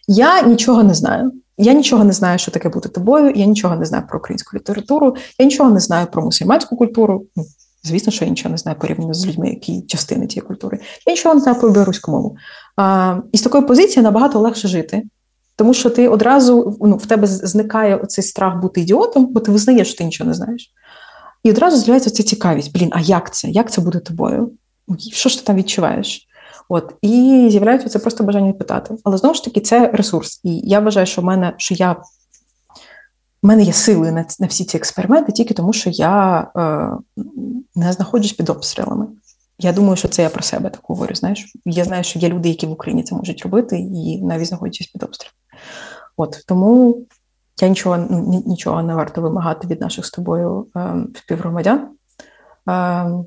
Я 0.07 0.41
нічого 0.41 0.83
не 0.83 0.93
знаю. 0.93 1.31
Я 1.57 1.73
нічого 1.73 2.03
не 2.03 2.13
знаю, 2.13 2.39
що 2.39 2.51
таке 2.51 2.69
бути 2.69 2.89
тобою. 2.89 3.33
Я 3.35 3.45
нічого 3.45 3.75
не 3.75 3.85
знаю 3.85 4.03
про 4.09 4.19
українську 4.19 4.57
літературу, 4.57 5.15
я 5.39 5.45
нічого 5.45 5.69
не 5.69 5.79
знаю 5.79 6.07
про 6.11 6.23
мусульманську 6.23 6.75
культуру. 6.75 7.25
Ну, 7.35 7.43
звісно, 7.83 8.11
що 8.11 8.25
я 8.25 8.29
нічого 8.31 8.51
не 8.51 8.57
знаю 8.57 8.77
порівняно 8.79 9.13
з 9.13 9.27
людьми, 9.27 9.49
які 9.49 9.81
частини 9.81 10.27
цієї 10.27 10.47
культури. 10.47 10.79
Я 11.07 11.13
нічого 11.13 11.35
не 11.35 11.41
знаю 11.41 11.59
про 11.59 11.69
білоруську 11.69 12.11
мову. 12.11 12.37
А, 12.77 13.17
І 13.31 13.37
з 13.37 13.41
такої 13.41 13.63
позиції 13.65 14.03
набагато 14.03 14.39
легше 14.39 14.67
жити. 14.67 15.03
Тому 15.55 15.73
що 15.73 15.89
ти 15.89 16.07
одразу 16.07 16.77
ну, 16.81 16.97
в 16.97 17.05
тебе 17.05 17.27
зникає 17.27 18.05
цей 18.07 18.23
страх 18.23 18.61
бути 18.61 18.81
ідіотом, 18.81 19.25
бо 19.25 19.39
ти 19.39 19.51
визнаєш, 19.51 19.87
що 19.87 19.97
ти 19.97 20.03
нічого 20.03 20.27
не 20.27 20.33
знаєш. 20.33 20.71
І 21.43 21.49
одразу 21.49 21.77
з'являється 21.77 22.09
ця 22.09 22.23
цікавість. 22.23 22.73
Блін, 22.73 22.89
а 22.91 22.99
як 22.99 23.33
це? 23.33 23.49
Як 23.49 23.71
це 23.71 23.81
буде 23.81 23.99
тобою? 23.99 24.51
Що 24.97 25.29
ж 25.29 25.39
ти 25.39 25.45
там 25.45 25.55
відчуваєш? 25.55 26.27
От 26.69 26.93
і 27.01 27.47
з'являється 27.51 27.89
це 27.89 27.99
просто 27.99 28.23
бажання 28.23 28.53
питати. 28.53 28.95
Але 29.03 29.17
знову 29.17 29.35
ж 29.35 29.43
таки, 29.43 29.61
це 29.61 29.87
ресурс. 29.87 30.41
І 30.43 30.57
я 30.57 30.79
вважаю, 30.79 31.05
що 31.05 31.21
в 31.21 31.25
мене 31.25 31.53
що 31.57 31.75
я 31.75 31.91
в 31.91 33.47
мене 33.47 33.63
є 33.63 33.73
сили 33.73 34.11
на 34.11 34.25
на 34.39 34.47
всі 34.47 34.65
ці 34.65 34.77
експерименти, 34.77 35.31
тільки 35.31 35.53
тому, 35.53 35.73
що 35.73 35.89
я 35.89 36.47
е, 36.57 37.21
не 37.75 37.93
знаходжусь 37.93 38.33
під 38.33 38.49
обстрілами. 38.49 39.07
Я 39.59 39.73
думаю, 39.73 39.95
що 39.95 40.07
це 40.07 40.21
я 40.21 40.29
про 40.29 40.43
себе 40.43 40.69
так 40.69 40.81
говорю. 40.83 41.15
Знаєш, 41.15 41.53
я 41.65 41.83
знаю, 41.83 42.03
що 42.03 42.19
є 42.19 42.29
люди, 42.29 42.49
які 42.49 42.67
в 42.67 42.71
Україні 42.71 43.03
це 43.03 43.15
можуть 43.15 43.43
робити, 43.43 43.79
і 43.79 44.21
навіть 44.21 44.47
знаходячись 44.47 44.87
під 44.87 45.03
обстрілом. 45.03 45.33
От 46.17 46.43
тому 46.47 46.97
я 47.61 47.67
нічого 47.67 47.97
нічого 48.45 48.83
не 48.83 48.95
варто 48.95 49.21
вимагати 49.21 49.67
від 49.67 49.81
наших 49.81 50.05
з 50.05 50.11
тобою 50.11 50.67
е, 50.75 50.95
співгромадян. 51.15 51.89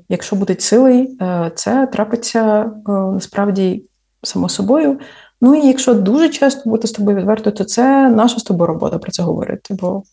Якщо 0.09 0.35
будуть 0.35 0.61
сили, 0.61 1.09
е, 1.21 1.51
це 1.55 1.87
трапиться 1.87 2.61
е, 2.61 2.91
насправді 2.91 3.85
само 4.23 4.49
собою. 4.49 4.99
Ну 5.41 5.55
і 5.55 5.67
якщо 5.67 5.93
дуже 5.93 6.29
часто 6.29 6.69
бути 6.69 6.87
з 6.87 6.91
тобою 6.91 7.17
відверто, 7.17 7.51
то 7.51 7.63
це 7.63 8.09
наша 8.09 8.39
з 8.39 8.43
тобою 8.43 8.67
робота 8.67 8.97
про 8.97 9.11
це 9.11 9.23
говорити, 9.23 9.73
бо 9.73 10.03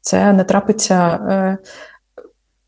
це 0.00 0.32
не 0.32 0.44
трапиться. 0.44 1.08
Е, 1.30 1.58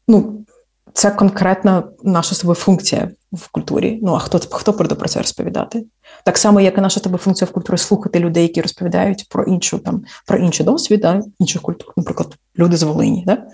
ну, 0.08 0.44
це 0.92 1.10
конкретна 1.10 1.82
наша 2.02 2.34
з 2.34 2.38
тобою 2.38 2.54
функція 2.54 3.10
в 3.32 3.48
культурі. 3.50 3.98
Ну 4.02 4.14
а 4.14 4.18
хто 4.18 4.38
хто 4.38 4.72
буде 4.72 4.94
про 4.94 5.08
це 5.08 5.18
розповідати? 5.18 5.86
Так 6.24 6.38
само, 6.38 6.60
як 6.60 6.78
і 6.78 6.80
наша 6.80 7.00
тобі 7.00 7.16
функція 7.16 7.48
в 7.48 7.52
культурі 7.52 7.78
слухати 7.78 8.20
людей, 8.20 8.42
які 8.42 8.62
розповідають 8.62 9.26
про 9.28 9.44
іншу 9.44 9.78
там 9.78 10.04
про 10.26 10.38
інший 10.38 10.66
досвід, 10.66 11.00
да, 11.00 11.22
інших 11.38 11.62
культур, 11.62 11.92
наприклад, 11.96 12.36
люди 12.58 12.76
з 12.76 12.82
Волині. 12.82 13.24
Да? 13.26 13.46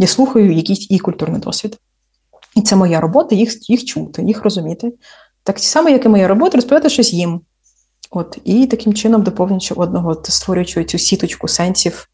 Я 0.00 0.06
слухаю 0.06 0.52
якийсь 0.52 0.90
і 0.90 0.98
культурний 0.98 1.40
досвід. 1.40 1.78
І 2.56 2.62
це 2.62 2.76
моя 2.76 3.00
робота 3.00 3.34
їх 3.34 3.70
їх 3.70 3.84
чути, 3.84 4.22
їх 4.22 4.44
розуміти. 4.44 4.92
Так 5.42 5.58
само, 5.58 5.88
як 5.88 6.04
і 6.04 6.08
моя 6.08 6.28
робота, 6.28 6.56
розповідати 6.56 6.90
щось 6.90 7.12
їм. 7.12 7.40
От, 8.10 8.38
І 8.44 8.66
таким 8.66 8.94
чином, 8.94 9.22
доповнюючи 9.22 9.74
одного, 9.74 10.22
створюючи 10.24 10.84
цю 10.84 10.98
сіточку 10.98 11.48
сенсів 11.48 12.08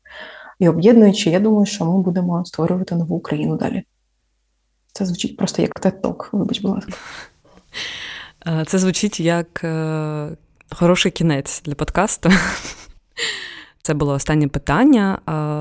і 0.58 0.68
об'єднуючи, 0.68 1.30
я 1.30 1.40
думаю, 1.40 1.66
що 1.66 1.84
ми 1.84 2.02
будемо 2.02 2.44
створювати 2.44 2.94
нову 2.94 3.16
Україну 3.16 3.56
далі. 3.56 3.82
Це 4.92 5.06
звучить 5.06 5.36
просто 5.36 5.62
як 5.62 5.80
тет-ток, 5.80 6.28
вибач, 6.32 6.60
будь 6.60 6.70
ласка. 6.70 6.92
Е, 8.46 8.64
це 8.66 8.78
звучить 8.78 9.20
як 9.20 9.64
е, 9.64 10.36
хороший 10.70 11.12
кінець 11.12 11.62
для 11.62 11.74
подкасту. 11.74 12.30
Це 13.86 13.94
було 13.94 14.12
останнє 14.12 14.48
питання. 14.48 15.18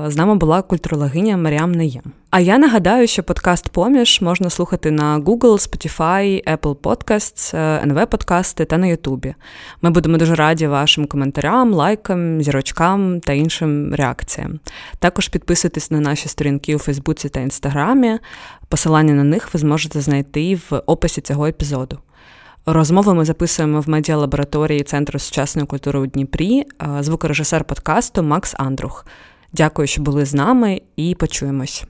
З 0.08 0.16
нами 0.16 0.34
була 0.34 0.62
культурологиня 0.62 1.36
Маріам 1.36 1.72
Наєм. 1.72 2.02
А 2.30 2.40
я 2.40 2.58
нагадаю, 2.58 3.06
що 3.06 3.22
подкаст 3.22 3.68
Поміж 3.68 4.20
можна 4.20 4.50
слухати 4.50 4.90
на 4.90 5.18
Google, 5.18 5.38
Spotify, 5.40 6.56
Apple 6.56 6.76
Podcasts, 6.76 7.54
NV 7.88 8.06
подкасти 8.06 8.64
та 8.64 8.78
на 8.78 8.86
Ютубі. 8.86 9.34
Ми 9.82 9.90
будемо 9.90 10.18
дуже 10.18 10.34
раді 10.34 10.66
вашим 10.66 11.06
коментарям, 11.06 11.72
лайкам, 11.72 12.42
зірочкам 12.42 13.20
та 13.20 13.32
іншим 13.32 13.94
реакціям. 13.94 14.60
Також 14.98 15.28
підписуйтесь 15.28 15.90
на 15.90 16.00
наші 16.00 16.28
сторінки 16.28 16.76
у 16.76 16.78
Фейсбуці 16.78 17.28
та 17.28 17.40
Інстаграмі. 17.40 18.18
Посилання 18.68 19.14
на 19.14 19.24
них 19.24 19.54
ви 19.54 19.60
зможете 19.60 20.00
знайти 20.00 20.54
в 20.70 20.82
описі 20.86 21.20
цього 21.20 21.46
епізоду. 21.46 21.98
Розмови 22.68 23.14
ми 23.14 23.24
записуємо 23.24 23.80
в 23.80 23.88
медіалабораторії 23.88 24.82
Центру 24.82 25.18
сучасної 25.18 25.66
культури 25.66 25.98
у 25.98 26.06
Дніпрі, 26.06 26.64
звукорежисер 27.00 27.64
подкасту 27.64 28.22
Макс 28.22 28.54
Андрух. 28.58 29.06
Дякую, 29.52 29.88
що 29.88 30.02
були 30.02 30.24
з 30.24 30.34
нами, 30.34 30.80
і 30.96 31.14
почуємось. 31.14 31.84